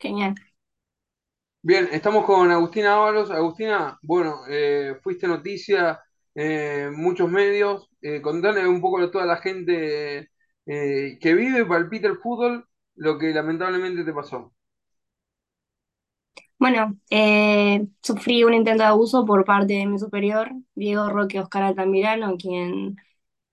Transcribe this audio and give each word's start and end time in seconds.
Genial. 0.00 0.34
Bien, 1.62 1.88
estamos 1.92 2.24
con 2.24 2.50
Agustina 2.50 2.94
Ábalos. 2.94 3.30
Agustina, 3.30 3.98
bueno, 4.02 4.42
eh, 4.48 4.96
fuiste 5.02 5.26
noticia 5.26 6.00
en 6.34 6.94
muchos 6.96 7.30
medios. 7.30 7.88
Eh, 8.00 8.22
contale 8.22 8.66
un 8.66 8.80
poco 8.80 9.00
a 9.00 9.10
toda 9.10 9.26
la 9.26 9.36
gente 9.38 10.30
eh, 10.66 11.18
que 11.20 11.34
vive 11.34 11.60
y 11.62 11.64
palpita 11.64 12.08
el 12.08 12.18
fútbol 12.18 12.66
lo 12.94 13.18
que 13.18 13.32
lamentablemente 13.32 14.04
te 14.04 14.12
pasó. 14.12 14.52
Bueno, 16.58 16.96
eh, 17.10 17.86
sufrí 18.02 18.42
un 18.44 18.54
intento 18.54 18.82
de 18.82 18.88
abuso 18.88 19.24
por 19.24 19.44
parte 19.44 19.74
de 19.74 19.86
mi 19.86 19.98
superior, 19.98 20.50
Diego 20.74 21.08
Roque 21.08 21.38
Oscar 21.40 21.62
Altamirano, 21.62 22.36
quien 22.36 22.96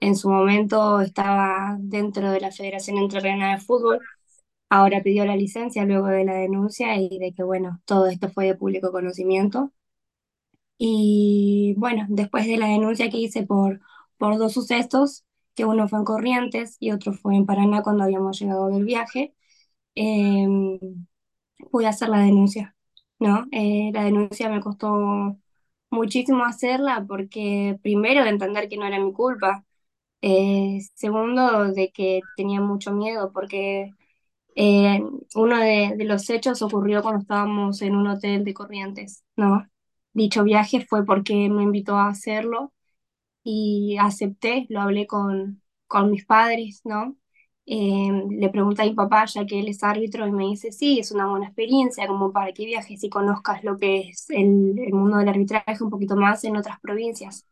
en 0.02 0.16
su 0.16 0.30
momento 0.30 1.02
estaba 1.02 1.77
dentro 1.80 2.32
de 2.32 2.41
la 2.41 2.52
Federación 2.52 2.98
Entrerriana 3.00 3.52
de 3.55 3.62
Fútbol. 3.62 4.00
Ahora 4.76 5.02
pidió 5.04 5.26
la 5.26 5.36
licencia 5.38 5.86
luego 5.86 6.08
de 6.08 6.26
la 6.26 6.36
denuncia 6.36 6.96
y 6.98 7.18
de 7.20 7.34
que, 7.34 7.44
bueno, 7.44 7.81
todo 7.86 8.08
esto 8.08 8.30
fue 8.30 8.45
de 8.48 8.55
público 8.55 8.91
conocimiento. 8.91 9.72
Y 10.77 11.76
bueno, 11.77 12.05
después 12.09 12.45
de 12.48 12.58
la 12.58 12.67
denuncia 12.67 13.09
que 13.09 13.17
hice 13.17 13.44
por, 13.45 13.80
por 14.17 14.38
dos 14.38 14.53
sucesos, 14.53 15.26
que 15.55 15.64
uno 15.66 15.88
fue 15.88 16.00
en 16.00 16.05
Corrientes 16.05 16.76
y 16.80 16.91
otro 16.91 17.14
fue 17.14 17.36
en 17.36 17.45
Paraná 17.45 17.81
cuando 17.84 18.03
habíamos 18.03 18.40
llegado 18.40 18.67
del 18.70 18.84
viaje, 18.86 19.34
eh, 19.95 20.48
pude 21.72 21.88
hacer 21.88 22.09
la 22.09 22.20
denuncia, 22.20 22.76
¿no? 23.20 23.45
Eh, 23.52 23.92
la 23.94 24.03
denuncia 24.03 24.50
me 24.50 24.62
costó 24.62 25.38
muchísimo 25.89 26.45
hacerla 26.45 27.05
porque 27.08 27.80
primero 27.84 28.23
de 28.23 28.30
entender 28.30 28.70
que 28.70 28.78
no 28.78 28.86
era 28.86 29.00
mi 29.00 29.14
culpa, 29.14 29.66
eh, 30.22 30.80
segundo 30.95 31.73
de 31.73 31.92
que 31.92 32.22
tenía 32.36 32.62
mucho 32.62 32.94
miedo 32.94 33.31
porque 33.34 33.92
eh, 34.55 35.02
uno 35.36 35.59
de, 35.59 35.95
los 36.05 36.30
hechos 36.30 36.62
ocurrió 36.62 37.02
cuando 37.02 37.22
estábamos 37.22 37.82
en 37.82 37.95
un 37.95 38.08
hotel 38.08 38.44
de 38.45 38.54
Corrientes, 38.54 39.23
¿no? 39.36 39.67
Dicho 40.14 40.44
viaje 40.44 40.86
fue 40.88 41.06
porque 41.06 41.50
me 41.50 41.64
invitó 41.64 41.98
a 41.98 42.09
hacerlo 42.09 42.73
y 43.44 43.98
acepté, 44.00 44.66
lo 44.70 44.81
hablé 44.81 45.08
con, 45.08 45.61
con 45.88 46.11
mis 46.11 46.26
padres, 46.26 46.81
¿no? 46.86 47.17
Eh, 47.67 48.09
le 48.30 48.50
pregunté 48.50 48.83
a 48.83 48.86
mi 48.86 48.94
papá, 48.94 49.26
ya 49.26 49.45
que 49.45 49.59
él 49.59 49.67
es 49.70 49.83
árbitro, 49.83 50.28
y 50.28 50.31
me 50.31 50.45
dice, 50.45 50.72
sí, 50.72 51.00
es 51.00 51.11
una 51.11 51.28
buena 51.28 51.48
experiencia, 51.48 52.08
como 52.08 52.31
para 52.31 52.53
que 52.53 52.66
viajes 52.66 53.03
y 53.03 53.09
conozcas 53.09 53.64
lo 53.64 53.78
que 53.78 54.09
es 54.09 54.30
el, 54.30 54.76
mundo 54.94 55.17
del 55.17 55.30
arbitraje 55.30 55.83
un 55.83 55.89
poquito 55.89 56.16
más 56.16 56.44
en 56.44 56.58
otras 56.58 56.80
provincias, 56.80 57.45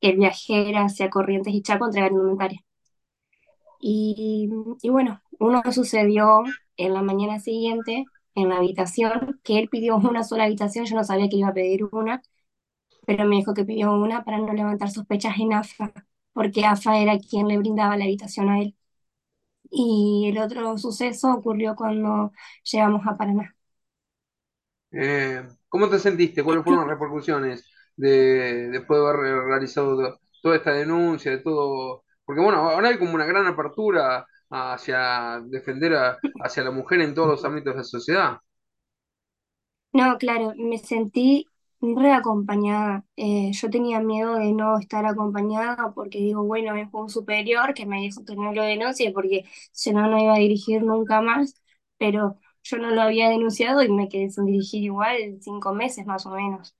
que 0.00 0.10
el 0.10 0.18
viaje 0.18 0.68
era 0.70 0.84
hacia 0.84 1.10
Corrientes 1.10 1.54
y 1.54 1.62
Chaco 1.62 1.86
entregar 1.86 2.12
indumentaria. 2.12 2.60
Y, 3.80 4.48
y 4.82 4.88
bueno, 4.90 5.20
uno 5.38 5.62
sucedió 5.72 6.42
en 6.76 6.94
la 6.94 7.02
mañana 7.02 7.40
siguiente 7.40 8.04
en 8.34 8.48
la 8.50 8.56
habitación, 8.58 9.40
que 9.44 9.58
él 9.58 9.68
pidió 9.68 9.96
una 9.96 10.22
sola 10.24 10.44
habitación, 10.44 10.86
yo 10.86 10.96
no 10.96 11.04
sabía 11.04 11.28
que 11.28 11.36
iba 11.36 11.48
a 11.48 11.54
pedir 11.54 11.84
una, 11.92 12.22
pero 13.06 13.24
me 13.26 13.36
dijo 13.36 13.54
que 13.54 13.64
pidió 13.64 13.92
una 13.94 14.24
para 14.24 14.38
no 14.38 14.52
levantar 14.54 14.90
sospechas 14.90 15.36
en 15.40 15.52
AFA, 15.54 15.92
porque 16.32 16.66
AFA 16.66 16.98
era 17.00 17.18
quien 17.18 17.48
le 17.48 17.58
brindaba 17.58 17.96
la 17.96 18.04
habitación 18.04 18.48
a 18.50 18.60
él. 18.60 18.76
Y 19.70 20.28
el 20.30 20.38
otro 20.38 20.78
suceso 20.78 21.32
ocurrió 21.34 21.76
cuando 21.76 22.32
llegamos 22.64 23.06
a 23.06 23.16
Paraná. 23.16 23.56
Eh, 24.90 25.42
¿cómo 25.68 25.88
te 25.90 25.98
sentiste? 25.98 26.42
¿Cuáles 26.42 26.64
fueron 26.64 26.80
las 26.86 26.90
repercusiones 26.98 27.66
de, 27.96 28.68
después 28.70 29.00
de 29.00 29.06
haber 29.08 29.44
realizado 29.46 29.96
to- 29.96 30.20
toda 30.42 30.56
esta 30.56 30.72
denuncia, 30.72 31.30
de 31.32 31.38
todo? 31.38 32.04
Porque 32.24 32.40
bueno, 32.42 32.58
ahora 32.70 32.88
hay 32.88 32.98
como 32.98 33.14
una 33.14 33.26
gran 33.26 33.46
apertura 33.46 34.26
hacia 34.50 35.40
defender 35.46 35.94
a- 35.94 36.18
hacia 36.40 36.64
la 36.64 36.70
mujer 36.70 37.00
en 37.00 37.14
todos 37.14 37.28
los 37.28 37.44
ámbitos 37.44 37.74
de 37.74 37.78
la 37.78 37.84
sociedad. 37.84 38.38
No, 39.92 40.18
claro, 40.18 40.52
me 40.56 40.78
sentí 40.78 41.50
reacompañada. 41.80 43.04
Eh, 43.16 43.52
yo 43.52 43.70
tenía 43.70 44.00
miedo 44.00 44.34
de 44.36 44.52
no 44.52 44.78
estar 44.78 45.06
acompañada 45.06 45.92
porque 45.94 46.18
digo, 46.18 46.44
bueno, 46.44 46.76
es 46.76 46.88
un 46.92 47.08
superior 47.08 47.74
que 47.74 47.86
me 47.86 48.00
dijo 48.00 48.24
que 48.24 48.36
no 48.36 48.52
lo 48.52 48.62
denuncie 48.62 49.12
porque 49.12 49.44
si 49.72 49.92
no, 49.92 50.08
no 50.08 50.18
iba 50.22 50.34
a 50.34 50.38
dirigir 50.38 50.82
nunca 50.82 51.20
más, 51.22 51.54
pero 51.96 52.38
yo 52.62 52.76
no 52.78 52.90
lo 52.90 53.02
había 53.02 53.30
denunciado 53.30 53.82
y 53.82 53.88
me 53.90 54.08
quedé 54.08 54.30
sin 54.30 54.44
dirigir 54.46 54.82
igual 54.84 55.38
cinco 55.40 55.72
meses 55.74 56.06
más 56.06 56.26
o 56.26 56.30
menos. 56.30 56.76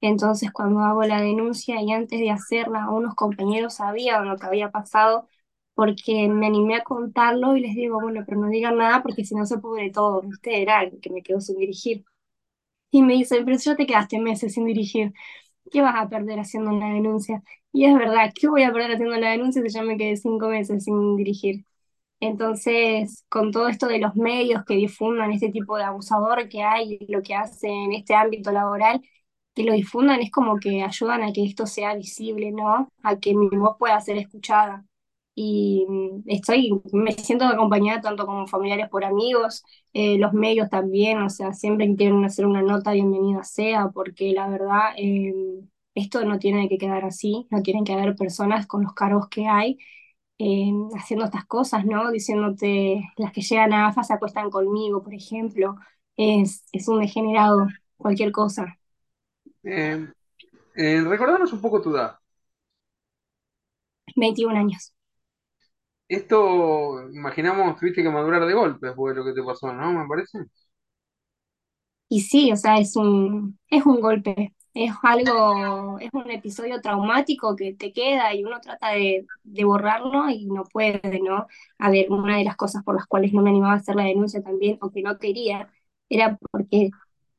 Entonces, 0.00 0.50
cuando 0.52 0.80
hago 0.80 1.02
la 1.04 1.20
denuncia 1.20 1.80
y 1.80 1.92
antes 1.92 2.18
de 2.20 2.30
hacerla, 2.30 2.90
unos 2.90 3.14
compañeros 3.14 3.74
sabían 3.74 4.28
lo 4.28 4.36
que 4.36 4.46
había 4.46 4.70
pasado 4.70 5.28
porque 5.74 6.28
me 6.28 6.46
animé 6.46 6.76
a 6.76 6.84
contarlo 6.84 7.56
y 7.56 7.60
les 7.60 7.74
digo, 7.74 8.00
bueno, 8.00 8.22
pero 8.26 8.40
no 8.40 8.48
digan 8.48 8.76
nada 8.78 9.02
porque 9.02 9.24
si 9.24 9.34
no 9.34 9.46
se 9.46 9.58
pudre 9.58 9.90
todo, 9.90 10.22
¿viste? 10.22 10.62
Era 10.62 10.82
el 10.84 11.00
que 11.00 11.10
me 11.10 11.22
quedó 11.22 11.40
sin 11.40 11.58
dirigir. 11.58 12.04
Y 12.90 13.02
me 13.02 13.14
dice, 13.14 13.42
pero 13.44 13.58
si 13.58 13.70
ya 13.70 13.76
te 13.76 13.86
quedaste 13.86 14.18
meses 14.20 14.54
sin 14.54 14.66
dirigir, 14.66 15.12
¿qué 15.72 15.82
vas 15.82 15.96
a 15.96 16.08
perder 16.08 16.40
haciendo 16.40 16.70
una 16.72 16.92
denuncia? 16.94 17.42
Y 17.72 17.86
es 17.86 17.94
verdad, 17.96 18.32
¿qué 18.34 18.48
voy 18.48 18.62
a 18.64 18.72
perder 18.72 18.92
haciendo 18.92 19.16
la 19.18 19.30
denuncia 19.32 19.62
si 19.62 19.68
ya 19.70 19.82
me 19.82 19.96
quedé 19.98 20.16
cinco 20.16 20.48
meses 20.48 20.84
sin 20.84 21.16
dirigir? 21.16 21.64
Entonces, 22.20 23.24
con 23.28 23.52
todo 23.52 23.68
esto 23.68 23.86
de 23.88 23.98
los 23.98 24.14
medios 24.16 24.64
que 24.64 24.74
difundan 24.76 25.32
este 25.32 25.50
tipo 25.50 25.76
de 25.76 25.84
abusador 25.84 26.48
que 26.48 26.62
hay, 26.62 26.98
lo 27.08 27.22
que 27.22 27.34
hace 27.34 27.68
en 27.68 27.92
este 27.92 28.14
ámbito 28.14 28.52
laboral, 28.52 29.02
que 29.54 29.64
lo 29.64 29.72
difundan 29.74 30.20
es 30.22 30.30
como 30.30 30.58
que 30.60 30.82
ayudan 30.82 31.22
a 31.24 31.32
que 31.32 31.44
esto 31.44 31.66
sea 31.66 31.94
visible, 31.96 32.52
¿no? 32.52 32.88
A 33.02 33.18
que 33.18 33.34
mi 33.34 33.48
voz 33.50 33.76
pueda 33.78 34.00
ser 34.00 34.18
escuchada. 34.18 34.84
Y 35.34 35.86
mm, 35.88 36.24
estoy, 36.26 36.70
me 36.92 37.12
siento 37.12 37.44
acompañada 37.46 38.00
tanto 38.00 38.26
como 38.26 38.46
familiares 38.46 38.88
por 38.90 39.04
amigos, 39.04 39.64
eh, 39.92 40.18
los 40.18 40.32
medios 40.34 40.68
también, 40.70 41.22
o 41.22 41.30
sea, 41.30 41.52
siempre 41.54 41.86
que 41.88 41.96
quieren 41.96 42.24
hacer 42.24 42.46
una 42.46 42.62
nota, 42.62 42.92
bienvenida 42.92 43.42
sea, 43.44 43.88
porque 43.90 44.32
la 44.32 44.48
verdad, 44.48 44.92
eh, 44.98 45.32
esto 45.94 46.24
no 46.24 46.38
tiene 46.38 46.68
que 46.68 46.78
quedar 46.78 47.04
así, 47.04 47.46
no 47.50 47.62
tienen 47.62 47.84
que 47.84 47.92
haber 47.94 48.14
personas 48.16 48.66
con 48.66 48.82
los 48.82 48.94
cargos 48.94 49.28
que 49.28 49.46
hay 49.46 49.78
eh, 50.38 50.72
haciendo 50.96 51.24
estas 51.24 51.44
cosas, 51.46 51.84
¿no? 51.86 52.10
Diciéndote, 52.10 53.02
las 53.16 53.32
que 53.32 53.42
llegan 53.42 53.72
a 53.72 53.88
AFA 53.88 54.02
se 54.02 54.14
acuestan 54.14 54.50
conmigo, 54.50 55.02
por 55.02 55.14
ejemplo, 55.14 55.76
es, 56.16 56.64
es 56.72 56.88
un 56.88 57.00
degenerado, 57.00 57.68
cualquier 57.96 58.32
cosa. 58.32 58.78
Eh, 59.62 60.08
eh, 60.74 61.00
recordanos 61.02 61.52
un 61.52 61.60
poco 61.60 61.80
tu 61.80 61.94
edad. 61.94 62.18
21 64.16 64.56
años. 64.56 64.92
Esto, 66.14 67.10
imaginamos, 67.12 67.78
tuviste 67.78 68.02
que 68.02 68.10
madurar 68.10 68.46
de 68.46 68.52
golpe 68.54 68.86
después 68.88 69.14
de 69.14 69.20
lo 69.20 69.26
que 69.26 69.32
te 69.40 69.42
pasó, 69.46 69.72
¿no? 69.72 69.92
Me 69.92 70.06
parece. 70.08 70.38
Y 72.08 72.20
sí, 72.22 72.52
o 72.52 72.56
sea, 72.56 72.78
es 72.78 72.94
un, 72.96 73.58
es 73.68 73.86
un 73.86 74.00
golpe, 74.00 74.54
es 74.74 74.92
algo, 75.02 75.98
es 75.98 76.10
un 76.12 76.30
episodio 76.30 76.80
traumático 76.82 77.56
que 77.56 77.74
te 77.74 77.92
queda 77.92 78.34
y 78.34 78.44
uno 78.44 78.60
trata 78.60 78.90
de, 78.90 79.26
de 79.44 79.64
borrarlo 79.64 80.28
y 80.30 80.44
no 80.46 80.64
puede, 80.64 81.20
¿no? 81.20 81.46
A 81.78 81.90
ver, 81.90 82.10
una 82.10 82.36
de 82.36 82.44
las 82.44 82.56
cosas 82.56 82.82
por 82.84 82.96
las 82.96 83.06
cuales 83.06 83.32
no 83.32 83.40
me 83.42 83.50
animaba 83.50 83.74
a 83.74 83.76
hacer 83.78 83.96
la 83.96 84.04
denuncia 84.04 84.42
también, 84.42 84.78
o 84.82 84.90
que 84.90 85.02
no 85.02 85.18
quería, 85.18 85.70
era 86.10 86.36
porque, 86.50 86.90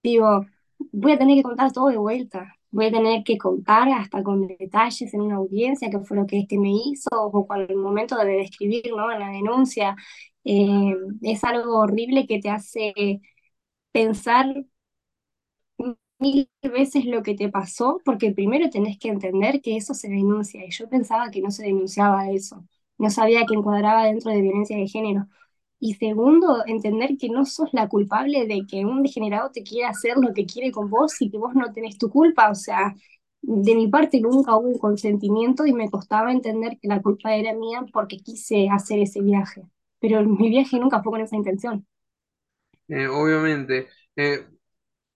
digo, 0.03 0.45
voy 0.91 1.11
a 1.13 1.17
tener 1.19 1.35
que 1.37 1.43
contar 1.43 1.71
todo 1.71 1.89
de 1.89 1.97
vuelta, 1.97 2.55
voy 2.73 2.87
a 2.87 2.91
tener 2.91 3.23
que 3.23 3.37
contar 3.37 3.89
hasta 3.89 4.23
con 4.23 4.47
detalles 4.47 5.13
en 5.13 5.21
una 5.21 5.35
audiencia, 5.37 5.89
qué 5.89 5.99
fue 5.99 6.17
lo 6.17 6.25
que 6.27 6.39
este 6.39 6.57
me 6.59 6.71
hizo, 6.71 7.09
o 7.13 7.47
con 7.47 7.61
el 7.61 7.75
momento 7.77 8.17
de 8.17 8.25
describir. 8.37 8.83
En 8.87 9.19
la 9.19 9.29
denuncia. 9.29 9.95
Eh, 10.45 10.95
es 11.21 11.43
algo 11.45 11.79
horrible 11.79 12.27
que 12.27 12.39
te 12.39 12.49
hace 12.49 13.21
pensar 13.91 14.65
mil 16.19 16.49
veces 16.61 17.05
lo 17.05 17.23
que 17.23 17.35
te 17.35 17.49
pasó, 17.49 17.99
porque 18.05 18.31
primero 18.31 18.69
tenés 18.69 18.97
que 18.99 19.09
entender 19.09 19.61
que 19.61 19.75
eso 19.77 19.93
se 19.93 20.07
denuncia, 20.09 20.65
y 20.65 20.71
yo 20.71 20.89
pensaba 20.89 21.31
que 21.31 21.41
no 21.41 21.51
se 21.51 21.63
denunciaba 21.63 22.29
eso, 22.31 22.65
no 22.97 23.09
sabía 23.09 23.45
que 23.45 23.55
encuadraba 23.55 24.05
dentro 24.05 24.31
de 24.31 24.41
violencia 24.41 24.77
de 24.77 24.87
género. 24.87 25.27
Y 25.85 25.95
segundo, 25.95 26.63
entender 26.65 27.17
que 27.19 27.27
no 27.27 27.43
sos 27.43 27.67
la 27.73 27.89
culpable 27.89 28.47
de 28.47 28.65
que 28.65 28.85
un 28.85 29.03
degenerado 29.03 29.51
te 29.51 29.63
quiera 29.63 29.89
hacer 29.89 30.15
lo 30.15 30.33
que 30.33 30.45
quiere 30.45 30.71
con 30.71 30.89
vos 30.89 31.21
y 31.21 31.29
que 31.29 31.37
vos 31.37 31.55
no 31.55 31.73
tenés 31.73 31.97
tu 31.97 32.09
culpa. 32.09 32.49
O 32.49 32.55
sea, 32.55 32.95
de 33.41 33.75
mi 33.75 33.89
parte 33.89 34.21
nunca 34.21 34.55
hubo 34.55 34.69
un 34.69 34.77
consentimiento 34.79 35.65
y 35.65 35.73
me 35.73 35.89
costaba 35.89 36.31
entender 36.31 36.79
que 36.81 36.87
la 36.87 37.01
culpa 37.01 37.35
era 37.35 37.53
mía 37.53 37.85
porque 37.91 38.15
quise 38.19 38.69
hacer 38.69 38.99
ese 38.99 39.19
viaje. 39.21 39.63
Pero 39.99 40.23
mi 40.23 40.47
viaje 40.47 40.79
nunca 40.79 41.03
fue 41.03 41.11
con 41.11 41.19
esa 41.19 41.35
intención. 41.35 41.85
Eh, 42.87 43.07
obviamente. 43.07 43.89
Eh, 44.15 44.47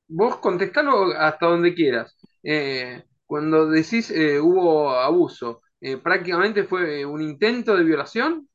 vos 0.09 0.35
contestalo 0.39 1.13
hasta 1.17 1.45
donde 1.45 1.73
quieras. 1.73 2.13
Eh, 2.43 3.05
cuando 3.25 3.69
decís 3.69 4.11
hubo 4.41 4.89
abuso, 4.91 5.61
prácticamente 6.03 6.65
fue 6.65 7.05
un 7.05 7.21
intento 7.21 7.77
de 7.77 7.85
violación. 7.85 8.49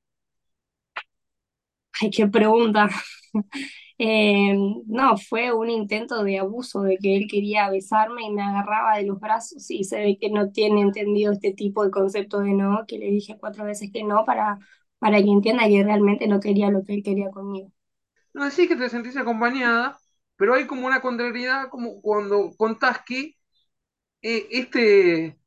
Qué 2.15 2.27
pregunta. 2.29 2.89
Eh, 3.99 4.57
no, 4.87 5.17
fue 5.17 5.53
un 5.53 5.71
intento 5.71 6.25
de 6.25 6.39
abuso, 6.39 6.83
de 6.83 6.99
que 6.99 7.17
él 7.17 7.27
quería 7.31 7.71
besarme 7.71 8.25
y 8.25 8.31
me 8.33 8.43
agarraba 8.43 8.97
de 8.97 9.05
los 9.07 9.21
brazos 9.21 9.71
y 9.71 9.85
se 9.85 9.99
ve 10.01 10.19
que 10.21 10.29
no 10.31 10.51
tiene 10.51 10.81
entendido 10.81 11.33
este 11.33 11.53
tipo 11.53 11.85
de 11.85 11.93
concepto 11.93 12.41
de 12.41 12.53
no, 12.55 12.85
que 12.89 12.99
le 12.99 13.07
dije 13.11 13.37
cuatro 13.39 13.65
veces 13.65 13.91
que 13.93 14.03
no 14.03 14.25
para, 14.25 14.59
para 14.99 15.19
que 15.23 15.31
entienda 15.31 15.69
que 15.69 15.85
realmente 15.85 16.27
no 16.27 16.41
quería 16.41 16.71
lo 16.71 16.83
que 16.85 16.95
él 16.95 17.03
quería 17.05 17.31
conmigo. 17.31 17.71
no 18.35 18.45
decís 18.45 18.69
que 18.69 18.77
te 18.77 18.89
sentís 18.89 19.17
acompañada, 19.17 19.99
pero 20.37 20.55
hay 20.55 20.67
como 20.67 20.87
una 20.87 21.01
contrariedad, 21.01 21.69
como 21.71 22.01
cuando 22.01 22.51
contás 22.57 23.03
que 23.07 23.37
eh, 24.23 24.49
este 24.51 25.41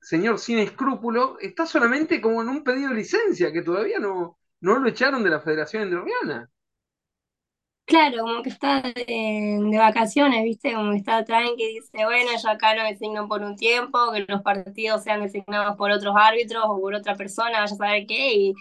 señor 0.00 0.38
sin 0.38 0.58
escrúpulo 0.58 1.38
está 1.40 1.66
solamente 1.66 2.20
como 2.20 2.42
en 2.42 2.48
un 2.50 2.64
pedido 2.64 2.90
de 2.90 2.96
licencia, 2.96 3.52
que 3.52 3.62
todavía 3.62 3.98
no, 4.00 4.38
no 4.62 4.78
lo 4.78 4.88
echaron 4.88 5.22
de 5.24 5.30
la 5.30 5.40
Federación 5.40 5.84
Entrerriana. 5.84 6.50
Claro, 7.84 8.22
como 8.22 8.42
que 8.42 8.48
está 8.48 8.80
de, 8.80 9.04
de 9.70 9.78
vacaciones, 9.78 10.42
¿viste? 10.44 10.72
Como 10.72 10.92
que 10.92 10.98
está 10.98 11.24
tranqui, 11.24 11.66
dice, 11.74 12.04
bueno, 12.06 12.30
yo 12.42 12.48
acá 12.48 12.74
no 12.74 12.84
designo 12.84 13.28
por 13.28 13.42
un 13.42 13.56
tiempo, 13.56 13.98
que 14.12 14.24
los 14.26 14.40
partidos 14.42 15.02
sean 15.02 15.20
designados 15.22 15.76
por 15.76 15.90
otros 15.90 16.14
árbitros 16.16 16.64
o 16.66 16.80
por 16.80 16.94
otra 16.94 17.16
persona, 17.16 17.60
vaya 17.60 17.64
a 17.64 17.68
saber 17.68 18.06
qué, 18.06 18.34
y, 18.34 18.54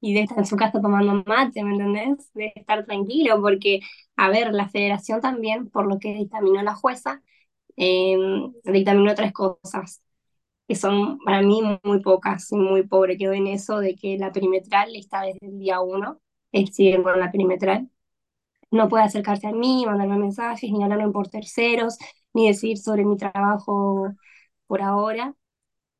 y 0.00 0.14
de 0.14 0.22
estar 0.22 0.38
en 0.38 0.46
su 0.46 0.56
casa 0.56 0.80
tomando 0.82 1.24
mate, 1.26 1.64
¿me 1.64 1.72
entendés? 1.74 2.32
De 2.34 2.52
estar 2.56 2.84
tranquilo, 2.86 3.40
porque, 3.42 3.80
a 4.16 4.30
ver, 4.30 4.52
la 4.54 4.68
federación 4.68 5.20
también, 5.20 5.70
por 5.70 5.86
lo 5.88 5.98
que 5.98 6.14
dictaminó 6.14 6.62
la 6.62 6.74
jueza, 6.74 7.22
eh, 7.76 8.16
dictaminó 8.64 9.14
tres 9.14 9.32
cosas, 9.32 10.02
que 10.70 10.76
son 10.76 11.18
para 11.20 11.42
mí 11.42 11.60
muy 11.84 12.00
pocas 12.00 12.52
y 12.52 12.56
muy 12.56 12.84
pobre. 12.86 13.16
Quedó 13.18 13.32
en 13.34 13.48
eso 13.48 13.80
de 13.80 13.96
que 13.96 14.18
la 14.18 14.32
perimetral 14.32 14.94
está 14.96 15.22
desde 15.22 15.46
el 15.48 15.58
día 15.58 15.80
uno, 15.80 16.20
es 16.52 16.74
siguen 16.76 17.02
con 17.02 17.18
la 17.20 17.32
perimetral 17.32 17.90
no 18.70 18.88
puede 18.88 19.04
acercarse 19.04 19.48
a 19.48 19.52
mí, 19.52 19.84
mandarme 19.86 20.18
mensajes, 20.18 20.70
ni 20.70 20.82
hablarme 20.82 21.10
por 21.12 21.28
terceros, 21.28 21.98
ni 22.34 22.48
decir 22.48 22.78
sobre 22.78 23.04
mi 23.04 23.16
trabajo 23.16 24.14
por 24.66 24.82
ahora. 24.82 25.34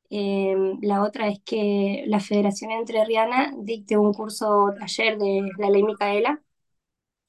Eh, 0.09 0.55
la 0.81 1.03
otra 1.03 1.27
es 1.29 1.39
que 1.45 2.03
la 2.07 2.19
Federación 2.19 2.71
Entrerriana 2.71 3.53
dicte 3.59 3.97
un 3.97 4.13
curso 4.13 4.73
taller 4.79 5.17
de 5.17 5.49
la 5.57 5.69
ley 5.69 5.83
Micaela 5.83 6.41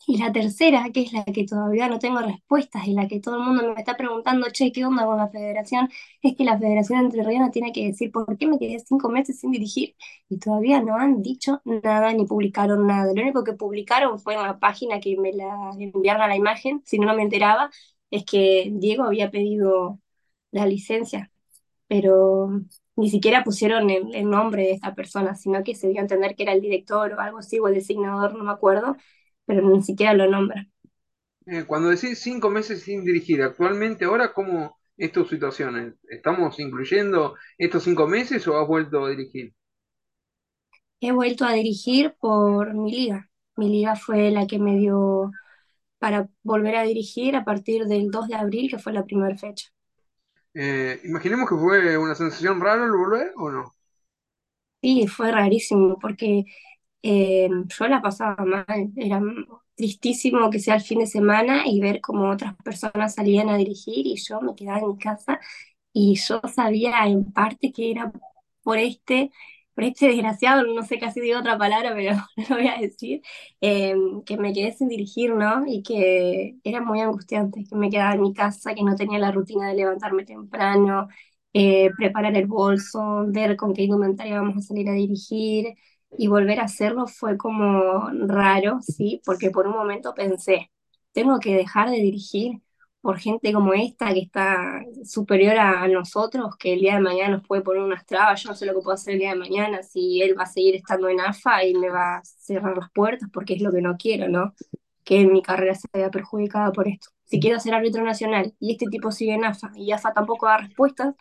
y 0.06 0.18
la 0.18 0.32
tercera, 0.32 0.90
que 0.92 1.02
es 1.02 1.12
la 1.12 1.24
que 1.24 1.44
todavía 1.46 1.88
no 1.88 1.98
tengo 1.98 2.20
respuestas 2.20 2.86
y 2.86 2.94
la 2.94 3.06
que 3.08 3.20
todo 3.20 3.36
el 3.36 3.42
mundo 3.42 3.72
me 3.74 3.80
está 3.80 3.96
preguntando, 3.96 4.48
che, 4.50 4.72
¿qué 4.72 4.84
onda 4.84 5.04
con 5.04 5.16
la 5.16 5.28
federación? 5.28 5.88
Es 6.22 6.36
que 6.36 6.44
la 6.44 6.58
Federación 6.58 7.00
Entrerriana 7.00 7.50
tiene 7.50 7.72
que 7.72 7.86
decir 7.86 8.10
por 8.12 8.36
qué 8.38 8.46
me 8.46 8.58
quedé 8.58 8.80
cinco 8.80 9.08
meses 9.08 9.38
sin 9.40 9.52
dirigir 9.52 9.94
y 10.28 10.38
todavía 10.38 10.80
no 10.82 10.96
han 10.96 11.22
dicho 11.22 11.60
nada 11.64 12.12
ni 12.12 12.26
publicaron 12.26 12.86
nada. 12.86 13.12
Lo 13.14 13.22
único 13.22 13.44
que 13.44 13.52
publicaron 13.54 14.18
fue 14.18 14.34
en 14.34 14.42
la 14.42 14.58
página 14.58 15.00
que 15.00 15.16
me 15.16 15.32
la 15.32 15.72
enviaron 15.78 16.22
a 16.22 16.28
la 16.28 16.36
imagen, 16.36 16.82
si 16.84 16.98
no, 16.98 17.06
no 17.06 17.14
me 17.14 17.22
enteraba, 17.22 17.70
es 18.10 18.24
que 18.24 18.70
Diego 18.74 19.04
había 19.04 19.30
pedido 19.30 20.00
la 20.50 20.66
licencia, 20.66 21.30
pero 21.88 22.50
ni 22.96 23.10
siquiera 23.10 23.44
pusieron 23.44 23.90
el, 23.90 24.14
el 24.14 24.28
nombre 24.30 24.64
de 24.64 24.72
esta 24.72 24.94
persona, 24.94 25.34
sino 25.34 25.62
que 25.64 25.74
se 25.74 25.88
dio 25.88 25.98
a 26.00 26.02
entender 26.02 26.34
que 26.36 26.42
era 26.44 26.52
el 26.52 26.60
director 26.60 27.12
o 27.14 27.20
algo 27.20 27.38
así, 27.38 27.58
o 27.58 27.68
el 27.68 27.74
designador, 27.74 28.34
no 28.36 28.44
me 28.44 28.52
acuerdo 28.52 28.96
pero 29.46 29.68
ni 29.68 29.82
siquiera 29.82 30.14
lo 30.14 30.30
nombra. 30.30 30.66
Eh, 31.46 31.64
cuando 31.66 31.88
decís 31.90 32.18
cinco 32.20 32.50
meses 32.50 32.82
sin 32.82 33.04
dirigir, 33.04 33.42
actualmente 33.42 34.04
ahora, 34.04 34.32
¿cómo 34.32 34.76
es 34.96 35.12
tu 35.12 35.24
situación? 35.24 35.98
¿Estamos 36.08 36.58
incluyendo 36.58 37.36
estos 37.58 37.84
cinco 37.84 38.06
meses 38.08 38.46
o 38.48 38.58
has 38.60 38.66
vuelto 38.66 39.04
a 39.04 39.10
dirigir? 39.10 39.54
He 41.00 41.12
vuelto 41.12 41.44
a 41.44 41.52
dirigir 41.52 42.14
por 42.18 42.72
mi 42.74 42.90
liga. 42.90 43.28
Mi 43.56 43.68
liga 43.68 43.94
fue 43.96 44.30
la 44.30 44.46
que 44.46 44.58
me 44.58 44.76
dio 44.78 45.30
para 45.98 46.28
volver 46.44 46.76
a 46.76 46.82
dirigir 46.84 47.36
a 47.36 47.44
partir 47.44 47.86
del 47.86 48.10
2 48.10 48.28
de 48.28 48.36
abril, 48.36 48.70
que 48.70 48.78
fue 48.78 48.92
la 48.94 49.04
primera 49.06 49.36
fecha. 49.38 49.68
Eh, 50.54 51.00
imaginemos 51.04 51.48
que 51.48 51.56
fue 51.56 51.96
una 51.98 52.14
sensación 52.14 52.60
rara 52.60 52.84
el 52.84 52.92
volver 52.92 53.32
o 53.36 53.50
no. 53.50 53.74
Sí, 54.82 55.06
fue 55.06 55.30
rarísimo 55.30 55.98
porque 56.00 56.44
eh, 57.02 57.48
yo 57.78 57.88
la 57.88 58.02
pasaba 58.02 58.44
mal. 58.44 58.66
Era 58.96 59.20
tristísimo 59.74 60.50
que 60.50 60.58
sea 60.60 60.74
el 60.76 60.82
fin 60.82 61.00
de 61.00 61.06
semana 61.06 61.62
y 61.66 61.80
ver 61.80 62.00
cómo 62.00 62.30
otras 62.30 62.54
personas 62.64 63.14
salían 63.14 63.48
a 63.48 63.56
dirigir 63.56 64.06
y 64.06 64.16
yo 64.16 64.40
me 64.40 64.54
quedaba 64.54 64.78
en 64.80 64.88
mi 64.88 64.98
casa 64.98 65.40
y 65.92 66.16
yo 66.16 66.40
sabía 66.54 67.06
en 67.06 67.32
parte 67.32 67.72
que 67.72 67.90
era 67.90 68.12
por 68.62 68.78
este, 68.78 69.30
por 69.74 69.84
este 69.84 70.06
desgraciado, 70.08 70.62
no 70.64 70.82
sé 70.84 70.98
casi 70.98 71.20
digo 71.20 71.38
otra 71.40 71.58
palabra, 71.58 71.92
pero 71.94 72.14
no 72.36 72.44
lo 72.50 72.56
voy 72.56 72.68
a 72.68 72.78
decir, 72.80 73.22
eh, 73.60 73.94
que 74.26 74.36
me 74.38 74.52
quedé 74.52 74.72
sin 74.72 74.88
dirigir, 74.88 75.34
¿no? 75.34 75.64
Y 75.66 75.82
que 75.82 76.56
era 76.64 76.80
muy 76.82 77.00
angustiante, 77.00 77.64
que 77.68 77.76
me 77.76 77.90
quedaba 77.90 78.14
en 78.14 78.22
mi 78.22 78.32
casa, 78.34 78.74
que 78.74 78.82
no 78.84 78.96
tenía 78.96 79.18
la 79.18 79.32
rutina 79.32 79.68
de 79.68 79.74
levantarme 79.76 80.24
temprano, 80.24 81.08
eh, 81.52 81.90
preparar 81.96 82.36
el 82.36 82.46
bolso, 82.46 83.24
ver 83.28 83.56
con 83.56 83.74
qué 83.74 83.82
indumentaria 83.82 84.40
vamos 84.40 84.56
a 84.58 84.60
salir 84.62 84.88
a 84.88 84.92
dirigir. 84.92 85.74
Y 86.18 86.28
volver 86.28 86.60
a 86.60 86.64
hacerlo 86.64 87.06
fue 87.06 87.36
como 87.36 88.08
raro, 88.26 88.80
sí, 88.82 89.20
porque 89.24 89.50
por 89.50 89.66
un 89.66 89.74
momento 89.74 90.14
pensé, 90.14 90.70
tengo 91.12 91.38
que 91.40 91.54
dejar 91.54 91.90
de 91.90 91.96
dirigir 91.96 92.60
por 93.02 93.18
gente 93.18 93.52
como 93.52 93.74
esta 93.74 94.14
que 94.14 94.20
está 94.20 94.80
superior 95.04 95.58
a, 95.58 95.88
nosotros, 95.88 96.56
que 96.56 96.74
el 96.74 96.80
día 96.80 96.94
de 96.94 97.00
mañana 97.00 97.36
nos 97.36 97.46
puede 97.46 97.62
poner 97.62 97.82
unas 97.82 98.06
trabas, 98.06 98.42
yo 98.42 98.50
no 98.50 98.54
sé 98.54 98.64
lo 98.64 98.74
que 98.74 98.80
puedo 98.80 98.94
hacer 98.94 99.14
el 99.14 99.20
día 99.20 99.30
de 99.30 99.36
mañana, 99.36 99.82
si 99.82 100.22
él 100.22 100.38
va 100.38 100.44
a 100.44 100.46
seguir 100.46 100.76
estando 100.76 101.08
en 101.08 101.20
AFA 101.20 101.64
y 101.64 101.74
me 101.74 101.90
va 101.90 102.18
a 102.18 102.24
cerrar 102.24 102.76
las 102.76 102.90
puertas, 102.92 103.28
porque 103.32 103.54
es 103.54 103.62
lo 103.62 103.72
que 103.72 103.82
no 103.82 103.96
quiero, 103.96 104.28
¿no? 104.28 104.54
Que 105.04 105.26
mi 105.26 105.42
carrera 105.42 105.74
se 105.74 105.88
vea 105.92 106.10
perjudicada 106.10 106.70
por 106.72 106.86
esto. 106.86 107.08
Si 107.24 107.40
quiero 107.40 107.58
ser 107.58 107.74
árbitro 107.74 108.04
nacional 108.04 108.54
y 108.60 108.72
este 108.72 108.86
tipo 108.86 109.10
sigue 109.10 109.34
en 109.34 109.44
AFA 109.44 109.72
y 109.74 109.90
AFA 109.90 110.12
tampoco 110.12 110.46
da 110.46 110.58
respuestas, 110.58 111.14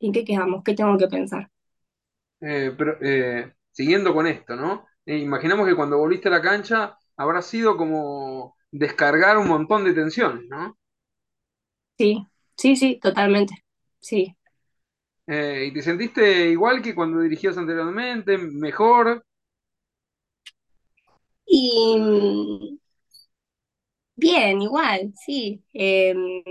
¿en 0.00 0.12
qué 0.12 0.24
quedamos? 0.24 0.64
¿Qué 0.64 0.74
tengo 0.74 0.98
que 0.98 1.06
pensar? 1.06 1.48
Eh, 2.40 2.74
pero 2.76 2.96
eh, 3.00 3.52
siguiendo 3.78 4.12
con 4.12 4.26
esto, 4.26 4.56
¿no? 4.56 4.86
Eh, 5.06 5.18
imaginamos 5.18 5.68
que 5.68 5.76
cuando 5.76 5.98
volviste 5.98 6.26
a 6.28 6.32
la 6.32 6.42
cancha 6.42 6.98
habrá 7.16 7.42
sido 7.42 7.76
como 7.76 8.56
descargar 8.72 9.38
un 9.38 9.46
montón 9.48 9.84
de 9.84 9.94
tensiones, 9.94 10.46
¿no? 10.48 10.76
Sí, 11.98 12.26
sí, 12.56 12.76
sí, 12.76 12.98
totalmente. 13.00 13.54
Sí. 14.00 14.34
Eh, 15.28 15.66
¿y 15.68 15.72
te 15.72 15.82
sentiste 15.82 16.48
igual 16.50 16.82
que 16.82 16.94
cuando 16.94 17.20
dirigías 17.20 17.56
anteriormente, 17.58 18.36
mejor? 18.38 19.22
Y 21.46 21.96
mm, 21.98 22.78
bien, 24.16 24.62
igual, 24.62 25.12
sí. 25.24 25.62
Em, 25.72 26.42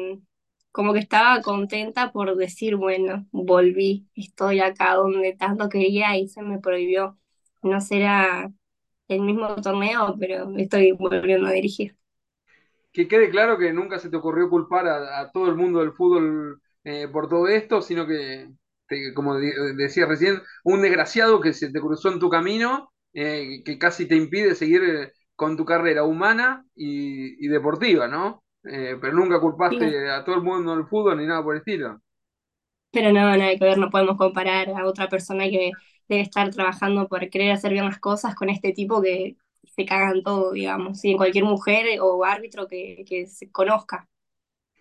como 0.78 0.94
que 0.94 1.00
estaba 1.00 1.42
contenta 1.42 2.12
por 2.14 2.36
decir, 2.38 2.76
bueno, 2.78 3.28
volví, 3.32 4.08
estoy 4.16 4.60
acá 4.62 4.96
donde 4.96 5.34
tanto 5.36 5.70
quería 5.70 6.18
y 6.18 6.30
se 6.30 6.44
me 6.44 6.60
prohibió. 6.60 7.18
No 7.64 7.82
será 7.82 8.52
el 9.10 9.22
mismo 9.22 9.56
torneo, 9.58 10.16
pero 10.20 10.56
estoy 10.58 10.94
volviendo 10.94 11.48
a 11.48 11.52
dirigir. 11.54 11.98
que 12.94 13.08
quede 13.08 13.30
claro 13.30 13.58
que 13.58 13.74
nunca 13.74 14.00
se 14.00 14.10
te 14.10 14.18
ocurrió 14.18 14.50
culpar 14.50 14.88
a, 14.88 15.32
todo 15.32 15.48
el 15.50 15.56
mundo 15.56 15.80
del 15.80 15.94
fútbol 15.94 16.62
eh, 16.84 17.08
por 17.12 17.30
todo 17.30 17.48
esto, 17.48 17.82
sino 17.82 18.08
que, 18.08 18.50
como 19.14 19.36
de- 19.36 19.76
decía 19.76 20.06
recién, 20.06 20.42
un 20.64 20.82
desgraciado 20.82 21.40
que 21.42 21.54
se 21.54 21.72
te 21.72 21.80
cruzó 21.82 22.10
en 22.12 22.20
tu 22.20 22.30
camino, 22.30 22.92
eh, 23.14 23.62
que 23.66 23.78
casi 23.78 24.08
te 24.08 24.16
impide 24.16 24.56
seguir 24.56 24.84
eh, 24.84 25.14
con 25.36 25.58
tu 25.58 25.66
carrera 25.66 26.04
humana 26.04 26.66
y 26.76 27.48
deportiva, 27.48 28.08
¿no? 28.08 28.44
Eh, 28.64 28.98
pero 29.02 29.14
nunca 29.14 29.40
Sí, 29.70 29.78
culpaste 29.80 30.10
a 30.12 30.24
todo 30.24 30.36
el 30.36 30.44
mundo 30.44 30.76
del 30.76 30.86
fútbol 30.88 31.18
ni 31.18 31.26
nada 31.26 31.44
por 31.44 31.56
el 31.56 31.60
estilo. 31.62 32.02
pero 32.92 33.12
no, 33.12 33.36
nada 33.38 33.52
que 33.58 33.66
ver, 33.66 33.78
no 33.78 33.90
podemos 33.90 34.18
comparar 34.18 34.70
a 34.70 34.86
otra 34.86 35.10
persona 35.10 35.46
que 35.50 35.78
debe 36.08 36.22
estar 36.22 36.50
trabajando 36.52 37.08
por 37.08 37.30
querer 37.30 37.52
hacer 37.52 37.72
bien 37.74 37.86
las 37.86 38.00
cosas 38.00 38.36
con 38.36 38.50
este 38.50 38.74
tipo 38.74 39.02
que 39.02 39.38
se 39.76 39.86
cagan 39.86 40.24
todo, 40.24 40.52
digamos, 40.54 41.04
y 41.06 41.12
en 41.12 41.18
cualquier 41.18 41.44
mujer 41.46 42.00
o 42.02 42.24
árbitro 42.26 42.68
que, 42.68 43.04
que 43.08 43.28
se 43.28 43.52
conozca. 43.52 44.08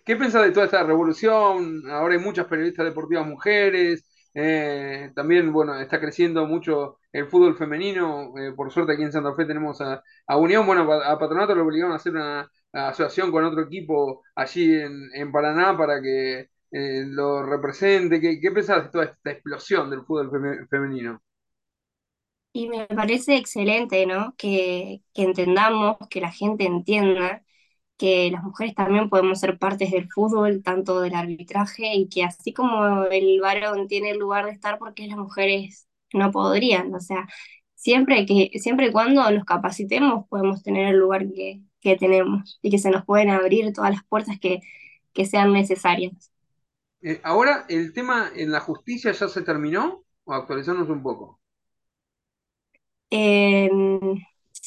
¿Qué 0.04 0.16
pensás 0.16 0.44
de 0.44 0.52
toda 0.52 0.66
esta 0.66 0.82
revolución? 0.84 1.82
Ahora 1.90 2.14
hay 2.14 2.20
muchas 2.20 2.46
periodistas 2.46 2.84
deportivas 2.86 3.26
mujeres, 3.26 4.04
eh, 4.36 5.12
también, 5.16 5.52
bueno, 5.52 5.78
está 5.80 6.00
creciendo 6.00 6.46
mucho 6.46 6.98
el 7.12 7.26
fútbol 7.28 7.56
femenino, 7.56 8.34
eh, 8.38 8.52
por 8.54 8.70
suerte 8.72 8.92
aquí 8.94 9.02
en 9.02 9.12
Santa 9.12 9.34
Fe 9.34 9.46
tenemos 9.46 9.80
a, 9.80 10.02
a 10.28 10.36
Unión, 10.38 10.66
bueno, 10.66 10.92
a, 10.92 11.18
Patronato 11.18 11.54
lo 11.54 11.64
obligaron 11.64 11.92
a 11.94 11.96
hacer 11.96 12.12
una, 12.12 12.50
asociación 12.72 13.32
con 13.32 13.44
otro 13.44 13.62
equipo 13.62 14.22
allí 14.36 14.74
en, 14.74 15.08
en 15.14 15.32
Paraná 15.32 15.76
para 15.78 16.00
que 16.02 16.50
eh, 16.72 17.04
lo 17.06 17.42
represente. 17.44 18.20
¿Qué, 18.20 18.38
qué 18.40 18.50
pensás 18.52 18.84
de 18.84 18.90
toda 18.90 19.04
esta 19.06 19.30
explosión 19.30 19.90
del 19.90 20.02
fútbol 20.04 20.30
feme- 20.30 20.68
femenino? 20.68 21.22
Y 22.52 22.68
me 22.68 22.86
parece 22.86 23.36
excelente, 23.36 24.06
¿no? 24.06 24.34
Que, 24.38 25.02
que 25.14 25.22
entendamos, 25.22 25.96
que 26.10 26.20
la 26.22 26.32
gente 26.32 26.64
entienda 26.64 27.44
que 27.96 28.30
las 28.30 28.42
mujeres 28.42 28.74
también 28.74 29.08
podemos 29.08 29.40
ser 29.40 29.58
partes 29.58 29.90
del 29.90 30.08
fútbol, 30.10 30.62
tanto 30.62 31.00
del 31.00 31.14
arbitraje, 31.14 31.94
y 31.94 32.08
que 32.08 32.24
así 32.24 32.52
como 32.52 33.04
el 33.06 33.40
varón 33.40 33.88
tiene 33.88 34.10
el 34.10 34.18
lugar 34.18 34.46
de 34.46 34.52
estar, 34.52 34.78
porque 34.78 35.06
las 35.06 35.16
mujeres 35.18 35.88
no 36.12 36.30
podrían. 36.30 36.94
O 36.94 37.00
sea, 37.00 37.26
siempre 37.74 38.26
que, 38.26 38.50
siempre 38.58 38.88
y 38.88 38.92
cuando 38.92 39.30
nos 39.30 39.44
capacitemos, 39.44 40.26
podemos 40.28 40.62
tener 40.62 40.88
el 40.88 40.98
lugar 40.98 41.26
que, 41.32 41.62
que 41.80 41.96
tenemos 41.96 42.58
y 42.62 42.70
que 42.70 42.78
se 42.78 42.90
nos 42.90 43.04
pueden 43.04 43.30
abrir 43.30 43.72
todas 43.72 43.90
las 43.92 44.04
puertas 44.04 44.38
que, 44.40 44.60
que 45.12 45.26
sean 45.26 45.52
necesarias. 45.52 46.30
Eh, 47.02 47.20
ahora, 47.24 47.66
¿el 47.68 47.92
tema 47.92 48.30
en 48.34 48.50
la 48.50 48.60
justicia 48.60 49.12
ya 49.12 49.28
se 49.28 49.42
terminó? 49.42 50.04
¿O 50.24 50.34
actualizarnos 50.34 50.88
un 50.90 51.02
poco? 51.02 51.40
Eh, 53.10 53.70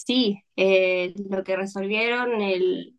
Sí, 0.09 0.43
eh, 0.55 1.13
lo 1.29 1.43
que 1.43 1.55
resolvieron 1.55 2.41
el, 2.41 2.98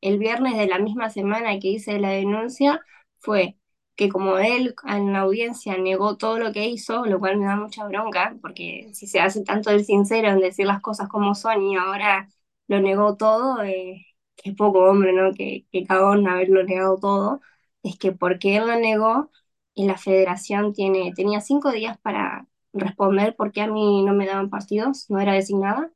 el 0.00 0.18
viernes 0.18 0.56
de 0.56 0.66
la 0.66 0.78
misma 0.78 1.10
semana 1.10 1.58
que 1.58 1.68
hice 1.68 1.98
la 2.00 2.10
denuncia 2.10 2.80
fue 3.18 3.56
que 3.96 4.08
como 4.08 4.38
él 4.38 4.74
en 4.86 5.12
la 5.12 5.20
audiencia 5.20 5.76
negó 5.76 6.16
todo 6.16 6.38
lo 6.38 6.52
que 6.52 6.66
hizo, 6.68 7.04
lo 7.04 7.18
cual 7.18 7.36
me 7.38 7.46
da 7.46 7.56
mucha 7.56 7.86
bronca, 7.86 8.36
porque 8.40 8.90
si 8.94 9.06
se 9.08 9.20
hace 9.20 9.42
tanto 9.44 9.70
el 9.70 9.84
sincero 9.84 10.28
en 10.28 10.38
decir 10.40 10.66
las 10.66 10.80
cosas 10.80 11.08
como 11.08 11.34
son 11.34 11.62
y 11.62 11.76
ahora 11.76 12.28
lo 12.68 12.80
negó 12.80 13.16
todo, 13.16 13.62
eh, 13.64 14.06
qué 14.36 14.52
poco 14.52 14.80
hombre, 14.88 15.12
¿no? 15.12 15.32
Que, 15.34 15.66
que 15.72 15.84
cagón 15.84 16.28
haberlo 16.28 16.62
negado 16.64 16.98
todo, 16.98 17.40
es 17.82 17.98
que 17.98 18.12
porque 18.12 18.56
él 18.56 18.66
lo 18.68 18.76
negó 18.78 19.30
y 19.74 19.86
la 19.86 19.96
federación 19.98 20.72
tiene, 20.72 21.12
tenía 21.14 21.40
cinco 21.40 21.72
días 21.72 21.98
para 21.98 22.46
responder 22.72 23.34
por 23.36 23.52
qué 23.52 23.62
a 23.62 23.66
mí 23.68 24.02
no 24.04 24.14
me 24.14 24.26
daban 24.26 24.50
partidos, 24.50 25.08
no 25.10 25.20
era 25.20 25.32
designada. 25.34 25.90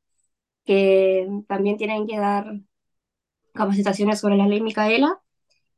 Que 0.65 1.29
también 1.49 1.77
tienen 1.79 2.07
que 2.07 2.19
dar 2.19 2.47
capacitaciones 3.53 4.21
sobre 4.21 4.37
la 4.37 4.47
ley 4.47 4.61
Micaela 4.61 5.21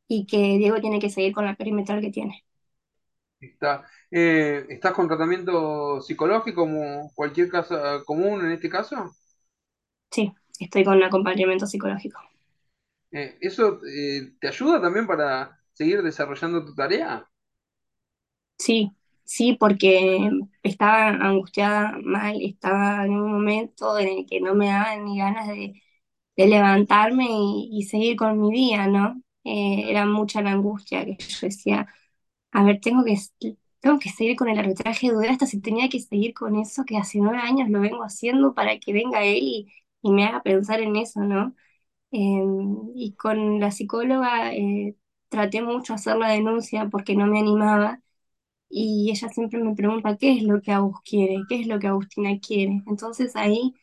y 0.08 0.26
que 0.26 0.58
Diego 0.58 0.80
tiene 0.80 1.00
que 1.00 1.10
seguir 1.10 1.34
con 1.34 1.46
la 1.46 1.56
perimetral 1.56 2.00
que 2.02 2.10
tiene. 2.12 2.44
Está, 3.40 3.84
eh, 4.10 4.64
¿estás 4.70 4.92
con 4.94 5.06
tratamiento 5.08 6.00
psicológico 6.00 6.62
como 6.62 7.10
cualquier 7.14 7.50
caso 7.50 7.76
común 8.06 8.40
en 8.46 8.52
este 8.52 8.70
caso? 8.70 8.96
Sí, 10.10 10.32
estoy 10.60 10.82
con 10.82 11.02
acompañamiento 11.02 11.66
psicológico. 11.66 12.18
Eh, 13.12 13.38
¿eso 13.40 13.80
eh, 13.86 14.34
te 14.40 14.48
ayuda 14.48 14.80
también 14.80 15.06
para 15.06 15.58
seguir 15.72 16.02
desarrollando 16.02 16.64
tu 16.64 16.74
tarea? 16.74 17.28
Sí, 18.58 18.92
sí, 19.24 19.54
porque 19.58 20.30
estaba 20.62 21.08
angustiada 21.10 21.98
mal, 22.04 22.36
estaba 22.42 23.04
en 23.04 23.12
un 23.12 23.32
momento 23.32 23.98
en 23.98 24.08
el 24.08 24.26
que 24.26 24.40
no 24.40 24.54
me 24.54 24.68
daban 24.68 25.04
ni 25.04 25.18
ganas 25.18 25.48
de, 25.48 25.82
de 26.36 26.46
levantarme 26.48 27.26
y, 27.70 27.82
seguir 27.84 28.16
con 28.16 28.40
mi 28.40 28.52
día, 28.52 28.86
¿no? 28.86 29.22
Eh, 29.44 29.84
era 29.90 30.06
mucha 30.06 30.42
la 30.42 30.52
angustia 30.52 31.04
que 31.04 31.16
yo 31.18 31.38
decía, 31.42 31.86
A 32.52 32.64
ver, 32.64 32.80
tengo 32.80 33.04
que, 33.04 33.16
tengo 33.80 33.98
que 33.98 34.10
seguir 34.10 34.36
con 34.36 34.48
el 34.48 34.58
arbitraje 34.58 35.12
de 35.12 35.28
hasta 35.28 35.46
si 35.46 35.60
tenía 35.60 35.88
que 35.88 36.00
seguir 36.00 36.34
con 36.34 36.56
eso 36.56 36.84
que 36.84 36.96
hace 36.98 37.18
nueve 37.20 37.38
años 37.38 37.70
lo 37.70 37.80
vengo 37.80 38.02
haciendo 38.04 38.54
para 38.54 38.78
que 38.78 38.92
venga 38.92 39.24
él 39.24 39.38
y, 39.42 39.68
me 40.02 40.26
haga 40.26 40.42
pensar 40.42 40.80
en 40.80 40.96
eso, 40.96 41.20
¿no? 41.20 41.54
Eh, 42.12 42.44
y 42.94 43.14
con 43.14 43.60
la 43.60 43.70
psicóloga 43.72 44.54
eh, 44.54 44.96
traté 45.28 45.62
mucho 45.62 45.94
hacer 45.94 46.16
la 46.18 46.30
denuncia 46.30 46.88
porque 46.90 47.16
no 47.16 47.26
me 47.26 47.40
animaba 47.40 48.00
y 48.68 49.10
ella 49.10 49.28
siempre 49.30 49.62
me 49.62 49.74
pregunta 49.74 50.16
qué 50.16 50.32
es 50.32 50.42
lo 50.42 50.60
que 50.60 50.72
Agus 50.72 51.00
quiere, 51.04 51.38
qué 51.48 51.60
es 51.60 51.66
lo 51.66 51.78
que 51.78 51.86
Agustina 51.88 52.38
quiere. 52.40 52.82
Entonces 52.86 53.36
ahí 53.36 53.74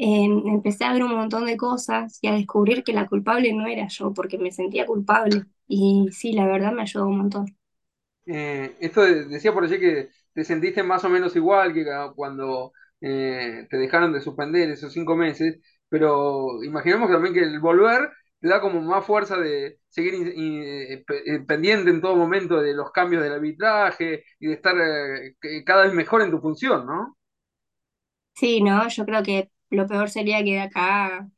eh, 0.00 0.24
empecé 0.46 0.84
a 0.86 0.92
ver 0.94 1.04
un 1.04 1.14
montón 1.16 1.46
de 1.46 1.56
cosas 1.58 2.18
y 2.22 2.28
a 2.28 2.34
descubrir 2.34 2.84
que 2.84 2.94
la 2.94 3.08
culpable 3.08 3.52
no 3.54 3.66
era 3.68 3.88
yo 3.88 4.12
porque 4.14 4.38
me 4.38 4.52
sentía 4.52 4.86
culpable. 4.86 5.44
Y 5.68 6.08
sí, 6.12 6.32
la 6.34 6.46
verdad 6.46 6.72
me 6.72 6.82
ayudó 6.82 7.06
un 7.08 7.18
montón. 7.18 7.56
Eh, 8.26 8.76
esto 8.80 9.02
de- 9.02 9.24
decía 9.26 9.52
por 9.52 9.64
allí 9.64 9.80
que 9.80 10.10
te 10.34 10.44
sentiste 10.44 10.82
más 10.82 11.04
o 11.04 11.08
menos 11.08 11.34
igual 11.36 11.72
que 11.74 11.84
cuando 12.14 12.72
eh, 13.00 13.66
te 13.70 13.76
dejaron 13.78 14.12
de 14.12 14.20
suspender 14.20 14.70
esos 14.70 14.92
cinco 14.92 15.16
meses, 15.16 15.58
pero 15.88 16.62
imaginemos 16.64 17.10
también 17.10 17.34
que 17.34 17.40
el 17.42 17.60
volver 17.60 18.10
te 18.40 18.48
da 18.48 18.60
como 18.60 18.80
más 18.82 19.04
fuerza 19.06 19.36
de 19.38 19.80
seguir 19.88 20.14
in- 20.14 20.32
in- 20.36 20.62
eh, 20.64 21.04
pe- 21.06 21.40
pendiente 21.46 21.90
en 21.90 22.00
todo 22.00 22.16
momento 22.16 22.60
de 22.62 22.74
los 22.74 22.92
cambios 22.92 23.22
del 23.22 23.32
arbitraje 23.32 24.24
y 24.38 24.46
de 24.48 24.54
estar 24.54 24.76
cada 25.64 25.84
vez 25.84 25.94
mejor 25.94 26.22
en 26.22 26.30
tu 26.30 26.40
función, 26.40 26.86
¿no? 26.86 27.16
Sí, 28.34 28.60
no, 28.62 28.88
yo 28.88 29.04
creo 29.04 29.22
que 29.22 29.50
lo 29.70 29.86
peor 29.86 30.10
sería 30.10 30.38
que 30.44 30.52
de 30.54 30.60
acá 30.62 31.28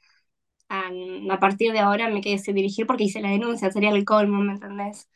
a, 0.69 0.91
a 1.31 1.41
partir 1.41 1.73
de 1.73 1.81
ahora 1.81 2.09
me 2.11 2.21
quede 2.23 2.39
sin 2.39 2.55
dirigir 2.57 2.87
porque 2.87 3.05
hice 3.05 3.21
la 3.23 3.31
denuncia, 3.31 3.71
sería 3.73 3.91
el 3.91 4.05
colmo, 4.07 4.43
¿me 4.43 4.55
entendés? 4.55 5.09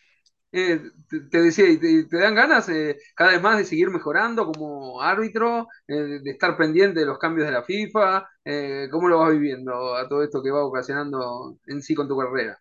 Eh, 0.53 0.81
te, 1.09 1.21
te 1.23 1.43
decía, 1.43 1.69
y 1.69 1.79
te, 1.79 2.05
te 2.05 2.19
dan 2.19 2.35
ganas 2.35 2.69
eh, 2.71 2.97
cada 3.15 3.33
vez 3.33 3.43
más 3.43 3.59
de 3.59 3.65
seguir 3.65 3.91
mejorando 3.91 4.47
como 4.47 5.03
árbitro, 5.03 5.67
eh, 5.89 5.95
de, 6.23 6.31
estar 6.31 6.57
pendiente 6.57 7.01
de 7.01 7.07
los 7.07 7.19
cambios 7.19 7.47
de 7.47 7.53
la 7.53 7.63
FIFA. 7.65 8.27
Eh, 8.45 8.89
¿cómo 8.91 9.09
lo 9.09 9.19
vas 9.21 9.33
viviendo 9.33 9.95
a 9.97 10.09
todo 10.09 10.23
esto 10.23 10.43
que 10.43 10.51
va 10.51 10.65
ocasionando 10.65 11.59
en 11.67 11.83
sí 11.83 11.95
con 11.95 12.09
tu 12.09 12.17
carrera? 12.17 12.59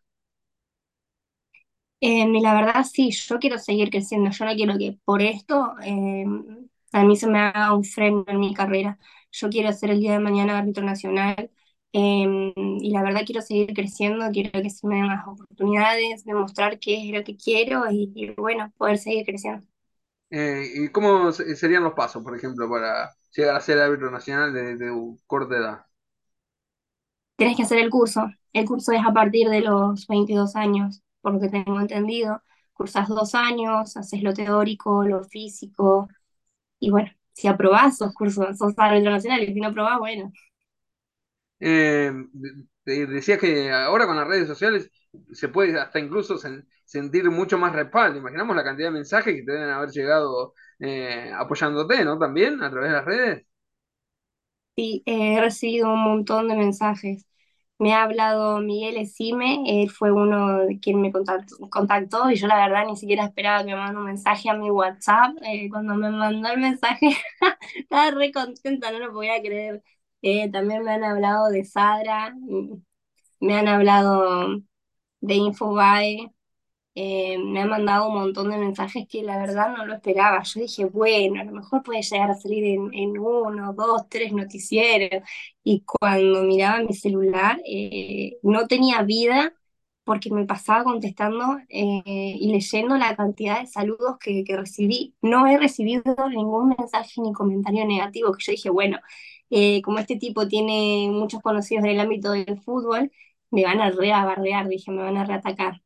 Eh, 2.02 2.26
la 2.42 2.54
verdad 2.54 2.84
sí, 2.84 3.12
yo 3.12 3.40
quiero 3.40 3.58
seguir 3.58 3.90
creciendo, 3.90 4.30
yo 4.32 4.46
no 4.46 4.54
quiero 4.56 4.78
que 4.78 5.00
por 5.06 5.22
esto 5.22 5.74
a 6.94 7.04
mí 7.04 7.16
se 7.18 7.28
me 7.28 7.40
haga 7.40 7.74
un 7.74 7.84
freno 7.84 8.24
en 8.28 8.40
mi 8.40 8.54
carrera. 8.54 8.98
Yo 9.36 9.50
quiero 9.50 9.72
ser 9.74 9.92
el 9.92 10.00
día 10.00 10.14
de 10.14 10.20
mañana 10.20 10.58
árbitro 10.60 10.84
nacional 10.86 11.52
eh, 11.94 12.54
y 12.56 12.92
la 12.92 13.04
verdad 13.04 13.22
quiero 13.26 13.42
seguir 13.42 13.74
creciendo, 13.74 14.30
quiero 14.32 14.52
que 14.62 14.70
se 14.70 14.88
me 14.88 14.96
den 14.98 15.08
las 15.08 15.28
oportunidades, 15.28 16.26
demostrar 16.26 16.80
qué 16.80 17.10
es 17.10 17.14
lo 17.18 17.24
que 17.24 17.38
quiero 17.38 17.90
y, 17.92 18.12
y 18.16 18.30
bueno, 18.36 18.72
poder 18.78 18.98
seguir 18.98 19.26
creciendo. 19.26 19.66
Eh, 20.30 20.70
¿y 20.76 20.90
cómo 20.92 21.32
se- 21.32 21.56
serían 21.56 21.84
los 21.84 21.94
pasos, 21.94 22.24
por 22.24 22.36
ejemplo, 22.36 22.70
para 22.70 23.12
llegar 23.36 23.56
a 23.56 23.62
ser 23.62 23.80
árbitro 23.80 24.12
nacional 24.12 24.54
de, 24.54 24.76
de 24.78 24.92
corta 25.28 25.56
edad? 25.58 25.86
Tenés 27.38 27.58
que 27.58 27.64
hacer 27.64 27.80
el 27.80 27.90
curso. 27.90 28.28
El 28.54 28.66
curso 28.66 28.92
es 28.94 29.02
a 29.06 29.14
partir 29.14 29.50
de 29.50 29.62
los 29.62 30.08
22 30.08 30.56
años, 30.56 31.02
por 31.22 31.34
lo 31.34 31.40
que 31.40 31.50
tengo 31.50 31.80
entendido. 31.80 32.42
Cursas 32.74 33.08
dos 33.10 33.36
años, 33.36 33.96
haces 33.98 34.24
lo 34.24 34.34
teórico, 34.34 35.04
lo 35.06 35.24
físico, 35.24 36.08
y 36.80 36.92
bueno, 36.92 37.12
si 37.36 37.48
aprobás, 37.50 38.00
sos 38.00 38.14
curso, 38.16 38.54
sos 38.56 38.74
árbitro 38.78 39.12
nacional, 39.12 39.44
y 39.44 39.54
si 39.54 39.62
no 39.62 39.70
aprobás, 39.70 40.00
bueno. 40.00 40.34
Eh, 41.60 42.12
decías 42.86 43.40
que 43.40 43.72
ahora 43.72 44.06
con 44.08 44.16
las 44.18 44.28
redes 44.28 44.48
sociales 44.48 44.92
se 45.34 45.50
puede 45.50 45.80
hasta 45.80 46.00
incluso 46.00 46.36
sen- 46.38 46.66
sentir 46.86 47.30
mucho 47.32 47.58
más 47.58 47.74
respaldo. 47.74 48.20
Imaginamos 48.20 48.56
la 48.56 48.64
cantidad 48.64 48.90
de 48.90 48.94
mensajes 48.94 49.34
que 49.36 49.44
te 49.44 49.52
deben 49.54 49.70
haber 49.70 49.90
llegado 49.92 50.54
eh, 50.80 51.32
apoyándote, 51.36 52.04
¿no? 52.06 52.20
También 52.20 52.62
a 52.64 52.70
través 52.70 52.90
de 52.92 52.96
las 52.98 53.06
redes. 53.06 53.46
Sí, 54.76 55.04
eh, 55.06 55.36
he 55.38 55.42
recibido 55.42 55.92
un 55.94 56.04
montón 56.04 56.48
de 56.50 56.56
mensajes. 56.56 57.26
Me 57.78 57.94
ha 57.94 58.04
hablado 58.04 58.60
Miguel 58.62 58.96
Esime, 58.98 59.64
él 59.68 59.90
fue 59.92 60.10
uno 60.12 60.60
de 60.60 60.80
quien 60.80 61.02
me 61.02 61.12
contactó, 61.12 61.58
contactó 61.70 62.32
y 62.32 62.36
yo 62.38 62.48
la 62.48 62.56
verdad 62.68 62.86
ni 62.88 62.96
siquiera 62.96 63.26
esperaba 63.26 63.60
que 63.66 63.72
me 63.72 63.76
mande 63.76 64.00
un 64.00 64.06
mensaje 64.06 64.50
a 64.50 64.54
mi 64.56 64.72
WhatsApp. 64.72 65.36
Eh, 65.44 65.70
cuando 65.70 65.94
me 65.96 66.10
mandó 66.10 66.50
el 66.50 66.60
mensaje 66.62 67.10
estaba 67.76 68.12
re 68.12 68.32
contenta, 68.32 68.92
no 68.92 69.00
lo 69.00 69.12
podía 69.14 69.42
creer. 69.42 69.84
Eh, 70.22 70.50
también 70.52 70.84
me 70.84 70.92
han 70.94 71.04
hablado 71.04 71.50
de 71.50 71.66
Sadra, 71.66 72.34
mm, 72.36 72.82
me 73.42 73.56
han 73.58 73.68
hablado 73.70 74.58
de 75.22 75.36
Infobae, 75.36 76.32
eh, 76.96 77.38
me 77.38 77.62
han 77.62 77.70
mandado 77.70 78.08
un 78.08 78.16
montón 78.16 78.50
de 78.52 78.58
mensajes 78.58 79.06
que 79.08 79.22
la 79.24 79.38
verdad 79.38 79.76
no 79.76 79.86
lo 79.86 79.94
esperaba. 79.96 80.42
Yo 80.44 80.62
dije, 80.62 80.86
bueno, 80.86 81.42
a 81.42 81.44
lo 81.44 81.52
mejor 81.52 81.84
puede 81.84 82.02
llegar 82.02 82.32
a 82.32 82.36
salir 82.36 82.64
en, 82.66 83.18
uno, 83.20 83.74
dos, 83.74 84.08
tres 84.10 84.32
noticieros. 84.34 85.22
Y 85.64 85.82
cuando 85.82 86.44
miraba 86.44 86.82
mi 86.84 86.94
celular, 86.94 87.60
eh, 87.66 88.38
no 88.44 88.68
tenía 88.68 89.02
vida 89.04 89.54
porque 90.06 90.32
me 90.32 90.46
pasaba 90.46 90.84
contestando 90.84 91.58
eh, 91.70 92.02
y 92.06 92.52
leyendo 92.52 92.96
la 92.98 93.16
cantidad 93.16 93.60
de 93.60 93.68
saludos 93.68 94.18
que, 94.20 94.44
que 94.46 94.56
recibí. 94.56 95.16
No 95.22 95.48
he 95.48 95.58
recibido 95.58 96.04
ningún 96.30 96.70
mensaje 96.78 97.22
ni 97.22 97.34
comentario 97.34 97.86
negativo, 97.86 98.32
que 98.34 98.44
yo 98.46 98.52
dije, 98.52 98.70
bueno, 98.70 99.00
como 99.84 100.00
este 100.00 100.18
tipo 100.18 100.48
tiene 100.48 101.10
muchos 101.12 101.42
conocidos 101.42 101.86
en 101.86 101.92
el 101.92 102.00
ámbito 102.00 102.32
del 102.32 102.60
fútbol, 102.62 103.12
me 103.52 103.64
van 103.64 103.82
a 103.82 103.92
reabarrear, 103.92 104.68
dije, 104.68 104.92
me 104.92 105.02
van 105.04 105.18
a 105.18 105.26
reatacar. 105.26 105.82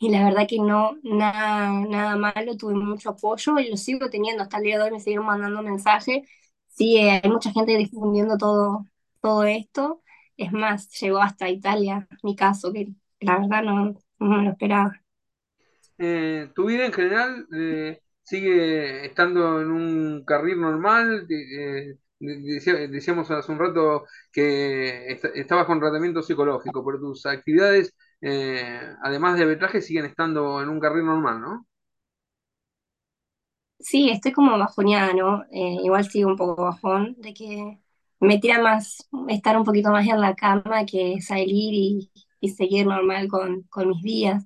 Y 0.00 0.10
la 0.10 0.24
verdad 0.24 0.46
que 0.48 0.58
no, 0.60 0.98
nada, 1.04 1.70
nada 1.88 2.16
malo, 2.16 2.56
tuve 2.58 2.74
mucho 2.74 3.10
apoyo 3.12 3.58
y 3.60 3.70
lo 3.70 3.78
sigo 3.78 4.10
teniendo 4.10 4.42
hasta 4.44 4.58
el 4.58 4.64
día 4.64 4.78
de 4.78 4.84
hoy, 4.84 4.92
me 4.92 5.00
siguen 5.00 5.24
mandando 5.24 5.62
mensajes. 5.62 6.28
Sí, 6.68 6.98
eh, 6.98 7.20
hay 7.22 7.30
mucha 7.30 7.52
gente 7.52 7.78
difundiendo 7.78 8.38
todo, 8.38 8.86
todo 9.22 9.44
esto. 9.44 10.02
Es 10.38 10.52
más, 10.52 10.90
llegó 11.00 11.20
hasta 11.20 11.50
Italia, 11.50 12.08
mi 12.24 12.36
caso, 12.36 12.72
que 12.72 12.88
la 13.20 13.38
verdad 13.40 13.62
no, 13.64 13.94
no 14.20 14.38
me 14.38 14.44
lo 14.44 14.50
esperaba. 14.52 15.02
Eh, 15.98 16.50
¿tu 16.54 16.66
vida 16.66 16.86
en 16.86 16.92
general 16.92 17.46
eh, 17.54 18.00
sigue 18.22 19.04
estando 19.06 19.60
en 19.60 19.70
un 19.70 20.24
carril 20.24 20.60
normal? 20.60 21.26
Decía- 22.18 22.74
decíamos 22.88 23.30
hace 23.30 23.52
un 23.52 23.58
rato 23.58 24.04
que 24.32 25.10
est- 25.12 25.24
estabas 25.34 25.66
con 25.66 25.80
tratamiento 25.80 26.22
psicológico, 26.22 26.84
pero 26.84 26.98
tus 27.00 27.24
actividades, 27.26 27.94
eh, 28.22 28.80
además 29.02 29.36
de 29.36 29.44
arbitraje, 29.44 29.82
siguen 29.82 30.06
estando 30.06 30.62
en 30.62 30.68
un 30.68 30.80
carril 30.80 31.06
normal, 31.06 31.40
¿no? 31.40 31.66
Sí, 33.78 34.10
estoy 34.10 34.32
como 34.32 34.58
bajoneada, 34.58 35.14
¿no? 35.14 35.42
Eh, 35.50 35.78
igual 35.82 36.04
sigo 36.08 36.28
un 36.28 36.36
poco 36.36 36.62
bajón, 36.64 37.14
de 37.18 37.32
que 37.32 37.80
me 38.20 38.38
tira 38.38 38.60
más 38.62 39.08
estar 39.28 39.56
un 39.56 39.64
poquito 39.64 39.90
más 39.90 40.06
en 40.06 40.20
la 40.20 40.34
cama 40.34 40.84
que 40.84 41.20
salir 41.22 41.72
y, 41.74 42.10
y 42.40 42.48
seguir 42.50 42.86
normal 42.86 43.28
con, 43.28 43.62
con 43.64 43.88
mis 43.88 44.02
días. 44.02 44.44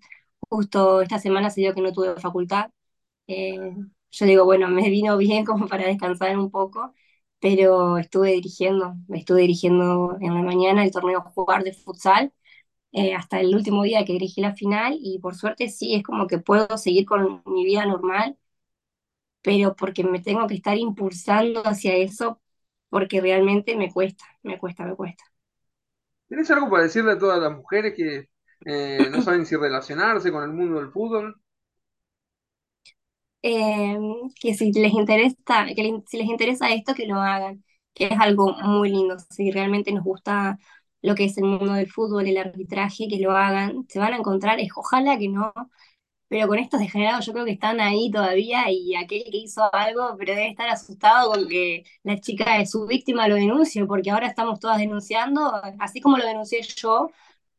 Justo 0.48 1.02
esta 1.02 1.18
semana 1.18 1.50
se 1.50 1.62
dio 1.62 1.74
que 1.74 1.80
no 1.80 1.92
tuve 1.92 2.14
facultad. 2.20 2.70
Eh, 3.28 3.58
yo 4.12 4.26
digo, 4.26 4.44
bueno, 4.44 4.68
me 4.68 4.90
vino 4.90 5.16
bien 5.18 5.44
como 5.44 5.68
para 5.68 5.86
descansar 5.86 6.38
un 6.38 6.50
poco, 6.50 6.94
pero 7.40 7.98
estuve 7.98 8.32
dirigiendo, 8.32 8.94
estuve 9.10 9.42
dirigiendo 9.42 10.16
en 10.20 10.34
la 10.34 10.42
mañana 10.42 10.84
el 10.84 10.92
torneo 10.92 11.22
Jugar 11.34 11.64
de 11.64 11.72
futsal 11.74 12.32
eh, 12.94 13.14
hasta 13.14 13.40
el 13.40 13.54
último 13.56 13.84
día 13.84 14.04
que 14.06 14.14
dirigí 14.14 14.42
la 14.42 14.54
final 14.56 14.98
y 15.02 15.20
por 15.20 15.36
suerte 15.36 15.70
sí, 15.70 15.94
es 15.96 16.04
como 16.04 16.28
que 16.28 16.38
puedo 16.40 16.78
seguir 16.78 17.06
con 17.06 17.42
mi 17.46 17.64
vida 17.66 17.86
normal, 17.86 18.38
pero 19.42 19.76
porque 19.76 20.04
me 20.04 20.20
tengo 20.20 20.46
que 20.46 20.54
estar 20.54 20.76
impulsando 20.78 21.62
hacia 21.66 21.94
eso, 21.96 22.40
porque 22.88 23.20
realmente 23.20 23.76
me 23.76 23.92
cuesta, 23.92 24.24
me 24.42 24.58
cuesta, 24.58 24.84
me 24.86 24.96
cuesta. 24.96 25.24
¿Tienes 26.28 26.50
algo 26.50 26.70
para 26.70 26.82
decirle 26.84 27.12
a 27.12 27.18
todas 27.18 27.40
las 27.40 27.52
mujeres 27.52 27.94
que 27.96 28.28
eh, 28.66 29.08
no 29.10 29.22
saben 29.22 29.46
si 29.46 29.56
relacionarse 29.56 30.32
con 30.32 30.42
el 30.44 30.50
mundo 30.52 30.78
del 30.80 30.90
fútbol? 30.90 31.36
Eh, 33.42 33.96
que 34.40 34.54
si 34.54 34.72
les 34.72 34.92
interesa, 34.92 35.36
que 35.76 36.02
si 36.06 36.16
les 36.18 36.26
interesa 36.28 36.72
esto, 36.72 36.94
que 36.94 37.06
lo 37.06 37.16
hagan, 37.20 37.62
que 37.94 38.06
es 38.06 38.12
algo 38.18 38.52
muy 38.62 38.88
lindo. 38.90 39.18
Si 39.30 39.50
realmente 39.50 39.92
nos 39.92 40.02
gusta 40.04 40.58
lo 41.04 41.14
que 41.14 41.24
es 41.26 41.36
el 41.38 41.44
mundo 41.44 41.74
del 41.74 41.90
fútbol, 41.90 42.26
el 42.26 42.38
arbitraje, 42.38 43.08
que 43.08 43.18
lo 43.18 43.32
hagan. 43.32 43.86
Se 43.88 43.98
van 43.98 44.14
a 44.14 44.16
encontrar, 44.18 44.58
es, 44.60 44.70
ojalá 44.74 45.18
que 45.18 45.28
no, 45.28 45.52
pero 46.28 46.48
con 46.48 46.58
estos 46.58 46.80
degenerados 46.80 47.26
yo 47.26 47.32
creo 47.32 47.44
que 47.44 47.52
están 47.52 47.80
ahí 47.80 48.10
todavía 48.10 48.70
y 48.70 48.94
aquel 48.96 49.24
que 49.30 49.36
hizo 49.38 49.72
algo, 49.74 50.16
pero 50.18 50.34
debe 50.34 50.48
estar 50.50 50.68
asustado 50.68 51.32
con 51.32 51.48
que 51.48 51.84
la 52.02 52.18
chica 52.20 52.58
de 52.58 52.66
su 52.66 52.86
víctima 52.86 53.28
lo 53.28 53.36
denuncie, 53.36 53.84
porque 53.86 54.10
ahora 54.10 54.28
estamos 54.28 54.58
todas 54.60 54.78
denunciando, 54.78 55.52
así 55.78 56.00
como 56.00 56.18
lo 56.18 56.26
denuncié 56.26 56.62
yo 56.62 57.10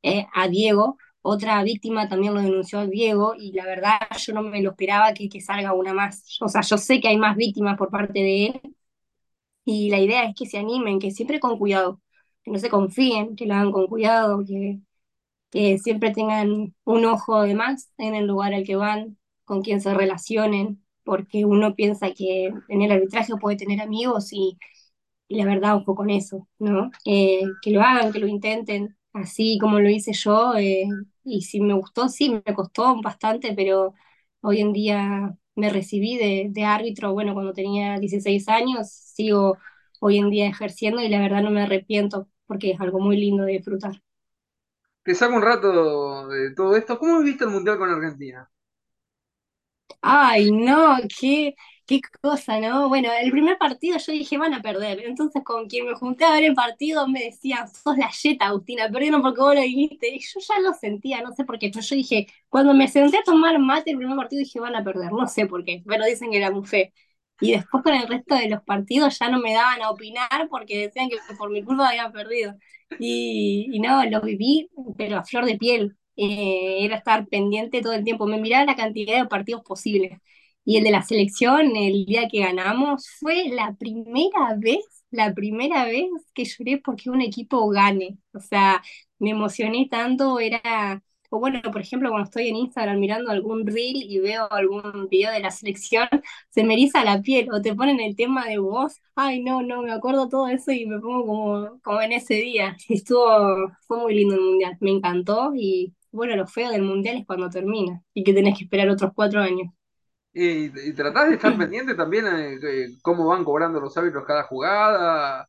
eh, 0.03 0.27
a 0.33 0.47
Diego, 0.47 0.97
otra 1.21 1.63
víctima 1.63 2.07
también 2.09 2.33
lo 2.33 2.41
denunció 2.41 2.79
a 2.79 2.87
Diego 2.87 3.35
y 3.37 3.51
la 3.53 3.65
verdad 3.65 3.99
yo 4.19 4.33
no 4.33 4.41
me 4.43 4.61
lo 4.61 4.71
esperaba 4.71 5.13
que, 5.13 5.29
que 5.29 5.41
salga 5.41 5.73
una 5.73 5.93
más. 5.93 6.37
O 6.41 6.47
sea, 6.49 6.61
yo 6.61 6.77
sé 6.77 6.99
que 7.01 7.07
hay 7.09 7.17
más 7.17 7.35
víctimas 7.35 7.77
por 7.77 7.89
parte 7.91 8.19
de 8.19 8.45
él 8.47 8.61
y 9.65 9.89
la 9.89 9.99
idea 9.99 10.23
es 10.25 10.35
que 10.35 10.45
se 10.45 10.57
animen, 10.57 10.99
que 10.99 11.11
siempre 11.11 11.39
con 11.39 11.57
cuidado, 11.57 12.01
que 12.45 12.51
no 12.51 12.59
se 12.59 12.69
confíen, 12.69 13.35
que 13.37 13.47
lo 13.47 13.55
hagan 13.55 13.73
con 13.73 13.87
cuidado, 13.87 14.45
que 15.51 15.77
siempre 15.79 16.11
tengan 16.11 16.75
un 16.83 17.05
ojo 17.05 17.41
de 17.43 17.55
más 17.55 17.89
en 17.97 18.15
el 18.15 18.27
lugar 18.27 18.53
al 18.53 18.63
que 18.65 18.75
van, 18.75 19.17
con 19.45 19.61
quien 19.61 19.79
se 19.81 19.93
relacionen, 19.93 20.83
porque 21.03 21.45
uno 21.45 21.75
piensa 21.75 22.11
que 22.13 22.51
en 22.67 22.81
el 22.81 22.91
arbitraje 22.91 23.33
puede 23.39 23.57
tener 23.57 23.79
amigos 23.81 24.33
y, 24.33 24.57
la 25.29 25.45
verdad, 25.45 25.77
ojo 25.77 25.95
con 25.95 26.09
eso, 26.09 26.47
¿no? 26.59 26.91
Que 27.03 27.43
lo 27.71 27.81
hagan, 27.81 28.11
que 28.13 28.19
lo 28.19 28.27
intenten, 28.27 28.97
así 29.13 29.57
como 29.59 29.79
lo 29.79 29.89
hice 29.89 30.13
yo, 30.13 30.55
eh, 30.57 30.85
y 31.23 31.41
si 31.43 31.61
me 31.61 31.73
gustó, 31.73 32.09
sí, 32.09 32.29
me 32.45 32.55
costó 32.55 33.01
bastante, 33.01 33.53
pero 33.55 33.93
hoy 34.41 34.59
en 34.61 34.73
día 34.73 35.37
me 35.55 35.69
recibí 35.69 36.17
de, 36.17 36.47
de 36.51 36.63
árbitro, 36.65 37.13
bueno, 37.13 37.33
cuando 37.33 37.53
tenía 37.53 37.99
16 37.99 38.49
años, 38.49 38.89
sigo 38.91 39.57
hoy 40.01 40.17
en 40.17 40.29
día 40.29 40.47
ejerciendo 40.47 41.01
y 41.01 41.09
la 41.09 41.19
verdad 41.21 41.41
no 41.43 41.51
me 41.51 41.61
arrepiento 41.63 42.27
porque 42.47 42.71
es 42.71 42.79
algo 42.81 42.99
muy 42.99 43.17
lindo 43.17 43.43
de 43.43 43.53
disfrutar. 43.53 44.01
Te 45.03 45.15
saco 45.15 45.35
un 45.35 45.41
rato 45.41 46.27
de 46.27 46.53
todo 46.53 46.75
esto. 46.75 46.99
¿Cómo 46.99 47.21
viste 47.21 47.45
el 47.45 47.49
Mundial 47.51 47.77
con 47.77 47.89
Argentina? 47.89 48.51
Ay, 50.01 50.51
no, 50.51 50.97
qué, 51.19 51.55
qué 51.87 51.99
cosa, 52.21 52.59
¿no? 52.59 52.89
Bueno, 52.89 53.09
el 53.21 53.31
primer 53.31 53.57
partido 53.57 53.97
yo 53.97 54.11
dije, 54.13 54.37
van 54.37 54.53
a 54.53 54.61
perder. 54.61 54.99
Entonces, 55.05 55.43
con 55.43 55.67
quien 55.67 55.85
me 55.87 55.95
junté 55.95 56.25
a 56.25 56.33
ver 56.33 56.43
el 56.43 56.53
partido 56.55 57.07
me 57.07 57.23
decían, 57.23 57.67
sos 57.67 57.97
la 57.97 58.09
yeta, 58.11 58.45
Agustina, 58.47 58.89
perdieron 58.89 59.21
porque 59.21 59.41
vos 59.41 59.55
lo 59.55 59.61
dijiste. 59.61 60.09
Y 60.15 60.19
yo 60.19 60.39
ya 60.47 60.59
lo 60.59 60.73
sentía, 60.73 61.21
no 61.21 61.33
sé 61.33 61.43
por 61.45 61.57
qué. 61.59 61.69
Pero 61.73 61.81
yo 61.85 61.95
dije, 61.95 62.27
cuando 62.49 62.73
me 62.73 62.87
senté 62.87 63.17
a 63.17 63.23
tomar 63.23 63.57
mate 63.59 63.91
el 63.91 63.97
primer 63.97 64.15
partido, 64.15 64.39
dije, 64.41 64.59
van 64.59 64.75
a 64.75 64.83
perder, 64.83 65.11
no 65.11 65.27
sé 65.27 65.47
por 65.47 65.63
qué, 65.65 65.81
pero 65.87 66.05
dicen 66.05 66.29
que 66.31 66.37
era 66.37 66.51
muy 66.51 66.65
fe. 66.67 66.93
Y 67.39 67.51
después 67.51 67.83
con 67.83 67.93
el 67.93 68.07
resto 68.07 68.35
de 68.35 68.49
los 68.49 68.63
partidos 68.63 69.19
ya 69.19 69.29
no 69.29 69.39
me 69.39 69.53
daban 69.53 69.81
a 69.81 69.89
opinar 69.91 70.47
porque 70.49 70.79
decían 70.87 71.09
que 71.09 71.17
por 71.37 71.49
mi 71.51 71.63
culpa 71.63 71.89
habían 71.89 72.11
perdido. 72.11 72.55
Y, 72.99 73.67
y 73.71 73.79
no, 73.79 74.03
lo 74.05 74.21
viví, 74.21 74.69
pero 74.97 75.17
a 75.17 75.23
flor 75.23 75.45
de 75.45 75.57
piel. 75.57 75.97
Eh, 76.17 76.85
era 76.85 76.95
estar 76.97 77.27
pendiente 77.27 77.81
todo 77.81 77.93
el 77.93 78.03
tiempo. 78.05 78.25
Me 78.25 78.39
miraba 78.39 78.65
la 78.65 78.75
cantidad 78.75 79.17
de 79.21 79.27
partidos 79.27 79.63
posibles. 79.63 80.17
Y 80.63 80.77
el 80.77 80.83
de 80.83 80.91
la 80.91 81.01
selección, 81.03 81.75
el 81.75 82.05
día 82.05 82.27
que 82.29 82.39
ganamos, 82.39 83.07
fue 83.19 83.49
la 83.49 83.75
primera 83.75 84.55
vez, 84.57 84.79
la 85.11 85.33
primera 85.33 85.85
vez 85.85 86.05
que 86.33 86.45
lloré 86.45 86.79
porque 86.83 87.09
un 87.09 87.21
equipo 87.21 87.67
gane. 87.69 88.17
O 88.33 88.39
sea, 88.39 88.81
me 89.19 89.31
emocioné 89.31 89.87
tanto, 89.89 90.39
era, 90.39 91.03
bueno, 91.39 91.61
por 91.71 91.81
ejemplo, 91.81 92.09
cuando 92.09 92.25
estoy 92.25 92.49
en 92.49 92.55
Instagram 92.57 92.99
mirando 92.99 93.31
algún 93.31 93.65
reel 93.65 93.97
y 94.03 94.19
veo 94.19 94.51
algún 94.51 95.07
video 95.09 95.31
de 95.31 95.39
la 95.39 95.51
selección, 95.51 96.07
se 96.49 96.63
me 96.63 96.73
eriza 96.73 97.03
la 97.03 97.21
piel 97.21 97.49
o 97.51 97.61
te 97.61 97.75
ponen 97.75 97.99
el 97.99 98.15
tema 98.15 98.45
de 98.47 98.57
voz. 98.59 99.01
Ay, 99.15 99.43
no, 99.43 99.61
no, 99.61 99.81
me 99.81 99.91
acuerdo 99.91 100.29
todo 100.29 100.47
eso 100.47 100.71
y 100.71 100.85
me 100.85 100.99
pongo 100.99 101.25
como, 101.25 101.79
como 101.81 102.01
en 102.01 102.11
ese 102.13 102.35
día. 102.35 102.75
Estuvo, 102.89 103.71
fue 103.87 103.99
muy 103.99 104.15
lindo 104.15 104.35
el 104.35 104.41
mundial, 104.41 104.77
me 104.81 104.91
encantó 104.91 105.51
y 105.55 105.93
bueno, 106.11 106.35
lo 106.35 106.47
feo 106.47 106.71
del 106.71 106.81
mundial 106.83 107.17
es 107.17 107.25
cuando 107.25 107.49
termina 107.49 108.01
y 108.13 108.23
que 108.23 108.33
tenés 108.33 108.57
que 108.57 108.63
esperar 108.65 108.89
otros 108.89 109.11
cuatro 109.15 109.41
años. 109.41 109.69
Y, 110.33 110.65
y 110.89 110.93
tratás 110.93 111.29
de 111.29 111.35
estar 111.35 111.57
pendiente 111.57 111.95
también 111.95 112.25
de 112.25 112.97
cómo 113.01 113.27
van 113.27 113.45
cobrando 113.45 113.79
los 113.79 113.95
árbitros 113.97 114.25
cada 114.25 114.43
jugada, 114.43 115.47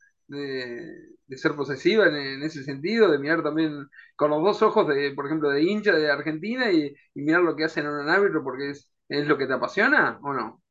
de 1.27 1.37
ser 1.39 1.55
posesiva 1.57 2.07
en, 2.07 2.15
en, 2.17 2.43
ese 2.43 2.63
sentido, 2.65 3.11
de 3.11 3.19
mirar 3.19 3.43
también 3.43 3.89
con 4.17 4.31
los 4.31 4.43
dos 4.43 4.63
ojos, 4.63 4.87
de, 4.89 5.13
por 5.15 5.27
ejemplo, 5.27 5.51
de 5.51 5.63
hincha 5.63 5.93
de 5.93 6.11
Argentina 6.11 6.71
y, 6.73 6.95
y 7.15 7.23
mirar 7.23 7.43
lo 7.43 7.57
que 7.57 7.65
hacen 7.65 7.87
en 7.87 7.93
un 7.93 8.09
árbitro 8.09 8.43
porque 8.45 8.71
es, 8.71 8.91
es 9.09 9.27
lo 9.27 9.39
que 9.39 9.47
te 9.47 9.55
apasiona 9.55 10.19
o 10.23 10.33
no. 10.33 10.63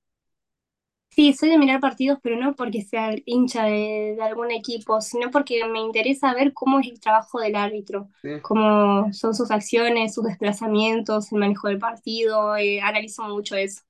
Sí, 1.09 1.33
soy 1.33 1.49
de 1.49 1.57
mirar 1.57 1.79
partidos, 1.79 2.19
pero 2.21 2.35
no 2.37 2.55
porque 2.55 2.81
sea 2.81 3.15
hincha 3.25 3.63
de, 3.63 4.15
de 4.17 4.21
algún 4.23 4.51
equipo, 4.51 4.99
sino 4.99 5.31
porque 5.31 5.65
me 5.67 5.79
interesa 5.79 6.33
ver 6.33 6.51
cómo 6.53 6.79
es 6.81 6.87
el 6.87 6.99
trabajo 6.99 7.39
del 7.39 7.55
árbitro, 7.55 8.09
¿sí? 8.21 8.41
cómo 8.41 9.13
son 9.13 9.33
sus 9.33 9.49
acciones, 9.49 10.13
sus 10.13 10.25
desplazamientos, 10.25 11.31
el 11.31 11.39
manejo 11.39 11.69
del 11.69 11.79
partido, 11.79 12.57
eh, 12.57 12.81
analizo 12.81 13.23
mucho 13.23 13.55
eso. 13.55 13.81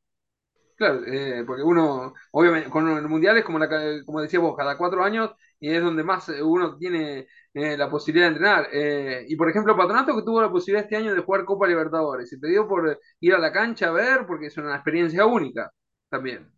Claro, 0.76 1.06
eh, 1.06 1.44
porque 1.48 1.64
uno, 1.64 2.14
obviamente, 2.32 2.70
con 2.70 2.86
el 2.90 3.08
mundial 3.08 3.38
es 3.38 3.46
como, 3.46 3.60
la, 3.60 3.70
como 4.06 4.20
decía 4.22 4.40
vos, 4.42 4.58
cada 4.58 4.78
cuatro 4.78 5.04
años 5.06 5.32
y 5.66 5.76
es 5.76 5.82
donde 5.84 6.04
más 6.04 6.30
uno 6.44 6.78
tiene 6.78 7.28
eh, 7.54 7.78
la 7.78 7.90
posibilidad 7.90 8.28
de 8.28 8.34
entrenar. 8.36 8.68
Eh, 8.74 9.26
y 9.28 9.36
por 9.36 9.50
ejemplo, 9.50 9.76
Patronato 9.78 10.16
que 10.16 10.24
tuvo 10.24 10.42
la 10.42 10.52
posibilidad 10.52 10.84
este 10.86 10.98
año 10.98 11.14
de 11.16 11.22
jugar 11.22 11.46
Copa 11.46 11.68
Libertadores, 11.68 12.30
se 12.30 12.38
te 12.40 12.48
dio 12.50 12.68
por 12.68 13.00
ir 13.20 13.34
a 13.34 13.40
la 13.40 13.52
cancha 13.52 13.88
a 13.90 13.92
ver, 13.92 14.26
porque 14.28 14.48
es 14.48 14.58
una 14.58 14.76
experiencia 14.76 15.26
única 15.26 15.72
también. 16.10 16.52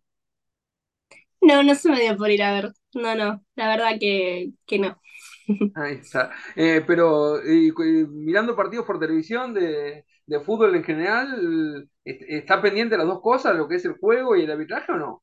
No, 1.40 1.62
no 1.62 1.74
se 1.74 1.88
me 1.90 2.00
dio 2.00 2.16
por 2.16 2.30
ir 2.30 2.42
a 2.42 2.52
ver, 2.52 2.72
no, 2.94 3.14
no, 3.14 3.44
la 3.54 3.68
verdad 3.68 3.96
que, 4.00 4.52
que 4.66 4.78
no. 4.78 5.00
Ahí 5.74 5.94
está. 5.94 6.32
Eh, 6.56 6.82
pero 6.86 7.40
y, 7.44 7.68
y 7.68 8.06
mirando 8.08 8.56
partidos 8.56 8.84
por 8.86 8.98
televisión 8.98 9.54
de, 9.54 10.04
de 10.26 10.40
fútbol 10.40 10.74
en 10.74 10.82
general, 10.84 11.88
¿está 12.04 12.60
pendiente 12.60 12.94
de 12.94 12.98
las 12.98 13.06
dos 13.06 13.20
cosas, 13.22 13.56
lo 13.56 13.68
que 13.68 13.76
es 13.76 13.84
el 13.84 13.94
juego 13.98 14.36
y 14.36 14.42
el 14.42 14.50
arbitraje 14.50 14.92
o 14.92 14.96
no? 14.96 15.22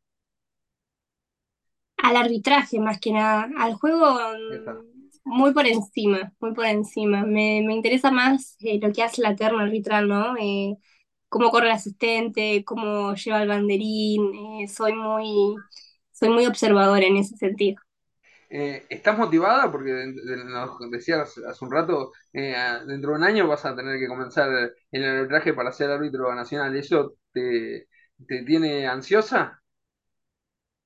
Al 2.06 2.18
arbitraje 2.18 2.80
más 2.80 3.00
que 3.00 3.12
nada, 3.14 3.50
al 3.58 3.76
juego 3.76 4.06
mm, 4.06 4.72
muy 5.26 5.54
por 5.54 5.66
encima, 5.68 6.34
muy 6.40 6.54
por 6.54 6.66
encima. 6.66 7.24
Me, 7.26 7.64
me 7.66 7.74
interesa 7.76 8.12
más 8.12 8.58
eh, 8.62 8.80
lo 8.82 8.92
que 8.94 9.04
hace 9.04 9.22
la 9.24 9.36
terna 9.36 9.64
arbitral, 9.64 10.08
¿no? 10.08 10.36
Eh, 10.38 10.78
cómo 11.30 11.52
corre 11.52 11.68
el 11.68 11.74
asistente, 11.74 12.64
cómo 12.66 13.16
lleva 13.16 13.42
el 13.44 13.50
banderín, 13.50 14.34
eh, 14.64 14.68
soy 14.68 14.94
muy, 14.94 15.56
soy 16.12 16.30
muy 16.30 16.46
observadora 16.48 17.06
en 17.06 17.18
ese 17.18 17.38
sentido. 17.38 17.82
¿estás 18.50 19.18
motivada? 19.18 19.72
Porque 19.72 19.92
nos 20.46 20.80
decías 20.92 21.38
hace 21.38 21.66
un 21.66 21.72
rato, 21.72 22.12
dentro 22.34 23.12
de 23.12 23.18
un 23.18 23.24
año 23.24 23.48
vas 23.48 23.66
a 23.66 23.76
tener 23.76 24.00
que 24.00 24.08
comenzar 24.08 24.50
el 24.92 25.04
arbitraje 25.04 25.54
para 25.54 25.72
ser 25.72 25.92
árbitro 25.92 26.34
nacional. 26.36 26.76
¿Eso 26.76 27.16
te, 27.34 27.88
te 28.28 28.44
tiene 28.44 28.88
ansiosa? 28.88 29.62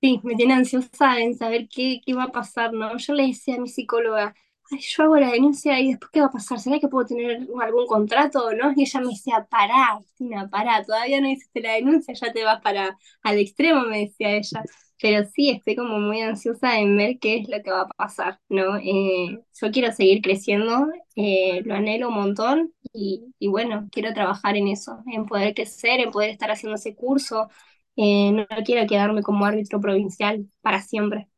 Sí, 0.02 0.22
me 0.24 0.36
tiene 0.36 0.54
ansiosa 0.54 1.20
en 1.20 1.36
saber 1.38 1.68
qué, 1.68 2.00
qué 2.06 2.14
va 2.14 2.24
a 2.26 2.32
pasar, 2.32 2.72
¿no? 2.74 2.98
Yo 2.98 3.14
le 3.14 3.28
decía 3.28 3.56
a 3.56 3.60
mi 3.60 3.68
psicóloga, 3.68 4.34
ay, 4.72 4.80
yo 4.80 5.04
hago 5.04 5.18
la 5.18 5.32
denuncia 5.32 5.78
y 5.82 5.90
después 5.90 6.10
qué 6.14 6.22
va 6.22 6.28
a 6.28 6.32
pasar, 6.32 6.58
¿será 6.60 6.80
que 6.80 6.88
puedo 6.88 7.06
tener 7.06 7.46
algún 7.62 7.86
contrato 7.86 8.46
o 8.46 8.54
no? 8.54 8.72
Y 8.78 8.84
ella 8.84 9.02
me 9.02 9.08
decía, 9.10 9.46
pará, 9.50 9.88
Agustina, 9.92 10.50
pará, 10.50 10.86
todavía 10.86 11.20
no 11.20 11.28
hiciste 11.30 11.60
la 11.62 11.74
denuncia, 11.74 12.14
ya 12.14 12.32
te 12.32 12.46
vas 12.46 12.62
para 12.62 12.98
al 13.24 13.38
extremo, 13.40 13.82
me 13.82 14.00
decía 14.06 14.32
ella. 14.38 14.64
Pero 15.02 15.26
sí, 15.34 15.50
estoy 15.50 15.76
como 15.76 15.98
muy 16.00 16.22
ansiosa 16.22 16.78
en 16.80 16.96
ver 16.98 17.20
qué 17.20 17.38
es 17.38 17.50
lo 17.50 17.62
que 17.62 17.72
va 17.72 17.82
a 17.82 17.88
pasar, 17.90 18.40
¿no? 18.50 18.78
Eh, 18.78 19.40
yo 19.62 19.72
quiero 19.72 19.92
seguir 19.94 20.22
creciendo, 20.22 20.88
eh, 21.16 21.62
lo 21.66 21.76
anhelo 21.76 22.08
un 22.10 22.16
montón 22.16 22.74
y, 22.94 23.34
y 23.40 23.48
bueno, 23.48 23.88
quiero 23.92 24.14
trabajar 24.14 24.56
en 24.58 24.68
eso, 24.70 25.02
en 25.08 25.26
poder 25.26 25.54
crecer, 25.54 26.00
en 26.02 26.12
poder 26.12 26.30
estar 26.32 26.52
haciendo 26.52 26.76
ese 26.76 26.96
curso 26.96 27.50
eh, 27.96 28.32
no 28.32 28.48
quiero 28.66 28.88
quedarme 28.88 29.24
como 29.24 29.46
árbitro 29.46 29.82
provincial 29.82 30.48
para 30.62 30.82
siempre. 30.82 31.30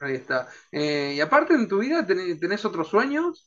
Ahí 0.00 0.14
está. 0.14 0.48
Eh, 0.72 1.14
y 1.16 1.20
aparte 1.20 1.54
en 1.54 1.68
tu 1.68 1.78
vida, 1.80 2.06
¿tenés, 2.06 2.38
tenés 2.40 2.64
otros 2.64 2.88
sueños? 2.88 3.46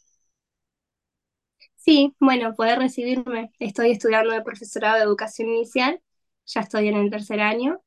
Sí, 1.76 2.16
bueno, 2.20 2.56
poder 2.56 2.80
recibirme. 2.80 3.52
Estoy 3.60 3.92
estudiando 3.92 4.32
de 4.34 4.42
profesorado 4.44 4.98
de 4.98 5.04
educación 5.04 5.50
inicial, 5.50 6.02
ya 6.46 6.62
estoy 6.62 6.88
en 6.90 6.96
el 6.98 7.10
tercer 7.10 7.40
año, 7.42 7.82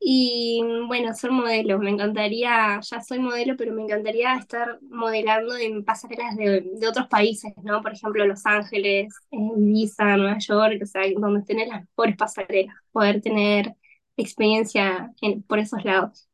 Y 0.00 0.62
bueno, 0.86 1.14
ser 1.14 1.30
modelo, 1.30 1.78
me 1.78 1.88
encantaría, 1.90 2.78
ya 2.82 3.00
soy 3.00 3.18
modelo, 3.20 3.56
pero 3.56 3.72
me 3.72 3.82
encantaría 3.82 4.34
estar 4.36 4.78
modelando 4.82 5.56
en 5.56 5.82
pasarelas 5.84 6.36
de, 6.36 6.60
de 6.78 6.88
otros 6.88 7.08
países, 7.08 7.54
¿no? 7.62 7.80
Por 7.82 7.94
ejemplo, 7.94 8.26
Los 8.26 8.44
Ángeles, 8.44 9.14
Ibiza, 9.30 10.16
Nueva 10.18 10.38
York, 10.38 10.80
o 10.82 10.86
sea, 10.86 11.02
donde 11.18 11.42
tener 11.44 11.68
las 11.68 11.80
mejores 11.82 12.16
pasarelas, 12.18 12.74
poder 12.92 13.22
tener 13.22 13.74
experiencia 14.18 15.10
en- 15.22 15.42
por 15.42 15.58
esos 15.58 15.82
lados. 15.84 16.28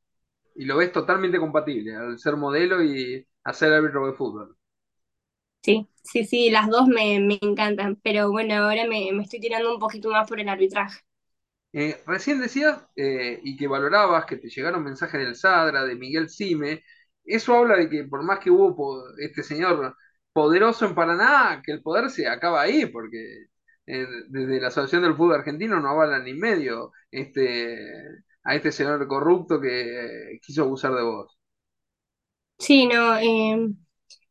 Y 0.55 0.64
lo 0.64 0.77
ves 0.77 0.92
totalmente 0.92 1.40
compatible, 1.40 1.96
al 1.96 2.16
ser 2.20 2.37
modelo 2.37 2.85
y 2.85 3.27
hacer 3.42 3.73
árbitro 3.73 4.07
de 4.07 4.12
fútbol. 4.12 4.57
Sí, 5.62 5.88
sí, 6.03 6.25
sí, 6.25 6.51
las 6.51 6.68
dos 6.68 6.87
me, 6.88 7.18
me 7.20 7.38
encantan, 7.42 7.96
pero 8.03 8.31
bueno, 8.31 8.55
ahora 8.57 8.87
me, 8.87 9.11
me 9.12 9.23
estoy 9.23 9.40
tirando 9.40 9.73
un 9.75 9.79
poquito 9.81 10.11
más 10.11 10.29
por 10.29 10.38
el 10.40 10.49
arbitraje. 10.49 11.01
Eh, 11.72 12.02
recién 12.06 12.40
decías 12.40 12.85
eh, 12.96 13.40
y 13.44 13.56
que 13.56 13.68
valorabas 13.68 14.24
que 14.26 14.37
te 14.37 14.48
llegaron 14.48 14.83
mensajes 14.85 15.20
del 15.20 15.37
Sadra, 15.37 15.85
de 15.85 15.94
Miguel 15.96 16.28
Sime. 16.28 16.83
Eso 17.24 17.54
habla 17.56 17.76
de 17.76 17.88
que 17.88 18.04
por 18.04 18.22
más 18.24 18.40
que 18.40 18.50
hubo 18.50 19.02
este 19.18 19.42
señor 19.42 19.96
poderoso 20.33 20.87
en 20.87 20.94
Paraná, 20.94 21.62
que 21.64 21.72
el 21.72 21.83
poder 21.83 22.11
se 22.11 22.26
acaba 22.28 22.62
ahí, 22.62 22.87
porque 22.87 23.46
eh, 23.87 24.06
desde 24.28 24.61
la 24.61 24.68
Asociación 24.68 25.02
del 25.02 25.14
Fútbol 25.16 25.37
Argentino 25.37 25.80
no 25.80 25.90
avalan 25.90 26.24
ni 26.24 26.35
medio 26.35 26.92
este, 27.11 27.78
a 28.44 28.54
este 28.56 28.72
señor 28.72 29.06
corrupto 29.09 29.61
que 29.61 30.38
quiso 30.42 30.62
abusar 30.62 30.94
de 30.94 31.02
vos. 31.02 31.37
Sí, 32.59 32.87
no, 32.87 33.16
eh, 33.18 33.70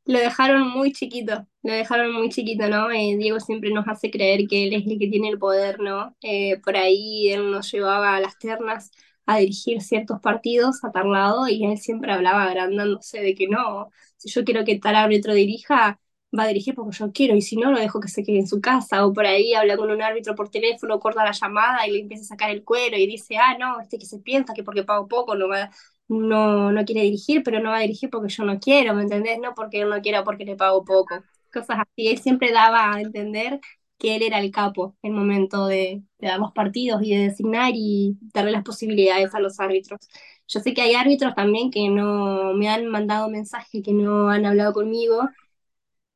Lo 0.10 0.18
dejaron 0.20 0.68
muy 0.70 0.92
chiquito, 0.92 1.48
lo 1.62 1.72
dejaron 1.74 2.12
muy 2.14 2.30
chiquito, 2.30 2.68
¿no? 2.68 2.90
Eh, 2.92 3.16
Diego 3.18 3.40
siempre 3.40 3.70
nos 3.72 3.88
hace 3.88 4.10
creer 4.10 4.48
que 4.48 4.64
él 4.66 4.74
es 4.74 4.88
el 4.88 4.98
que 4.98 5.08
tiene 5.08 5.30
el 5.30 5.38
poder, 5.38 5.80
¿no? 5.80 6.16
Eh, 6.24 6.60
por 6.62 6.78
ahí 6.78 7.30
él 7.32 7.52
nos 7.52 7.72
llevaba 7.72 8.16
a 8.16 8.20
las 8.20 8.38
ternas 8.40 8.90
a 9.28 9.38
dirigir 9.38 9.82
ciertos 9.82 10.20
partidos 10.20 10.84
a 10.84 10.92
tal 10.92 11.12
lado 11.12 11.48
y 11.48 11.64
él 11.64 11.78
siempre 11.78 12.12
hablaba 12.12 12.46
agrandándose 12.46 13.22
de 13.22 13.36
que 13.36 13.48
no, 13.48 13.92
si 14.18 14.30
yo 14.32 14.44
quiero 14.44 14.66
que 14.66 14.80
tal 14.80 14.96
árbitro 14.96 15.34
dirija, 15.36 16.00
va 16.38 16.44
a 16.44 16.48
dirigir 16.48 16.74
porque 16.74 16.98
yo 16.98 17.12
quiero 17.12 17.36
y 17.36 17.42
si 17.44 17.56
no, 17.58 17.72
lo 17.72 17.80
dejo 17.80 18.00
que 18.00 18.08
se 18.08 18.24
quede 18.24 18.40
en 18.40 18.48
su 18.48 18.62
casa 18.62 19.06
o 19.06 19.14
por 19.14 19.28
ahí 19.28 19.54
habla 19.54 19.78
con 19.78 19.92
un 19.92 20.02
árbitro 20.02 20.34
por 20.36 20.50
teléfono, 20.50 21.00
corta 21.00 21.24
la 21.24 21.32
llamada 21.34 21.88
y 21.88 21.92
le 21.92 22.00
empieza 22.00 22.24
a 22.24 22.28
sacar 22.30 22.50
el 22.50 22.64
cuero 22.64 22.98
y 22.98 23.06
dice, 23.06 23.38
ah, 23.38 23.56
no, 23.60 23.80
este 23.80 24.00
que 24.00 24.06
se 24.08 24.18
piensa 24.20 24.54
que 24.56 24.64
porque 24.64 24.84
pago 24.84 25.08
poco 25.08 25.36
no 25.36 25.48
va 25.48 25.70
no, 26.10 26.72
no 26.72 26.86
quiere 26.86 27.04
dirigir, 27.04 27.44
pero 27.44 27.60
no 27.62 27.72
va 27.72 27.78
a 27.78 27.82
dirigir 27.82 28.10
porque 28.10 28.30
yo 28.30 28.44
no 28.46 28.60
quiero, 28.60 28.94
¿me 28.96 29.04
entendés? 29.04 29.40
No 29.40 29.54
porque 29.56 29.82
él 29.82 29.90
no 29.90 30.02
quiera, 30.02 30.24
porque 30.26 30.46
le 30.46 30.56
pago 30.58 30.84
poco. 30.86 31.16
Cosas 31.54 31.80
así. 31.80 32.08
Él 32.10 32.20
siempre 32.20 32.52
daba 32.52 32.94
a 32.94 33.02
entender 33.02 33.60
que 33.98 34.16
él 34.16 34.24
era 34.24 34.40
el 34.40 34.52
capo 34.52 34.96
en 35.04 35.12
el 35.14 35.18
momento 35.18 35.68
de, 35.68 36.04
de 36.20 36.28
dar 36.28 36.40
los 36.40 36.52
partidos 36.54 37.02
y 37.04 37.16
de 37.16 37.24
designar 37.30 37.72
y 37.76 38.18
darle 38.34 38.52
las 38.52 38.64
posibilidades 38.64 39.34
a 39.36 39.40
los 39.40 39.60
árbitros. 39.60 40.00
Yo 40.48 40.60
sé 40.62 40.74
que 40.74 40.82
hay 40.82 40.96
árbitros 40.96 41.36
también 41.36 41.70
que 41.72 41.90
no 41.90 42.54
me 42.54 42.70
han 42.70 42.88
mandado 42.88 43.30
mensajes, 43.30 43.84
que 43.84 43.94
no 43.94 44.30
han 44.30 44.46
hablado 44.46 44.74
conmigo, 44.74 45.30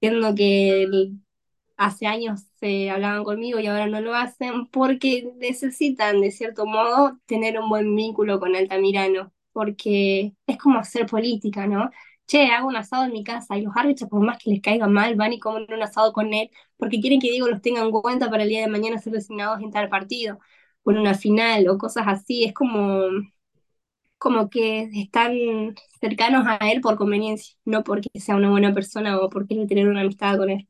viendo 0.01 0.35
que 0.35 0.87
hace 1.77 2.07
años 2.07 2.41
se 2.61 2.91
hablaban 2.91 3.25
conmigo 3.25 3.59
y 3.61 3.67
ahora 3.67 3.87
no 3.87 4.01
lo 4.01 4.15
hacen 4.15 4.67
porque 4.69 5.31
necesitan, 5.37 6.21
de 6.21 6.31
cierto 6.31 6.67
modo, 6.67 7.19
tener 7.27 7.59
un 7.59 7.69
buen 7.69 7.95
vínculo 7.95 8.39
con 8.41 8.55
Altamirano, 8.57 9.32
porque 9.53 10.33
es 10.47 10.57
como 10.57 10.79
hacer 10.79 11.05
política, 11.07 11.67
¿no? 11.67 11.89
Che, 12.27 12.47
hago 12.47 12.67
un 12.69 12.75
asado 12.77 13.05
en 13.05 13.11
mi 13.13 13.23
casa 13.23 13.57
y 13.57 13.61
los 13.63 13.75
árbitros, 13.75 14.09
por 14.09 14.21
más 14.25 14.37
que 14.41 14.49
les 14.51 14.61
caiga 14.61 14.87
mal, 14.87 15.15
van 15.15 15.33
y 15.33 15.39
comen 15.39 15.67
un 15.73 15.83
asado 15.83 16.13
con 16.13 16.33
él 16.33 16.49
porque 16.77 16.99
quieren 17.01 17.19
que 17.21 17.29
Diego 17.31 17.47
los 17.49 17.61
tenga 17.61 17.81
en 17.81 17.91
cuenta 17.91 18.29
para 18.29 18.43
el 18.43 18.49
día 18.49 18.61
de 18.61 18.67
mañana 18.67 18.97
ser 18.99 19.13
designados 19.13 19.61
en 19.61 19.71
tal 19.71 19.89
partido, 19.89 20.39
o 20.83 20.91
en 20.91 20.97
una 20.99 21.15
final, 21.15 21.67
o 21.69 21.77
cosas 21.77 22.05
así. 22.07 22.43
Es 22.45 22.53
como, 22.53 23.01
como 24.17 24.49
que 24.49 24.89
están 24.95 25.33
cercanos 25.99 26.45
a 26.47 26.57
él 26.71 26.81
por 26.81 26.95
conveniencia, 26.97 27.55
no 27.65 27.83
porque 27.83 28.09
sea 28.19 28.35
una 28.35 28.49
buena 28.51 28.73
persona 28.73 29.19
o 29.19 29.29
porque 29.29 29.65
tener 29.67 29.87
una 29.87 30.01
amistad 30.01 30.37
con 30.37 30.49
él. 30.49 30.67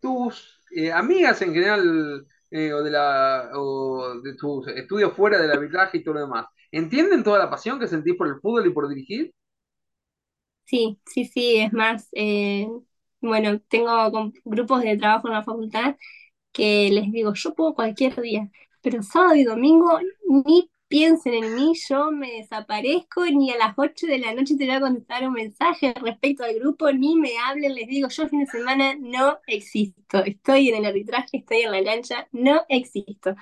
tus 0.00 0.60
eh, 0.70 0.92
amigas 0.92 1.42
en 1.42 1.54
general 1.54 2.26
eh, 2.50 2.72
o 2.72 2.82
de 2.82 2.90
la 2.90 3.50
o 3.54 4.20
de 4.22 4.34
tus 4.36 4.68
estudios 4.68 5.12
fuera 5.14 5.40
del 5.40 5.50
arbitraje 5.52 5.98
y 5.98 6.04
todo 6.04 6.14
lo 6.14 6.20
demás, 6.22 6.46
¿entienden 6.72 7.24
toda 7.24 7.38
la 7.38 7.50
pasión 7.50 7.78
que 7.80 7.88
sentís 7.88 8.16
por 8.16 8.28
el 8.28 8.40
fútbol 8.40 8.66
y 8.66 8.70
por 8.72 8.88
dirigir? 8.88 9.32
Sí, 10.64 11.00
sí, 11.06 11.24
sí, 11.24 11.56
es 11.60 11.72
más, 11.72 12.08
eh, 12.12 12.68
bueno, 13.20 13.58
tengo 13.68 14.32
grupos 14.44 14.82
de 14.82 14.98
trabajo 14.98 15.28
en 15.28 15.34
la 15.34 15.42
facultad 15.44 15.96
que 16.52 16.90
les 16.92 17.12
digo, 17.12 17.34
yo 17.34 17.54
puedo 17.54 17.74
cualquier 17.74 18.20
día, 18.20 18.50
pero 18.82 19.02
sábado 19.02 19.36
y 19.36 19.44
domingo 19.44 20.00
ni 20.46 20.70
piensen 20.88 21.34
en 21.34 21.54
mí, 21.54 21.72
yo 21.88 22.10
me 22.10 22.32
desaparezco, 22.32 23.24
ni 23.26 23.50
a 23.52 23.56
las 23.58 23.74
8 23.76 24.06
de 24.06 24.18
la 24.18 24.34
noche 24.34 24.56
te 24.56 24.66
voy 24.66 24.74
a 24.74 24.80
contestar 24.80 25.26
un 25.26 25.34
mensaje 25.34 25.94
respecto 26.00 26.44
al 26.44 26.54
grupo, 26.58 26.90
ni 26.92 27.16
me 27.16 27.32
hablen, 27.38 27.74
les 27.74 27.86
digo, 27.88 28.08
yo 28.08 28.28
fin 28.28 28.40
de 28.40 28.46
semana 28.46 28.94
no 28.98 29.38
existo, 29.46 30.24
estoy 30.24 30.70
en 30.70 30.76
el 30.76 30.86
arbitraje, 30.86 31.38
estoy 31.38 31.58
en 31.62 31.72
la 31.72 31.80
lancha, 31.82 32.28
no 32.32 32.62
existo. 32.68 33.34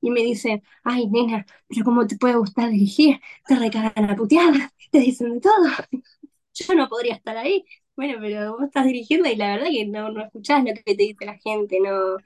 Y 0.00 0.10
me 0.10 0.20
dicen, 0.22 0.62
ay, 0.84 1.06
nena, 1.08 1.46
pero 1.68 1.84
¿cómo 1.84 2.06
te 2.06 2.16
puede 2.16 2.34
gustar 2.36 2.70
dirigir? 2.70 3.20
Te 3.46 3.54
recagan 3.56 4.10
a 4.10 4.16
puteada, 4.16 4.72
te 4.90 4.98
dicen 5.00 5.34
de 5.34 5.40
todo 5.40 5.52
yo 6.54 6.74
no 6.74 6.88
podría 6.88 7.14
estar 7.14 7.36
ahí. 7.36 7.64
Bueno, 7.96 8.18
pero 8.20 8.52
vos 8.54 8.64
estás 8.64 8.86
dirigiendo 8.86 9.28
y 9.28 9.36
la 9.36 9.56
verdad 9.56 9.68
que 9.70 9.86
no, 9.86 10.10
no 10.10 10.24
escuchás 10.24 10.64
lo 10.64 10.72
que 10.74 10.82
te 10.82 10.94
dice 10.96 11.24
la 11.26 11.38
gente, 11.38 11.78
no, 11.80 12.16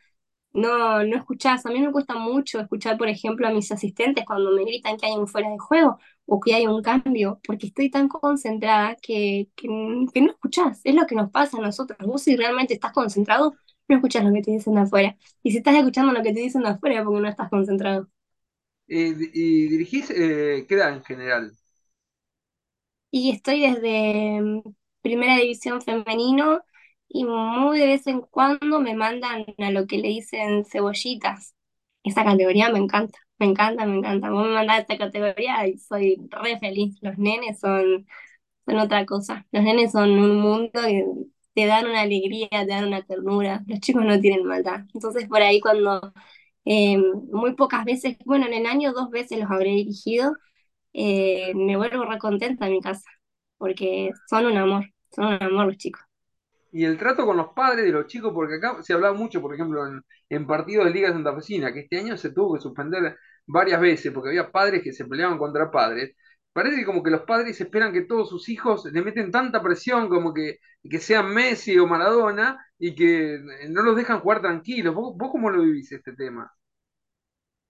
no, 0.56 1.04
no 1.04 1.16
escuchás. 1.16 1.66
A 1.66 1.70
mí 1.70 1.80
me 1.80 1.92
cuesta 1.92 2.14
mucho 2.16 2.60
escuchar, 2.60 2.98
por 2.98 3.08
ejemplo, 3.08 3.46
a 3.48 3.50
mis 3.52 3.70
asistentes 3.72 4.24
cuando 4.26 4.50
me 4.52 4.64
gritan 4.64 4.96
que 4.96 5.06
hay 5.06 5.12
un 5.14 5.28
fuera 5.28 5.50
de 5.50 5.58
juego 5.58 5.98
o 6.26 6.40
que 6.40 6.54
hay 6.54 6.66
un 6.66 6.82
cambio, 6.82 7.40
porque 7.46 7.68
estoy 7.68 7.90
tan 7.90 8.08
concentrada 8.08 8.96
que, 9.02 9.48
que, 9.56 9.68
que 10.12 10.20
no 10.22 10.30
escuchás. 10.32 10.80
Es 10.84 10.94
lo 10.94 11.06
que 11.06 11.14
nos 11.14 11.30
pasa 11.30 11.58
a 11.58 11.60
nosotros. 11.60 11.98
Vos 12.06 12.22
si 12.22 12.36
realmente 12.36 12.74
estás 12.74 12.92
concentrado, 12.92 13.54
no 13.88 13.96
escuchás 13.96 14.24
lo 14.24 14.32
que 14.32 14.42
te 14.42 14.50
dicen 14.52 14.74
de 14.74 14.80
afuera. 14.82 15.16
Y 15.42 15.52
si 15.52 15.58
estás 15.58 15.76
escuchando 15.76 16.12
lo 16.12 16.22
que 16.22 16.32
te 16.32 16.40
dicen 16.40 16.62
de 16.62 16.70
afuera, 16.70 17.04
porque 17.04 17.20
no 17.20 17.28
estás 17.28 17.50
concentrado. 17.50 18.08
Eh, 18.88 19.14
¿y 19.34 19.68
dirigís 19.68 20.10
eh, 20.10 20.64
qué 20.68 20.74
edad 20.76 20.92
en 20.94 21.04
general? 21.04 21.56
Y 23.10 23.30
estoy 23.32 23.60
desde 23.62 24.40
mm, 24.42 24.62
Primera 25.02 25.36
División 25.36 25.80
Femenino 25.82 26.62
y 27.08 27.24
muy 27.24 27.78
de 27.78 27.86
vez 27.86 28.06
en 28.06 28.20
cuando 28.22 28.80
me 28.80 28.94
mandan 28.94 29.46
a 29.58 29.70
lo 29.70 29.86
que 29.86 29.98
le 29.98 30.08
dicen 30.08 30.64
cebollitas. 30.64 31.54
Esa 32.04 32.24
categoría 32.24 32.70
me 32.70 32.78
encanta, 32.78 33.18
me 33.38 33.46
encanta, 33.46 33.86
me 33.86 33.96
encanta. 33.98 34.30
Vos 34.30 34.46
me 34.46 34.54
mandás 34.54 34.80
esta 34.80 34.98
categoría 34.98 35.66
y 35.68 35.78
soy 35.78 36.16
re 36.30 36.58
feliz. 36.58 36.96
Los 37.02 37.18
nenes 37.18 37.58
son, 37.60 38.06
son 38.66 38.78
otra 38.78 39.06
cosa. 39.06 39.46
Los 39.52 39.62
nenes 39.64 39.92
son 39.92 40.10
un 40.12 40.40
mundo 40.40 40.70
que 40.86 41.04
te 41.54 41.66
dan 41.66 41.86
una 41.86 42.02
alegría, 42.02 42.48
te 42.50 42.66
dan 42.66 42.86
una 42.86 43.02
ternura. 43.04 43.62
Los 43.66 43.80
chicos 43.80 44.04
no 44.04 44.20
tienen 44.20 44.44
maldad. 44.46 44.82
Entonces 44.94 45.28
por 45.28 45.42
ahí 45.42 45.60
cuando 45.60 46.12
eh, 46.64 46.98
muy 46.98 47.54
pocas 47.54 47.84
veces, 47.84 48.16
bueno, 48.24 48.46
en 48.46 48.54
el 48.54 48.66
año 48.66 48.92
dos 48.92 49.10
veces 49.10 49.38
los 49.40 49.50
habré 49.50 49.70
dirigido 49.70 50.34
eh, 50.92 51.54
me 51.54 51.76
vuelvo 51.76 52.04
re 52.04 52.18
contenta 52.18 52.66
en 52.66 52.72
mi 52.72 52.80
casa, 52.80 53.08
porque 53.58 54.10
son 54.28 54.46
un 54.46 54.56
amor, 54.58 54.92
son 55.14 55.26
un 55.26 55.42
amor 55.42 55.66
los 55.68 55.76
chicos. 55.78 56.02
Y 56.72 56.84
el 56.84 56.98
trato 56.98 57.24
con 57.24 57.36
los 57.36 57.48
padres 57.54 57.84
de 57.84 57.92
los 57.92 58.06
chicos, 58.06 58.32
porque 58.34 58.56
acá 58.56 58.82
se 58.82 58.92
hablaba 58.92 59.16
mucho, 59.16 59.40
por 59.40 59.54
ejemplo, 59.54 59.82
en, 60.28 60.46
partidos 60.46 60.86
de 60.86 60.90
Liga 60.92 61.12
Santafesina, 61.12 61.72
que 61.72 61.80
este 61.80 61.98
año 61.98 62.16
se 62.16 62.32
tuvo 62.32 62.54
que 62.54 62.60
suspender 62.60 63.16
varias 63.46 63.80
veces 63.80 64.12
porque 64.12 64.30
había 64.30 64.50
padres 64.50 64.82
que 64.82 64.92
se 64.92 65.04
peleaban 65.06 65.38
contra 65.38 65.70
padres. 65.70 66.14
Parece 66.52 66.84
como 66.84 67.02
que 67.02 67.10
los 67.10 67.22
padres 67.22 67.60
esperan 67.60 67.92
que 67.92 68.02
todos 68.02 68.28
sus 68.30 68.48
hijos 68.48 68.84
le 68.92 69.02
meten 69.02 69.30
tanta 69.30 69.62
presión 69.62 70.08
como 70.08 70.32
que, 70.34 70.58
que 70.88 70.98
sean 71.00 71.32
Messi 71.34 71.78
o 71.78 71.86
Maradona 71.86 72.58
y 72.78 72.94
que 72.94 73.38
no 73.68 73.82
los 73.82 73.96
dejan 73.96 74.20
jugar 74.20 74.40
tranquilos. 74.40 74.94
¿Vos, 74.94 75.14
vos 75.16 75.30
cómo 75.30 75.50
lo 75.50 75.62
vivís 75.62 75.92
este 75.92 76.14
tema? 76.14 76.50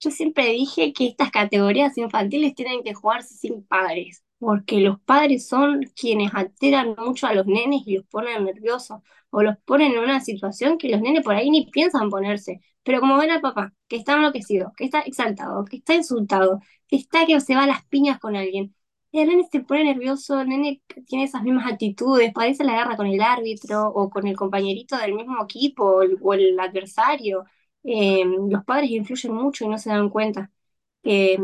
Yo 0.01 0.11
siempre 0.11 0.45
dije 0.51 0.93
que 0.93 1.09
estas 1.09 1.31
categorías 1.31 1.97
infantiles 1.97 2.55
tienen 2.55 2.83
que 2.83 2.95
jugarse 2.95 3.35
sin 3.35 3.67
padres, 3.67 4.23
porque 4.39 4.81
los 4.81 5.01
padres 5.01 5.49
son 5.49 5.83
quienes 5.99 6.33
alteran 6.35 6.95
mucho 6.99 7.27
a 7.27 7.35
los 7.35 7.47
nenes 7.47 7.83
y 7.87 7.97
los 7.97 8.07
ponen 8.07 8.45
nerviosos, 8.45 9.01
o 9.31 9.43
los 9.43 9.57
ponen 9.65 9.93
en 9.93 9.99
una 10.01 10.21
situación 10.21 10.79
que 10.79 10.89
los 10.89 11.01
nenes 11.01 11.23
por 11.25 11.35
ahí 11.35 11.51
ni 11.51 11.67
piensan 11.71 12.11
ponerse. 12.11 12.61
Pero 12.83 13.01
como 13.01 13.19
ven 13.19 13.31
al 13.31 13.41
papá, 13.41 13.73
que 13.89 13.97
está 13.97 14.15
enloquecido, 14.15 14.73
que 14.77 14.85
está 14.85 15.01
exaltado, 15.01 15.65
que 15.65 15.77
está 15.79 15.95
insultado, 15.95 16.61
que 16.87 16.97
está 16.97 17.27
que 17.27 17.41
se 17.41 17.55
va 17.57 17.65
a 17.65 17.67
las 17.67 17.85
piñas 17.87 18.19
con 18.21 18.37
alguien, 18.37 18.75
el 19.13 19.29
nene 19.29 19.45
se 19.51 19.61
pone 19.61 19.85
nervioso, 19.85 20.41
el 20.41 20.49
nene 20.49 20.83
tiene 21.07 21.25
esas 21.25 21.43
mismas 21.43 21.73
actitudes, 21.73 22.33
parece 22.35 22.65
la 22.65 22.75
guerra 22.77 22.97
con 22.97 23.07
el 23.07 23.21
árbitro 23.23 23.89
o 23.89 24.11
con 24.11 24.27
el 24.27 24.37
compañerito 24.37 24.97
del 24.99 25.15
mismo 25.15 25.43
equipo 25.43 25.85
o 25.85 26.03
el, 26.03 26.19
o 26.21 26.35
el 26.35 26.59
adversario 26.61 27.45
eh, 27.85 28.25
los 28.51 28.65
padres 28.65 28.91
influyen 28.91 29.33
mucho 29.35 29.65
y 29.65 29.69
no 29.69 29.79
se 29.79 29.91
dan 29.91 30.11
cuenta 30.11 30.51
que, 31.03 31.39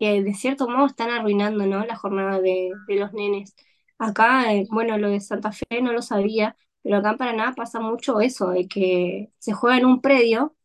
que 0.00 0.22
de 0.24 0.34
cierto 0.34 0.68
modo 0.68 0.86
están 0.88 1.10
arruinando, 1.10 1.66
¿no? 1.66 1.86
la 1.86 1.96
jornada 1.96 2.40
de, 2.40 2.70
de 2.88 2.96
los 2.96 3.12
nenes. 3.14 3.54
Acá, 3.98 4.54
eh, 4.54 4.66
bueno, 4.72 4.98
lo 4.98 5.10
de 5.10 5.20
Santa 5.20 5.52
Fe 5.52 5.82
no 5.82 5.92
lo 5.94 6.02
sabía, 6.02 6.56
pero 6.82 6.98
acá 6.98 7.12
en 7.12 7.18
Paraná 7.18 7.54
pasa 7.56 7.80
mucho 7.80 8.20
eso, 8.20 8.50
de 8.50 8.68
que 8.68 9.32
se 9.40 9.54
juega 9.54 9.78
en 9.78 9.86
un 9.86 10.02
predio, 10.02 10.56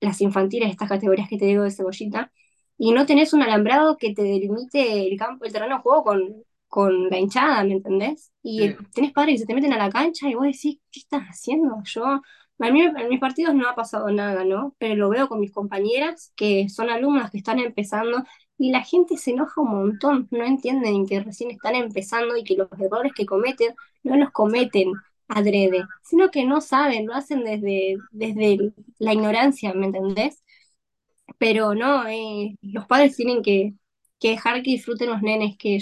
las 0.00 0.20
infantiles, 0.20 0.70
estas 0.70 0.88
categorías 0.88 1.28
que 1.28 1.38
te 1.38 1.46
digo 1.46 1.62
de 1.64 1.70
cebollita, 1.70 2.32
y 2.78 2.92
no 2.92 3.06
tenés 3.06 3.32
un 3.32 3.42
alambrado 3.42 3.96
que 3.96 4.14
te 4.14 4.22
delimite 4.22 5.08
el 5.08 5.18
campo, 5.18 5.44
el 5.44 5.52
terreno 5.52 5.76
de 5.76 5.82
juego 5.82 6.04
con, 6.04 6.44
con 6.68 7.08
la 7.10 7.18
hinchada, 7.18 7.64
¿me 7.64 7.72
entendés? 7.74 8.32
Y 8.42 8.74
Sí, 8.74 8.76
tenés 8.94 9.12
padres 9.12 9.34
que 9.36 9.38
se 9.40 9.46
te 9.46 9.54
meten 9.54 9.72
a 9.72 9.78
la 9.78 9.90
cancha 9.90 10.28
y 10.28 10.34
vos 10.34 10.44
decís, 10.46 10.78
¿qué 10.92 11.00
estás 11.00 11.22
haciendo? 11.24 11.76
Yo, 11.84 12.04
a 12.04 12.70
mí 12.70 12.80
en 12.82 13.08
mis 13.08 13.20
partidos 13.20 13.54
no 13.54 13.68
ha 13.68 13.74
pasado 13.74 14.10
nada, 14.10 14.44
¿no? 14.44 14.74
Pero 14.78 14.94
lo 14.96 15.08
veo 15.08 15.28
con 15.28 15.40
mis 15.40 15.52
compañeras 15.52 16.32
que 16.36 16.68
son 16.68 16.90
alumnas 16.90 17.30
que 17.30 17.38
están 17.38 17.58
empezando 17.58 18.24
y 18.58 18.70
la 18.70 18.82
gente 18.82 19.16
se 19.16 19.32
enoja 19.32 19.60
un 19.60 19.70
montón, 19.70 20.28
no 20.30 20.44
entienden 20.44 21.06
que 21.06 21.20
recién 21.20 21.50
están 21.50 21.74
empezando 21.74 22.36
y 22.36 22.44
que 22.44 22.56
los 22.56 22.68
errores 22.80 23.12
que 23.14 23.26
cometen 23.26 23.74
no 24.02 24.16
los 24.16 24.30
cometen 24.32 24.92
adrede, 25.28 25.84
sino 26.02 26.30
que 26.30 26.44
no 26.44 26.60
saben, 26.60 27.06
lo 27.06 27.14
hacen 27.14 27.44
desde, 27.44 27.96
desde 28.12 28.72
la 28.98 29.12
ignorancia, 29.12 29.74
¿me 29.74 29.86
entendés? 29.86 30.42
Pero 31.38 31.74
no, 31.74 32.06
eh, 32.08 32.56
los 32.62 32.86
padres 32.86 33.16
tienen 33.16 33.42
que, 33.42 33.74
que 34.20 34.30
dejar 34.30 34.62
que 34.62 34.70
disfruten 34.72 35.10
los 35.10 35.22
nenes, 35.22 35.56
que, 35.58 35.78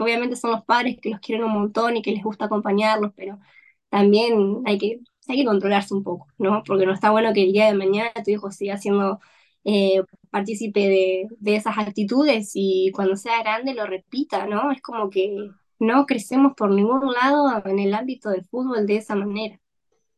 obviamente 0.00 0.36
son 0.36 0.52
los 0.52 0.64
padres 0.64 0.98
que 1.00 1.10
los 1.10 1.20
quieren 1.20 1.44
un 1.44 1.52
montón 1.52 1.96
y 1.96 2.02
que 2.02 2.12
les 2.12 2.22
gusta 2.22 2.46
acompañarlos, 2.46 3.12
pero 3.16 3.38
también 3.88 4.62
hay 4.66 4.78
que, 4.78 5.00
hay 5.28 5.38
que 5.38 5.44
controlarse 5.44 5.94
un 5.94 6.02
poco, 6.04 6.26
¿no? 6.38 6.62
Porque 6.64 6.86
no 6.86 6.92
está 6.92 7.10
bueno 7.10 7.32
que 7.32 7.44
el 7.44 7.52
día 7.52 7.66
de 7.66 7.74
mañana 7.74 8.12
tu 8.24 8.30
hijo 8.30 8.50
siga 8.50 8.76
siendo 8.78 9.20
eh, 9.64 10.02
partícipe 10.30 10.80
de, 10.80 11.26
de 11.38 11.56
esas 11.56 11.78
actitudes 11.78 12.52
y 12.54 12.90
cuando 12.94 13.16
sea 13.16 13.40
grande 13.42 13.74
lo 13.74 13.86
repita, 13.86 14.46
¿no? 14.46 14.70
Es 14.72 14.82
como 14.82 15.10
que 15.10 15.50
no 15.78 16.06
crecemos 16.06 16.54
por 16.56 16.70
ningún 16.70 17.12
lado 17.12 17.62
en 17.66 17.78
el 17.78 17.94
ámbito 17.94 18.30
del 18.30 18.44
fútbol 18.44 18.86
de 18.86 18.96
esa 18.96 19.14
manera. 19.14 19.60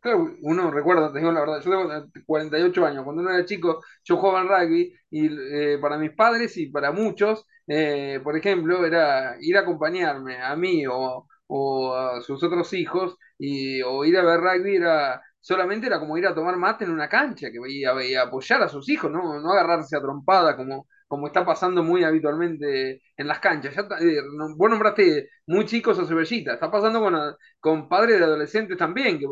Claro, 0.00 0.34
uno 0.42 0.70
recuerda, 0.70 1.12
te 1.12 1.18
digo 1.18 1.30
la 1.30 1.40
verdad, 1.40 1.60
yo 1.62 1.70
tengo 1.70 2.24
48 2.24 2.86
años, 2.86 3.04
cuando 3.04 3.20
uno 3.20 3.30
era 3.32 3.44
chico 3.44 3.82
yo 4.02 4.16
jugaba 4.16 4.40
al 4.40 4.48
rugby 4.48 4.94
y 5.10 5.26
eh, 5.74 5.78
para 5.78 5.98
mis 5.98 6.12
padres 6.12 6.56
y 6.56 6.68
para 6.68 6.90
muchos, 6.90 7.44
eh, 7.66 8.18
por 8.24 8.34
ejemplo, 8.36 8.86
era 8.86 9.36
ir 9.40 9.58
a 9.58 9.60
acompañarme 9.60 10.40
a 10.40 10.56
mí 10.56 10.86
o, 10.86 11.26
o 11.48 11.94
a 11.94 12.22
sus 12.22 12.42
otros 12.42 12.72
hijos 12.72 13.16
y, 13.38 13.82
o 13.82 14.02
ir 14.06 14.16
a 14.16 14.22
ver 14.24 14.40
rugby 14.40 14.76
era 14.76 15.20
solamente 15.40 15.86
era 15.86 15.98
como 15.98 16.16
ir 16.18 16.26
a 16.26 16.34
tomar 16.34 16.56
mate 16.56 16.84
en 16.84 16.90
una 16.90 17.08
cancha 17.08 17.48
que, 17.50 17.58
y, 17.68 17.84
a, 17.84 18.22
apoyar 18.22 18.62
a 18.62 18.68
sus 18.68 18.88
hijos, 18.88 19.10
no, 19.10 19.40
no 19.40 19.52
agarrarse 19.52 19.96
a 19.96 20.00
trompada 20.00 20.56
como, 20.56 20.86
como 21.08 21.26
está 21.26 21.44
pasando 21.44 21.82
muy 21.82 22.04
habitualmente 22.04 23.02
en 23.16 23.26
las 23.28 23.40
canchas. 23.40 23.74
Ya, 23.74 23.82
eh, 24.00 24.20
vos 24.56 24.70
nombraste 24.70 25.28
muy 25.46 25.64
chicos 25.66 25.98
a 25.98 26.06
Cebollita, 26.06 26.54
está 26.54 26.70
pasando 26.70 27.00
con, 27.00 27.14
con 27.58 27.88
padres 27.88 28.18
de 28.18 28.24
adolescentes 28.24 28.76
también, 28.78 29.18
que 29.18 29.26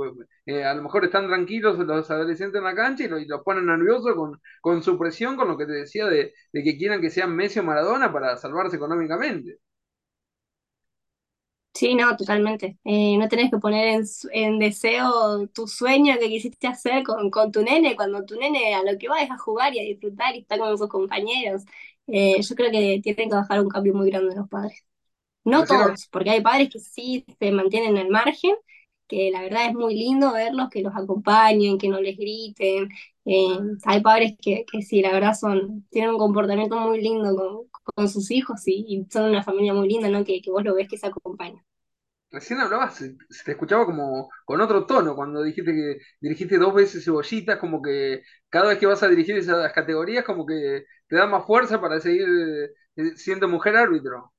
eh, 0.47 0.65
a 0.65 0.75
lo 0.75 0.83
mejor 0.83 1.05
están 1.05 1.27
tranquilos 1.29 1.79
los 1.79 2.11
adolescentes 2.11 2.59
en 2.59 2.65
la 2.65 2.75
cancha 2.75 3.05
y 3.05 3.27
los 3.27 3.43
ponen 3.43 3.67
nerviosos 3.67 4.15
con, 4.15 4.41
con 4.61 4.83
su 4.83 4.99
presión, 4.99 5.37
con 5.37 5.49
lo 5.49 5.57
que 5.57 5.67
te 5.67 5.73
decía 5.73 6.07
de, 6.07 6.33
de 6.53 6.63
que 6.65 6.77
quieran 6.77 7.01
que 7.01 7.11
sean 7.11 7.35
Messi 7.37 7.59
o 7.61 7.63
Maradona 7.65 8.13
para 8.13 8.37
salvarse 8.37 8.77
económicamente. 8.77 9.59
Sí, 11.79 11.95
no, 11.95 12.17
totalmente. 12.17 12.77
Eh, 12.85 13.17
no 13.19 13.29
tenés 13.29 13.51
que 13.53 13.59
poner 13.59 13.87
en, 13.89 14.05
en 14.33 14.59
deseo 14.59 15.47
tu 15.49 15.69
sueño 15.69 16.15
que 16.19 16.29
quisiste 16.29 16.67
hacer 16.67 17.05
con, 17.05 17.31
con 17.31 17.53
tu 17.53 17.63
nene, 17.63 17.95
cuando 17.95 18.25
tu 18.25 18.35
nene 18.37 18.75
a 18.75 18.83
lo 18.83 18.99
que 18.99 19.09
va 19.09 19.23
es 19.23 19.31
a 19.31 19.39
jugar 19.39 19.73
y 19.75 19.79
a 19.81 19.83
disfrutar 19.85 20.35
y 20.35 20.41
está 20.41 20.59
con 20.59 20.77
sus 20.77 20.89
compañeros. 20.89 21.63
Eh, 22.09 22.43
yo 22.43 22.55
creo 22.57 22.73
que 22.73 23.01
tienen 23.03 23.31
que 23.31 23.37
bajar 23.37 23.61
un 23.61 23.69
cambio 23.69 23.95
muy 23.95 24.11
grande 24.11 24.35
los 24.35 24.49
padres. 24.49 24.85
No 25.45 25.67
todos, 25.67 26.09
porque 26.13 26.31
hay 26.31 26.43
padres 26.43 26.71
que 26.71 26.81
sí 26.81 27.25
se 27.41 27.53
mantienen 27.53 27.99
al 27.99 28.11
margen, 28.11 28.57
que 29.09 29.31
la 29.33 29.43
verdad 29.43 29.67
es 29.69 29.75
muy 29.75 29.95
lindo 29.97 30.33
verlos, 30.33 30.71
que 30.71 30.83
los 30.83 30.95
acompañen, 30.97 31.79
que 31.79 31.89
no 31.89 32.01
les 32.01 32.17
griten. 32.19 32.89
Eh, 33.25 33.59
hay 33.85 34.01
padres 34.03 34.35
que, 34.41 34.65
que 34.71 34.83
sí, 34.83 35.03
la 35.03 35.13
verdad 35.13 35.35
son, 35.35 35.87
tienen 35.91 36.13
un 36.13 36.19
comportamiento 36.19 36.77
muy 36.81 37.01
lindo 37.03 37.37
con, 37.37 37.69
con 37.95 38.09
sus 38.11 38.31
hijos 38.31 38.63
y, 38.69 38.85
y 38.89 39.07
son 39.13 39.31
una 39.31 39.43
familia 39.45 39.75
muy 39.75 39.89
linda, 39.89 40.09
¿no? 40.11 40.25
Que, 40.25 40.41
que 40.43 40.51
vos 40.51 40.65
lo 40.65 40.75
ves 40.75 40.89
que 40.89 40.99
se 40.99 41.07
acompañan. 41.09 41.63
Recién 42.31 42.61
hablabas, 42.61 42.95
se, 42.97 43.17
te 43.45 43.53
escuchaba 43.53 43.87
como 43.87 44.31
con 44.45 44.61
otro 44.61 44.87
tono 44.87 45.15
cuando 45.17 45.43
dijiste 45.43 45.73
que 45.73 45.99
dirigiste 46.21 46.59
dos 46.59 46.75
veces 46.75 47.05
cebollitas, 47.05 47.59
como 47.59 47.83
que 47.83 48.23
cada 48.51 48.69
vez 48.71 48.79
que 48.79 48.87
vas 48.87 49.03
a 49.03 49.09
dirigir 49.09 49.37
esas 49.39 49.73
categorías, 49.73 50.25
como 50.25 50.47
que 50.47 50.85
te 51.09 51.17
da 51.17 51.27
más 51.27 51.47
fuerza 51.47 51.81
para 51.81 52.01
seguir 52.01 52.27
eh, 52.97 53.17
siendo 53.17 53.49
mujer 53.49 53.77
árbitro. 53.77 54.33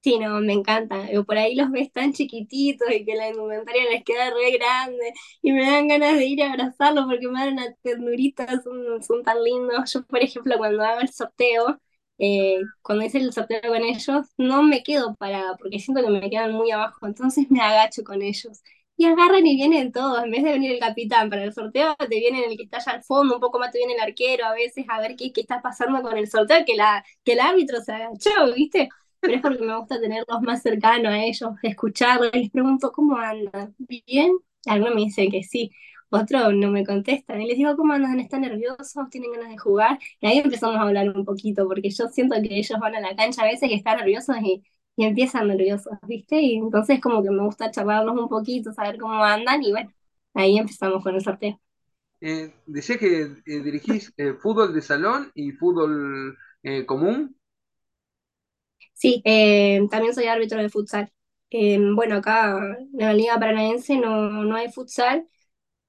Sí, 0.00 0.18
no, 0.18 0.40
me 0.40 0.52
encanta. 0.52 1.06
Por 1.26 1.36
ahí 1.38 1.54
los 1.56 1.70
ves 1.70 1.92
tan 1.92 2.12
chiquititos 2.12 2.88
y 2.90 3.04
que 3.04 3.14
la 3.16 3.28
indumentaria 3.28 3.84
les 3.90 4.04
queda 4.04 4.30
re 4.30 4.52
grande 4.52 5.12
y 5.42 5.52
me 5.52 5.64
dan 5.70 5.88
ganas 5.88 6.14
de 6.16 6.24
ir 6.26 6.42
a 6.42 6.52
abrazarlos 6.52 7.06
porque 7.06 7.26
me 7.28 7.40
dan 7.40 7.54
una 7.54 7.74
ternurita, 7.82 8.46
son, 8.62 9.02
son 9.02 9.22
tan 9.24 9.42
lindos. 9.42 9.92
Yo, 9.92 10.06
por 10.06 10.20
ejemplo, 10.22 10.56
cuando 10.56 10.82
hago 10.84 11.00
el 11.00 11.08
sorteo, 11.12 11.80
eh, 12.18 12.58
cuando 12.82 13.04
hice 13.04 13.18
el 13.18 13.32
sorteo 13.32 13.60
con 13.62 13.82
ellos, 13.82 14.26
no 14.36 14.62
me 14.62 14.82
quedo 14.82 15.14
parada 15.16 15.56
porque 15.56 15.78
siento 15.78 16.02
que 16.02 16.10
me 16.10 16.30
quedan 16.30 16.52
muy 16.52 16.70
abajo, 16.70 17.06
entonces 17.06 17.50
me 17.50 17.60
agacho 17.60 18.02
con 18.04 18.22
ellos. 18.22 18.60
Y 18.96 19.04
agarran 19.06 19.46
y 19.46 19.54
vienen 19.54 19.92
todos, 19.92 20.24
en 20.24 20.30
vez 20.32 20.42
de 20.42 20.52
venir 20.52 20.72
el 20.72 20.80
capitán 20.80 21.30
para 21.30 21.44
el 21.44 21.52
sorteo, 21.52 21.94
te 21.96 22.18
vienen 22.18 22.50
el 22.50 22.56
que 22.56 22.64
está 22.64 22.78
allá 22.78 22.92
al 22.92 23.04
fondo, 23.04 23.34
un 23.36 23.40
poco 23.40 23.58
más 23.60 23.70
te 23.70 23.78
viene 23.78 23.94
el 23.94 24.00
arquero 24.00 24.44
a 24.46 24.54
veces 24.54 24.84
a 24.88 25.00
ver 25.00 25.14
qué, 25.16 25.32
qué 25.32 25.40
está 25.42 25.62
pasando 25.62 26.02
con 26.02 26.16
el 26.16 26.28
sorteo, 26.28 26.64
que, 26.66 26.74
la, 26.74 27.04
que 27.24 27.34
el 27.34 27.40
árbitro 27.40 27.80
se 27.80 27.92
agachó, 27.92 28.30
¿viste? 28.56 28.88
pero 29.20 29.34
es 29.34 29.40
porque 29.42 29.64
me 29.64 29.76
gusta 29.76 30.00
tenerlos 30.00 30.40
más 30.42 30.62
cercanos 30.62 31.12
a 31.12 31.18
ellos, 31.24 31.50
escucharlos, 31.62 32.30
les 32.32 32.50
pregunto 32.50 32.92
cómo 32.92 33.16
andan, 33.16 33.74
¿bien? 33.78 34.32
Algunos 34.66 34.94
me 34.94 35.00
dicen 35.02 35.30
que 35.30 35.42
sí, 35.42 35.70
otros 36.10 36.54
no 36.54 36.70
me 36.70 36.84
contestan, 36.86 37.40
y 37.42 37.48
les 37.48 37.56
digo 37.58 37.76
cómo 37.76 37.92
andan, 37.94 38.20
están 38.20 38.42
nerviosos, 38.42 39.08
tienen 39.10 39.32
ganas 39.32 39.50
de 39.50 39.58
jugar, 39.58 39.98
y 40.20 40.26
ahí 40.26 40.38
empezamos 40.38 40.76
a 40.76 40.82
hablar 40.82 41.08
un 41.10 41.24
poquito, 41.24 41.66
porque 41.68 41.90
yo 41.90 42.08
siento 42.08 42.36
que 42.42 42.56
ellos 42.58 42.78
van 42.80 42.94
a 42.96 43.00
la 43.00 43.16
cancha 43.16 43.42
a 43.42 43.46
veces 43.46 43.70
y 43.70 43.74
están 43.74 43.98
nerviosos 43.98 44.36
y, 44.42 44.62
y 44.96 45.04
empiezan 45.04 45.48
nerviosos, 45.48 45.92
¿viste? 46.06 46.40
Y 46.40 46.56
entonces 46.56 47.00
como 47.00 47.22
que 47.22 47.30
me 47.30 47.42
gusta 47.44 47.70
charlarlos 47.70 48.16
un 48.18 48.28
poquito, 48.28 48.72
saber 48.72 48.98
cómo 48.98 49.22
andan, 49.24 49.62
y 49.62 49.70
bueno, 49.72 49.92
ahí 50.34 50.58
empezamos 50.58 51.02
con 51.02 51.14
el 51.14 51.20
sorteo. 51.22 51.60
Eh, 52.20 52.52
que 53.00 53.22
eh, 53.46 53.60
dirigís 53.62 54.12
eh, 54.16 54.34
fútbol 54.34 54.72
de 54.74 54.82
salón 54.82 55.30
y 55.34 55.52
fútbol 55.52 56.36
eh, 56.62 56.84
común. 56.86 57.36
Sí, 58.94 59.22
eh, 59.24 59.80
también 59.90 60.14
soy 60.14 60.26
árbitro 60.26 60.60
de 60.60 60.68
futsal. 60.68 61.12
Bueno, 61.94 62.16
acá 62.16 62.58
en 62.92 62.98
la 62.98 63.14
Liga 63.14 63.34
Paranaense 63.38 63.96
no, 63.96 64.44
no 64.44 64.56
hay 64.56 64.70
futsal, 64.72 65.26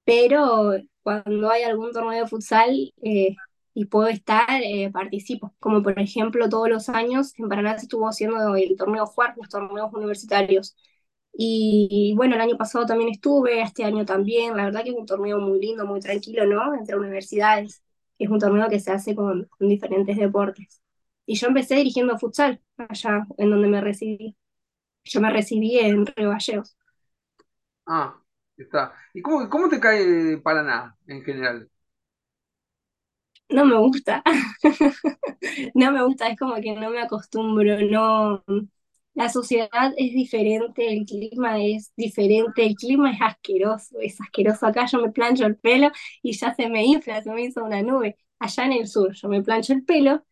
pero 0.04 0.72
cuando 1.02 1.50
hay 1.50 1.62
algún 1.62 1.92
torneo 1.92 2.22
de 2.22 2.28
futsal 2.28 2.92
eh, 3.02 3.36
y 3.74 3.84
puedo 3.86 4.08
estar, 4.08 4.62
eh, 4.62 4.90
participo. 4.92 5.54
Como 5.58 5.82
por 5.82 5.98
ejemplo, 5.98 6.48
todos 6.48 6.68
los 6.68 6.88
años 6.88 7.32
en 7.38 7.48
Paraná 7.48 7.78
se 7.78 7.84
estuvo 7.84 8.08
haciendo 8.08 8.56
el 8.56 8.76
torneo 8.76 9.06
FUAR, 9.06 9.34
los 9.36 9.48
torneos 9.48 9.92
universitarios. 9.92 10.76
Y, 11.32 12.12
bueno, 12.16 12.34
el 12.34 12.40
año 12.40 12.56
pasado 12.58 12.86
también 12.86 13.10
estuve, 13.10 13.62
este 13.62 13.84
año 13.84 14.04
también. 14.04 14.56
La 14.56 14.64
verdad 14.64 14.82
que 14.84 14.90
es 14.90 14.96
un 14.96 15.06
torneo 15.06 15.38
muy 15.38 15.60
lindo, 15.60 15.86
muy 15.86 16.00
tranquilo, 16.00 16.44
¿no? 16.46 16.74
Entre 16.74 16.96
universidades. 16.96 17.82
Es 18.18 18.28
un 18.28 18.38
torneo 18.38 18.68
que 18.68 18.80
se 18.80 18.90
hace 18.92 19.14
con, 19.14 19.46
con 19.46 19.68
diferentes 19.68 20.16
deportes. 20.18 20.82
Y 21.26 21.36
yo 21.36 21.48
empecé 21.48 21.76
dirigiendo 21.76 22.18
futsal 22.18 22.60
allá 22.76 23.26
en 23.38 23.50
donde 23.50 23.68
me 23.68 23.80
recibí. 23.80 24.36
Yo 25.04 25.20
me 25.20 25.30
recibí 25.30 25.78
en 25.78 26.06
Río 26.06 26.30
Gallegos. 26.30 26.76
Ah, 27.86 28.20
está. 28.64 28.92
¿Y 29.14 29.22
cómo, 29.22 29.48
cómo 29.48 29.68
te 29.68 29.80
cae 29.80 30.38
Paraná 30.38 30.96
en 31.06 31.22
general? 31.24 31.70
No 33.48 33.64
me 33.64 33.76
gusta. 33.78 34.22
No 35.74 35.92
me 35.92 36.02
gusta, 36.04 36.28
es 36.28 36.38
como 36.38 36.54
que 36.56 36.72
no 36.74 36.90
me 36.90 37.00
acostumbro, 37.00 37.80
no. 37.82 38.44
La 39.14 39.28
sociedad 39.28 39.92
es 39.96 40.12
diferente, 40.14 40.92
el 40.92 41.04
clima 41.06 41.62
es 41.62 41.92
diferente, 41.96 42.64
el 42.66 42.74
clima 42.76 43.12
es 43.12 43.20
asqueroso, 43.22 43.98
es 44.00 44.20
asqueroso. 44.20 44.66
Acá 44.66 44.86
yo 44.86 45.00
me 45.00 45.10
plancho 45.12 45.46
el 45.46 45.56
pelo 45.56 45.90
y 46.22 46.32
ya 46.36 46.54
se 46.54 46.68
me 46.68 46.84
infla, 46.84 47.22
se 47.22 47.30
me 47.32 47.42
hizo 47.44 47.64
una 47.64 47.82
nube. 47.82 48.16
Allá 48.38 48.64
en 48.66 48.72
el 48.72 48.86
sur 48.88 49.12
yo 49.14 49.28
me 49.28 49.42
plancho 49.42 49.72
el 49.72 49.84
pelo, 49.84 50.24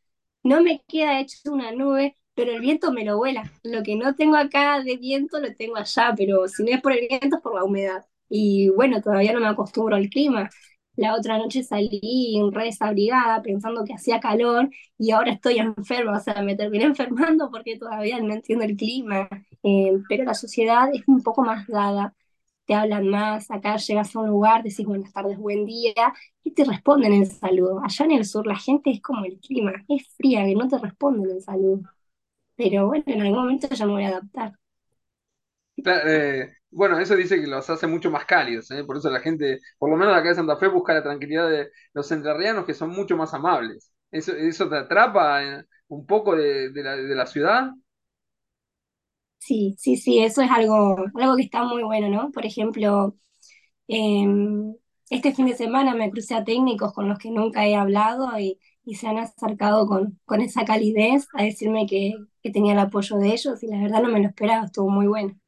no 0.43 0.63
me 0.63 0.83
queda 0.89 1.21
hecho 1.21 1.39
una 1.53 1.73
nube, 1.73 2.17
pero 2.35 2.53
el 2.53 2.61
viento 2.61 2.93
me 2.93 3.05
lo 3.05 3.17
vuela. 3.19 3.51
Lo 3.65 3.83
que 3.83 3.97
no 3.97 4.15
tengo 4.15 4.37
acá 4.37 4.83
de 4.83 4.97
viento 4.97 5.41
lo 5.41 5.55
tengo 5.57 5.77
allá, 5.77 6.15
pero 6.17 6.47
si 6.49 6.63
no 6.65 6.71
es 6.75 6.81
por 6.83 6.93
el 6.93 7.07
viento 7.09 7.37
es 7.37 7.43
por 7.43 7.55
la 7.55 7.65
humedad. 7.65 8.07
Y 8.29 8.69
bueno, 8.71 9.01
todavía 9.03 9.33
no 9.33 9.41
me 9.41 9.47
acostumbro 9.49 9.97
al 9.97 10.09
clima. 10.09 10.51
La 10.97 11.15
otra 11.15 11.39
noche 11.39 11.63
salí 11.63 12.41
re 12.53 12.65
desabrigada 12.65 13.41
pensando 13.43 13.85
que 13.85 13.95
hacía 13.95 14.19
calor 14.21 14.69
y 14.99 15.13
ahora 15.13 15.33
estoy 15.33 15.59
enferma, 15.59 16.17
o 16.19 16.21
sea, 16.21 16.43
me 16.43 16.57
terminé 16.57 16.85
enfermando 16.87 17.51
porque 17.51 17.79
todavía 17.79 18.21
no 18.21 18.35
entiendo 18.35 18.65
el 18.65 18.77
clima, 18.77 19.29
eh, 19.63 19.93
pero 20.09 20.25
la 20.25 20.35
sociedad 20.35 20.89
es 20.93 21.03
un 21.07 21.23
poco 21.23 21.43
más 21.43 21.67
dada, 21.69 22.15
te 22.67 22.75
hablan 22.75 23.09
más, 23.09 23.51
acá 23.51 23.77
llegas 23.77 24.15
a 24.15 24.21
un 24.21 24.29
lugar, 24.29 24.63
decís 24.63 24.85
buenas 24.87 25.13
tardes, 25.13 25.39
buen 25.39 25.65
día, 25.67 25.95
y 26.45 26.53
te 26.53 26.65
responden 26.65 27.13
el 27.15 27.27
saludo. 27.31 27.81
Allá 27.85 28.05
en 28.05 28.13
el 28.13 28.25
sur 28.27 28.47
la 28.47 28.57
gente 28.57 28.91
es 28.91 29.01
como 29.01 29.25
el 29.25 29.39
clima, 29.41 29.73
es 29.89 30.09
fría, 30.17 30.45
que 30.45 30.55
no 30.55 30.69
te 30.69 30.79
responden 30.79 31.31
el 31.31 31.43
saludo, 31.43 31.83
pero 32.57 32.87
bueno, 32.89 33.05
en 33.09 33.23
algún 33.23 33.41
momento 33.41 33.69
ya 33.71 33.87
me 33.87 33.93
voy 33.93 34.05
a 34.05 34.09
adaptar. 34.09 34.55
Eh, 35.85 36.53
bueno, 36.71 36.99
eso 36.99 37.17
dice 37.17 37.41
que 37.41 37.47
los 37.47 37.69
hace 37.71 37.87
mucho 37.87 38.11
más 38.11 38.25
cálidos, 38.25 38.71
¿eh? 38.71 38.85
Por 38.85 38.97
eso 38.97 39.11
la 39.11 39.21
gente, 39.21 39.61
por 39.79 39.91
lo 39.91 39.97
menos 39.97 40.15
acá 40.15 40.31
de 40.31 40.35
Santa 40.35 40.57
Fe, 40.57 40.69
busca 40.69 40.95
la 40.95 41.03
tranquilidad 41.03 41.49
de 41.49 41.71
los 41.95 42.11
entrerrianos 42.13 42.67
que 42.67 42.75
son 42.75 42.91
mucho 42.91 43.17
más 43.17 43.33
amables. 43.35 43.93
¿Eso, 44.11 44.33
eso 44.33 44.69
te 44.69 44.77
atrapa 44.77 45.45
eh, 45.45 45.65
un 45.89 46.07
poco 46.07 46.37
de, 46.37 46.71
la, 46.75 47.27
ciudad? 47.27 47.71
Sí, 49.39 49.75
sí, 49.79 49.97
sí, 49.97 50.19
eso 50.19 50.43
es 50.43 50.51
algo, 50.51 50.97
algo 51.15 51.37
que 51.37 51.43
está 51.43 51.65
muy 51.65 51.83
bueno, 51.83 52.09
¿no? 52.09 52.31
Por 52.33 52.45
ejemplo, 52.45 53.17
em, 53.89 54.75
este 55.11 55.35
fin 55.35 55.47
de 55.47 55.55
semana 55.57 55.95
me 55.95 56.11
crucé 56.11 56.35
a 56.35 56.45
técnicos 56.45 56.93
con 56.93 57.09
los 57.09 57.19
que 57.19 57.31
nunca 57.31 57.67
he 57.67 57.77
hablado 57.77 58.39
y, 58.39 58.59
se 58.95 59.07
han 59.07 59.19
acercado 59.19 59.87
con, 59.87 60.19
con 60.25 60.41
esa 60.41 60.65
calidez 60.65 61.29
a 61.35 61.43
decirme 61.43 61.87
que 61.87 62.15
tenía 62.53 62.73
el 62.73 62.79
apoyo 62.79 63.19
de 63.19 63.33
ellos 63.35 63.63
y 63.63 63.67
la 63.69 63.79
verdad 63.83 64.03
no 64.03 64.09
me 64.09 64.21
lo 64.21 64.29
esperaba, 64.29 64.65
estuvo 64.65 64.89
muy 64.89 65.07
bueno. 65.07 65.39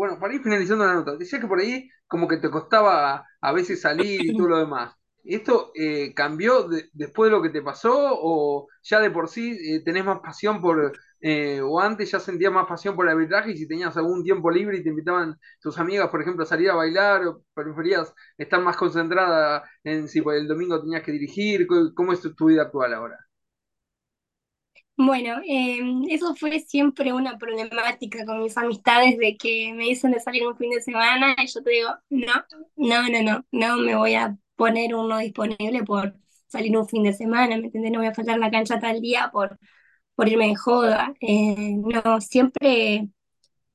Bueno, 0.00 0.18
para 0.18 0.34
ir 0.34 0.42
finalizando 0.42 0.86
la 0.86 0.94
nota, 0.94 1.14
decía 1.16 1.38
que 1.40 1.46
por 1.46 1.58
ahí 1.60 1.90
como 2.06 2.26
que 2.26 2.38
te 2.38 2.50
costaba 2.50 3.26
a 3.40 3.52
veces 3.52 3.82
salir 3.82 4.24
y 4.24 4.34
todo 4.34 4.48
lo 4.48 4.58
demás. 4.58 4.94
¿Esto 5.22 5.72
eh, 5.74 6.14
cambió 6.14 6.62
de- 6.68 6.88
después 6.94 7.30
de 7.30 7.36
lo 7.36 7.42
que 7.42 7.50
te 7.50 7.60
pasó 7.62 7.92
o 8.12 8.66
ya 8.82 9.00
de 9.00 9.10
por 9.10 9.28
sí 9.28 9.50
eh, 9.74 9.82
tenés 9.84 10.04
más 10.06 10.20
pasión 10.20 10.62
por, 10.62 10.92
eh, 11.20 11.60
o 11.62 11.78
antes 11.80 12.10
ya 12.10 12.18
sentías 12.20 12.50
más 12.52 12.66
pasión 12.66 12.96
por 12.96 13.06
el 13.06 13.12
arbitraje 13.12 13.50
y 13.52 13.58
si 13.58 13.68
tenías 13.68 13.94
algún 13.98 14.24
tiempo 14.24 14.50
libre 14.50 14.78
y 14.78 14.82
te 14.82 14.88
invitaban 14.88 15.36
tus 15.60 15.78
amigas, 15.78 16.08
por 16.08 16.22
ejemplo, 16.22 16.44
a 16.44 16.46
salir 16.46 16.70
a 16.70 16.74
bailar 16.76 17.26
o 17.26 17.44
preferías 17.52 18.14
estar 18.38 18.60
más 18.62 18.76
concentrada 18.78 19.62
en 19.84 20.08
si 20.08 20.20
el 20.20 20.48
domingo 20.48 20.80
tenías 20.80 21.02
que 21.02 21.12
dirigir? 21.12 21.66
¿Cómo 21.94 22.12
es 22.14 22.22
tu 22.22 22.46
vida 22.46 22.62
actual 22.62 22.94
ahora? 22.94 23.18
Bueno, 25.02 25.40
eh, 25.48 25.80
eso 26.10 26.34
fue 26.36 26.60
siempre 26.60 27.12
una 27.14 27.38
problemática 27.38 28.26
con 28.26 28.42
mis 28.42 28.54
amistades 28.58 29.16
de 29.16 29.36
que 29.38 29.72
me 29.72 29.84
dicen 29.84 30.10
de 30.12 30.20
salir 30.20 30.46
un 30.46 30.56
fin 30.58 30.68
de 30.70 30.82
semana 30.82 31.34
y 31.42 31.46
yo 31.46 31.62
te 31.62 31.70
digo, 31.70 31.88
no, 32.10 32.34
no, 32.76 33.08
no, 33.08 33.22
no, 33.22 33.46
no 33.50 33.76
me 33.78 33.94
voy 33.96 34.14
a 34.14 34.36
poner 34.56 34.94
uno 34.94 35.16
disponible 35.18 35.84
por 35.84 36.14
salir 36.48 36.76
un 36.76 36.86
fin 36.86 37.02
de 37.04 37.14
semana, 37.14 37.56
¿me 37.56 37.64
entiendes? 37.66 37.92
No 37.92 38.00
voy 38.00 38.08
a 38.08 38.14
faltar 38.14 38.38
la 38.38 38.50
cancha 38.50 38.78
tal 38.78 39.00
día 39.00 39.30
por, 39.32 39.58
por 40.16 40.28
irme 40.28 40.48
de 40.48 40.56
joda. 40.56 41.14
Eh, 41.20 41.76
no, 41.76 42.20
siempre 42.20 43.08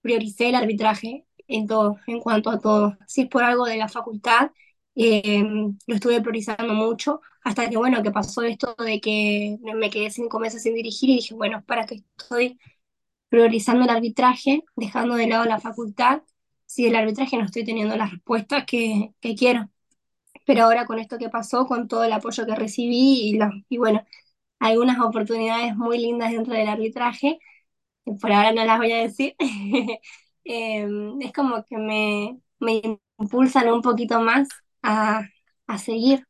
prioricé 0.02 0.50
el 0.50 0.56
arbitraje 0.56 1.26
en 1.48 1.68
todo, 1.68 1.98
en 2.08 2.20
cuanto 2.20 2.50
a 2.50 2.60
todo. 2.60 2.98
Si 3.08 3.22
es 3.24 3.28
por 3.30 3.44
algo 3.44 3.66
de 3.66 3.78
la 3.78 3.88
facultad, 3.90 4.52
eh, 4.96 5.44
lo 5.88 5.96
estuve 5.96 6.22
priorizando 6.22 6.74
mucho, 6.74 7.22
hasta 7.46 7.70
que, 7.70 7.78
bueno, 7.78 8.04
que 8.04 8.12
pasó 8.12 8.44
esto 8.44 8.76
de 8.80 9.02
que 9.02 9.58
me 9.76 9.92
quedé 9.92 10.12
cinco 10.12 10.40
meses 10.40 10.64
sin 10.64 10.76
dirigir 10.76 11.12
y 11.12 11.18
dije, 11.18 11.36
bueno, 11.36 11.64
para 11.66 11.88
que 11.88 12.04
estoy 12.18 12.60
priorizando 13.30 13.84
el 13.86 13.90
arbitraje, 13.92 14.64
dejando 14.76 15.16
de 15.16 15.28
lado 15.28 15.46
la 15.46 15.60
facultad, 15.60 16.24
si 16.66 16.88
el 16.88 16.96
arbitraje 16.96 17.38
no 17.38 17.46
estoy 17.46 17.66
teniendo 17.66 17.98
las 17.98 18.12
respuestas 18.12 18.66
que, 18.66 19.14
quiero. 19.38 19.70
Pero 20.46 20.64
ahora 20.66 20.86
con 20.86 21.00
esto 21.00 21.18
que 21.18 21.30
pasó, 21.30 21.66
con 21.68 21.88
todo 21.88 22.04
el 22.04 22.14
apoyo 22.14 22.46
que 22.46 22.56
recibí 22.56 23.30
y, 23.30 23.38
la, 23.38 23.52
y 23.70 23.78
bueno, 23.78 24.06
algunas 24.60 25.00
oportunidades 25.02 25.76
muy 25.78 26.00
lindas 26.00 26.32
dentro 26.32 26.54
del 26.56 26.68
arbitraje, 26.70 27.40
por 28.22 28.32
ahora 28.32 28.52
no 28.54 28.66
las 28.66 28.78
voy 28.80 28.92
a 28.94 28.98
decir, 29.04 29.36
eh, 30.46 30.88
es 31.22 31.34
como 31.34 31.64
que 31.66 31.78
me, 31.78 32.40
me 32.60 33.00
impulsan 33.20 33.70
un 33.72 33.82
poquito 33.82 34.22
más 34.22 34.48
a, 34.84 35.24
a 35.68 35.78
seguir. 35.80 36.26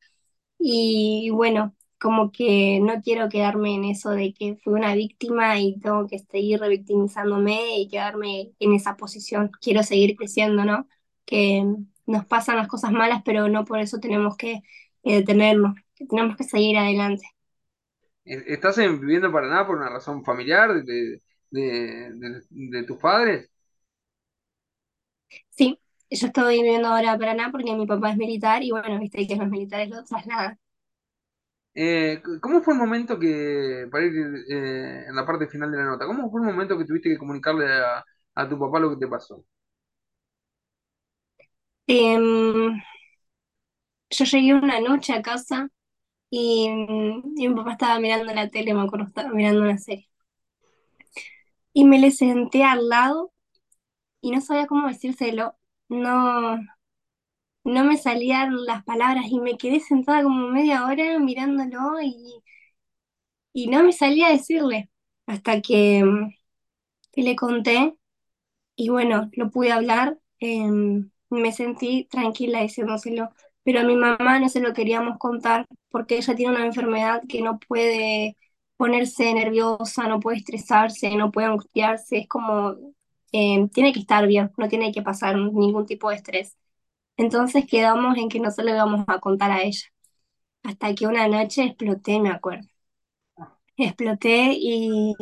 Y 0.59 1.29
bueno, 1.31 1.75
como 1.99 2.31
que 2.31 2.79
no 2.81 3.01
quiero 3.01 3.29
quedarme 3.29 3.75
en 3.75 3.85
eso 3.85 4.11
de 4.11 4.33
que 4.33 4.55
fui 4.63 4.73
una 4.73 4.95
víctima 4.95 5.59
y 5.59 5.79
tengo 5.79 6.07
que 6.07 6.19
seguir 6.19 6.59
revictimizándome 6.59 7.77
y 7.79 7.87
quedarme 7.89 8.53
en 8.59 8.73
esa 8.73 8.97
posición. 8.97 9.51
Quiero 9.61 9.83
seguir 9.83 10.15
creciendo, 10.15 10.65
¿no? 10.65 10.87
Que 11.25 11.63
nos 12.05 12.25
pasan 12.25 12.57
las 12.57 12.67
cosas 12.67 12.91
malas, 12.91 13.21
pero 13.25 13.47
no 13.49 13.65
por 13.65 13.79
eso 13.79 13.99
tenemos 13.99 14.37
que 14.37 14.61
eh, 15.03 15.15
detenernos, 15.17 15.75
que 15.95 16.05
tenemos 16.05 16.35
que 16.37 16.43
seguir 16.43 16.77
adelante. 16.77 17.25
¿E- 18.25 18.43
¿Estás 18.53 18.77
en- 18.79 18.99
viviendo 18.99 19.27
en 19.27 19.33
Paraná 19.33 19.65
por 19.67 19.77
una 19.77 19.89
razón 19.89 20.23
familiar 20.23 20.73
de, 20.83 21.21
de, 21.51 21.61
de- 22.13 22.41
de 22.49 22.83
tus 22.83 22.97
padres? 22.97 23.49
Sí, 25.49 25.79
yo 26.09 26.27
estoy 26.27 26.57
viviendo 26.63 26.87
ahora 26.89 27.13
a 27.13 27.17
Paraná 27.19 27.51
porque 27.51 27.75
mi 27.75 27.85
papá 27.87 28.11
es 28.11 28.17
militar 28.17 28.63
y 28.63 28.71
bueno, 28.71 28.99
viste 28.99 29.27
que 29.27 29.35
los 29.35 29.49
militares 29.49 29.89
lo 29.89 30.03
trasladan. 30.03 30.59
Eh, 31.77 32.21
¿cómo 32.41 32.61
fue 32.61 32.73
el 32.73 32.79
momento 32.79 33.19
que, 33.19 33.87
para 33.91 34.05
ir 34.05 34.13
eh, 34.49 35.05
en 35.07 35.15
la 35.15 35.25
parte 35.25 35.47
final 35.47 35.69
de 35.71 35.77
la 35.77 35.85
nota, 35.85 36.05
cómo 36.05 36.31
fue 36.31 36.39
el 36.41 36.47
momento 36.47 36.77
que 36.77 36.85
tuviste 36.85 37.09
que 37.09 37.17
comunicarle 37.17 37.65
a, 37.73 38.03
a 38.35 38.49
tu 38.49 38.57
papá 38.57 38.79
lo 38.79 38.91
que 38.91 38.97
te 38.97 39.07
pasó? 39.07 39.43
Em, 41.87 42.79
yo 44.09 44.25
llegué 44.25 44.53
una 44.53 44.79
noche 44.79 45.13
a 45.13 45.21
casa 45.21 45.69
y, 46.31 46.67
y 47.37 47.49
mi 47.49 47.55
papá 47.55 47.73
estaba 47.73 47.99
mirando 47.99 48.33
la 48.33 48.49
tele, 48.49 48.73
me 48.73 48.81
acuerdo, 48.83 49.07
estaba 49.07 49.29
mirando 49.31 49.61
una 49.63 49.77
serie. 49.77 50.09
Y 51.73 51.85
me 51.85 51.99
le 51.99 52.09
senté 52.11 52.63
al 52.63 52.89
lado 52.89 53.31
y 54.21 54.31
no 54.31 54.41
sabía 54.41 54.67
cómo 54.67 54.87
decírselo. 54.87 55.55
No, 55.89 56.59
no 57.65 57.83
me 57.83 57.97
salían 57.97 58.63
las 58.65 58.83
palabras 58.85 59.25
y 59.29 59.41
me 59.41 59.57
quedé 59.57 59.81
sentada 59.81 60.23
como 60.23 60.47
media 60.49 60.85
hora 60.85 61.19
mirándolo 61.19 62.01
y, 62.01 62.41
y 63.53 63.67
no 63.67 63.83
me 63.83 63.91
salía 63.93 64.27
a 64.27 64.31
decirle. 64.31 64.89
Hasta 65.27 65.61
que, 65.61 66.03
le 67.15 67.35
conté 67.35 67.97
y 68.75 68.89
bueno, 68.89 69.29
lo 69.33 69.51
pude 69.51 69.71
hablar. 69.73 70.19
em, 70.39 71.11
me 71.31 71.51
sentí 71.53 72.05
tranquila 72.11 72.61
diciéndoselo. 72.61 73.29
Pero 73.63 73.81
a 73.81 73.83
mi 73.83 73.95
mamá 73.97 74.39
no 74.39 74.49
se 74.49 74.61
lo 74.61 74.73
queríamos 74.73 75.17
contar 75.19 75.67
porque 75.89 76.17
ella 76.17 76.35
tiene 76.35 76.55
una 76.55 76.65
enfermedad 76.67 77.23
que 77.29 77.41
no 77.41 77.59
puede 77.59 78.37
ponerse 78.77 79.33
nerviosa, 79.33 80.07
no 80.07 80.19
puede 80.21 80.37
estresarse, 80.39 81.15
no 81.17 81.31
puede 81.31 81.47
angustiarse. 81.47 82.19
Es 82.19 82.27
como, 82.27 82.75
em, 83.31 83.69
tiene 83.69 83.93
que 83.93 83.99
estar 83.99 84.27
bien, 84.27 84.51
no 84.57 84.67
tiene 84.69 84.91
que 84.91 85.01
pasar 85.01 85.35
ningún 85.38 85.85
tipo 85.85 86.09
de 86.09 86.15
estrés. 86.17 86.57
Entonces 87.17 87.65
quedamos 87.67 88.17
en 88.17 88.29
que 88.29 88.39
no 88.41 88.51
se 88.51 88.63
lo 88.63 88.71
íbamos 88.71 89.05
a 89.07 89.19
contar 89.19 89.51
a 89.51 89.63
ella. 89.63 89.81
Hasta 90.63 90.95
que 90.95 91.07
una 91.07 91.27
noche 91.29 91.63
exploté, 91.65 92.19
me 92.21 92.29
acuerdo. 92.31 92.67
Exploté 93.77 94.53
y 94.57 95.13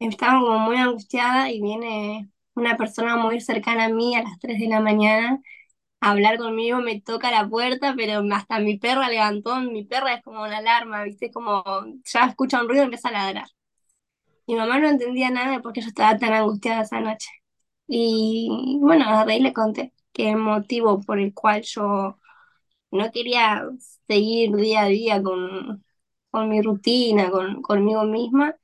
estaba 0.00 0.40
como 0.40 0.58
muy 0.60 0.76
angustiada 0.76 1.50
y 1.50 1.60
viene 1.62 2.30
una 2.54 2.76
persona 2.76 3.16
muy 3.16 3.40
cercana 3.40 3.86
a 3.86 3.88
mí 3.90 4.14
a 4.16 4.22
las 4.22 4.38
3 4.40 4.58
de 4.60 4.68
la 4.68 4.80
mañana 4.80 5.40
a 6.00 6.12
hablar 6.12 6.38
conmigo, 6.38 6.80
me 6.80 7.00
toca 7.00 7.30
la 7.32 7.48
puerta, 7.48 7.94
pero 7.96 8.22
hasta 8.34 8.60
mi 8.60 8.78
perra 8.78 9.08
levantó, 9.10 9.56
mi 9.60 9.84
perra 9.84 10.14
es 10.14 10.22
como 10.22 10.42
una 10.42 10.58
alarma, 10.58 11.04
¿viste? 11.04 11.30
Como 11.32 11.64
ya 12.04 12.26
escucha 12.26 12.60
un 12.62 12.68
ruido 12.68 12.82
y 12.84 12.86
empieza 12.86 13.08
a 13.10 13.12
ladrar. 13.12 13.46
Mi 14.46 14.56
mamá 14.56 14.78
no 14.80 14.88
entendía 14.88 15.30
nada 15.30 15.52
de 15.52 15.60
por 15.60 15.72
qué 15.72 15.80
yo 15.82 15.88
estaba 15.88 16.18
tan 16.18 16.32
angustiada 16.32 16.82
esa 16.82 17.00
noche. 17.00 17.28
Y 17.88 18.78
bueno, 18.80 19.04
a 19.08 19.24
raíz 19.24 19.42
le 19.42 19.52
conté 19.52 19.92
que 20.12 20.30
el 20.30 20.36
motivo 20.38 21.00
por 21.02 21.18
el 21.20 21.34
cual 21.34 21.62
yo 21.62 22.18
no 22.90 23.10
quería 23.12 23.64
seguir 24.08 24.54
día 24.56 24.82
a 24.82 24.86
día 24.86 25.22
con, 25.22 25.84
con 26.30 26.48
mi 26.48 26.62
rutina, 26.62 27.30
con, 27.30 27.62
conmigo 27.62 28.04
misma, 28.04 28.56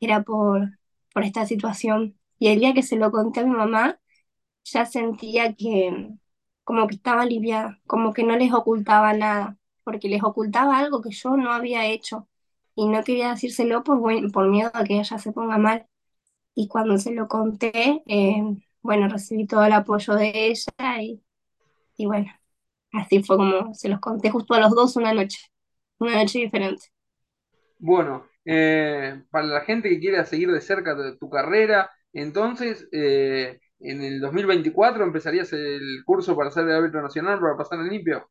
era 0.00 0.22
por, 0.22 0.78
por 1.14 1.24
esta 1.24 1.46
situación. 1.46 2.18
Y 2.38 2.48
el 2.48 2.60
día 2.60 2.74
que 2.74 2.82
se 2.82 2.96
lo 2.96 3.10
conté 3.12 3.40
a 3.40 3.44
mi 3.46 3.50
mamá, 3.56 4.00
ya 4.64 4.86
sentía 4.86 5.54
que 5.54 6.10
como 6.64 6.86
que 6.88 6.96
estaba 6.96 7.22
aliviada, 7.22 7.80
como 7.86 8.12
que 8.12 8.24
no 8.24 8.36
les 8.36 8.52
ocultaba 8.54 9.12
nada, 9.14 9.58
porque 9.84 10.08
les 10.08 10.22
ocultaba 10.22 10.78
algo 10.78 11.02
que 11.02 11.10
yo 11.12 11.36
no 11.36 11.52
había 11.52 11.86
hecho. 11.86 12.27
Y 12.78 12.88
no 12.88 13.04
quería 13.04 13.30
decírselo 13.32 13.84
por, 13.84 14.00
por 14.32 14.48
miedo 14.50 14.70
a 14.74 14.84
que 14.84 15.00
ella 15.00 15.18
se 15.20 15.32
ponga 15.32 15.58
mal. 15.58 15.86
Y 16.54 16.68
cuando 16.68 16.98
se 16.98 17.12
lo 17.14 17.28
conté, 17.28 18.02
eh, 18.06 18.42
bueno, 18.82 19.08
recibí 19.08 19.46
todo 19.46 19.64
el 19.64 19.72
apoyo 19.74 20.14
de 20.16 20.32
ella 20.48 21.02
y, 21.02 21.22
y 21.98 22.06
bueno. 22.06 22.28
Así 22.92 23.22
fue 23.24 23.36
como 23.38 23.74
se 23.74 23.88
los 23.90 24.00
conté 24.00 24.30
justo 24.30 24.54
a 24.54 24.60
los 24.60 24.72
dos 24.74 24.96
una 24.96 25.14
noche, 25.14 25.38
una 26.00 26.16
noche 26.22 26.40
diferente. 26.40 26.86
Bueno, 27.78 28.26
eh, 28.44 29.22
para 29.30 29.46
la 29.46 29.60
gente 29.62 29.88
que 29.88 30.00
quiera 30.00 30.24
seguir 30.24 30.50
de 30.50 30.60
cerca 30.60 30.94
de 30.94 31.16
tu 31.16 31.30
carrera, 31.30 31.90
entonces 32.12 32.88
eh, 32.92 33.60
en 33.80 34.02
el 34.02 34.20
2024 34.20 35.04
empezarías 35.04 35.52
el 35.52 36.02
curso 36.04 36.36
para 36.36 36.50
ser 36.50 36.68
árbitro 36.70 37.02
nacional 37.02 37.40
para 37.40 37.56
pasar 37.56 37.80
en 37.80 37.88
limpio. 37.90 38.28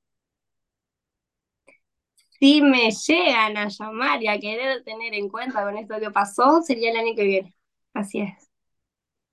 Si 2.40 2.62
me 2.62 2.92
llegan 2.92 3.58
a 3.58 3.68
llamar 3.70 4.22
y 4.24 4.28
a 4.28 4.40
querer 4.40 4.84
tener 4.84 5.14
en 5.14 5.30
cuenta 5.30 5.64
con 5.64 5.78
esto 5.78 6.00
que 6.00 6.12
pasó, 6.12 6.62
sería 6.62 6.92
el 6.92 6.98
año 6.98 7.16
que 7.16 7.24
viene. 7.24 7.56
Así 7.94 8.20
es. 8.22 8.50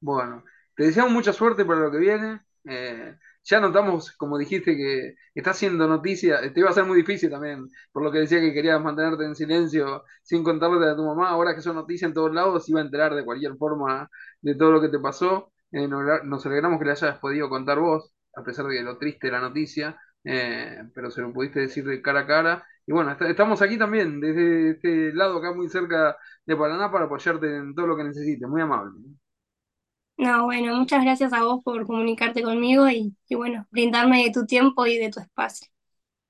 Bueno, 0.01 0.45
te 0.77 0.85
deseamos 0.85 1.13
mucha 1.13 1.33
suerte 1.33 1.65
para 1.65 1.81
lo 1.81 1.91
que 1.91 1.99
viene. 1.99 2.41
Eh, 2.65 3.17
ya 3.45 3.61
notamos, 3.61 4.13
como 4.17 4.39
dijiste, 4.39 4.77
que 4.77 5.15
está 5.35 5.51
haciendo 5.53 5.87
noticia. 5.87 6.41
Te 6.53 6.61
iba 6.61 6.71
a 6.71 6.73
ser 6.73 6.85
muy 6.85 6.97
difícil 6.99 7.31
también, 7.31 7.69
por 7.93 8.03
lo 8.03 8.13
que 8.13 8.19
decía 8.19 8.41
que 8.41 8.53
querías 8.53 8.81
mantenerte 8.83 9.25
en 9.25 9.35
silencio 9.35 10.05
sin 10.23 10.45
contarle 10.45 10.89
a 10.91 10.97
tu 10.97 11.05
mamá. 11.05 11.29
Ahora 11.31 11.55
que 11.55 11.63
son 11.63 11.77
noticias 11.77 12.09
en 12.09 12.15
todos 12.15 12.33
lados, 12.35 12.69
iba 12.69 12.81
a 12.81 12.85
enterar 12.85 13.15
de 13.15 13.25
cualquier 13.25 13.57
forma 13.57 14.09
de 14.43 14.55
todo 14.55 14.73
lo 14.73 14.81
que 14.81 14.89
te 14.89 14.99
pasó. 14.99 15.53
Eh, 15.73 15.89
nos 15.89 16.47
alegramos 16.47 16.79
que 16.79 16.85
le 16.85 16.93
hayas 16.93 17.19
podido 17.19 17.49
contar 17.49 17.79
vos, 17.81 18.13
a 18.37 18.43
pesar 18.45 18.67
de 18.67 18.83
lo 18.83 18.99
triste 18.99 19.27
de 19.29 19.33
la 19.33 19.41
noticia. 19.41 19.99
Eh, 20.25 20.83
pero 20.95 21.11
se 21.11 21.21
lo 21.23 21.33
pudiste 21.33 21.61
decir 21.61 21.85
de 21.85 22.03
cara 22.03 22.21
a 22.21 22.27
cara. 22.27 22.67
Y 22.87 22.93
bueno, 22.93 23.13
est- 23.13 23.23
estamos 23.23 23.63
aquí 23.63 23.79
también, 23.79 24.21
desde 24.21 24.71
este 24.73 25.13
lado 25.15 25.39
acá 25.39 25.53
muy 25.55 25.69
cerca 25.69 26.17
de 26.47 26.57
Paraná, 26.57 26.91
para 26.93 27.07
apoyarte 27.07 27.57
en 27.57 27.75
todo 27.75 27.87
lo 27.87 27.97
que 27.97 28.05
necesites. 28.05 28.49
Muy 28.49 28.63
amable. 28.63 28.93
No, 30.17 30.45
bueno, 30.47 30.75
muchas 30.77 31.03
gracias 31.05 31.33
a 31.33 31.43
vos 31.45 31.63
por 31.65 31.87
comunicarte 31.87 32.43
conmigo 32.43 32.89
y, 32.89 33.17
y 33.29 33.35
bueno, 33.37 33.67
brindarme 33.71 34.25
de 34.25 34.33
tu 34.33 34.45
tiempo 34.47 34.87
y 34.87 34.99
de 34.99 35.11
tu 35.11 35.21
espacio. 35.21 35.69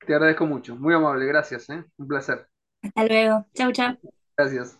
Te 0.06 0.14
agradezco 0.14 0.46
mucho. 0.46 0.76
Muy 0.76 0.94
amable, 0.94 1.26
gracias, 1.26 1.68
¿eh? 1.70 1.84
Un 1.98 2.06
placer. 2.08 2.48
Hasta 2.82 3.04
luego. 3.06 3.46
Chau, 3.54 3.72
chau. 3.72 3.98
Gracias. 4.36 4.78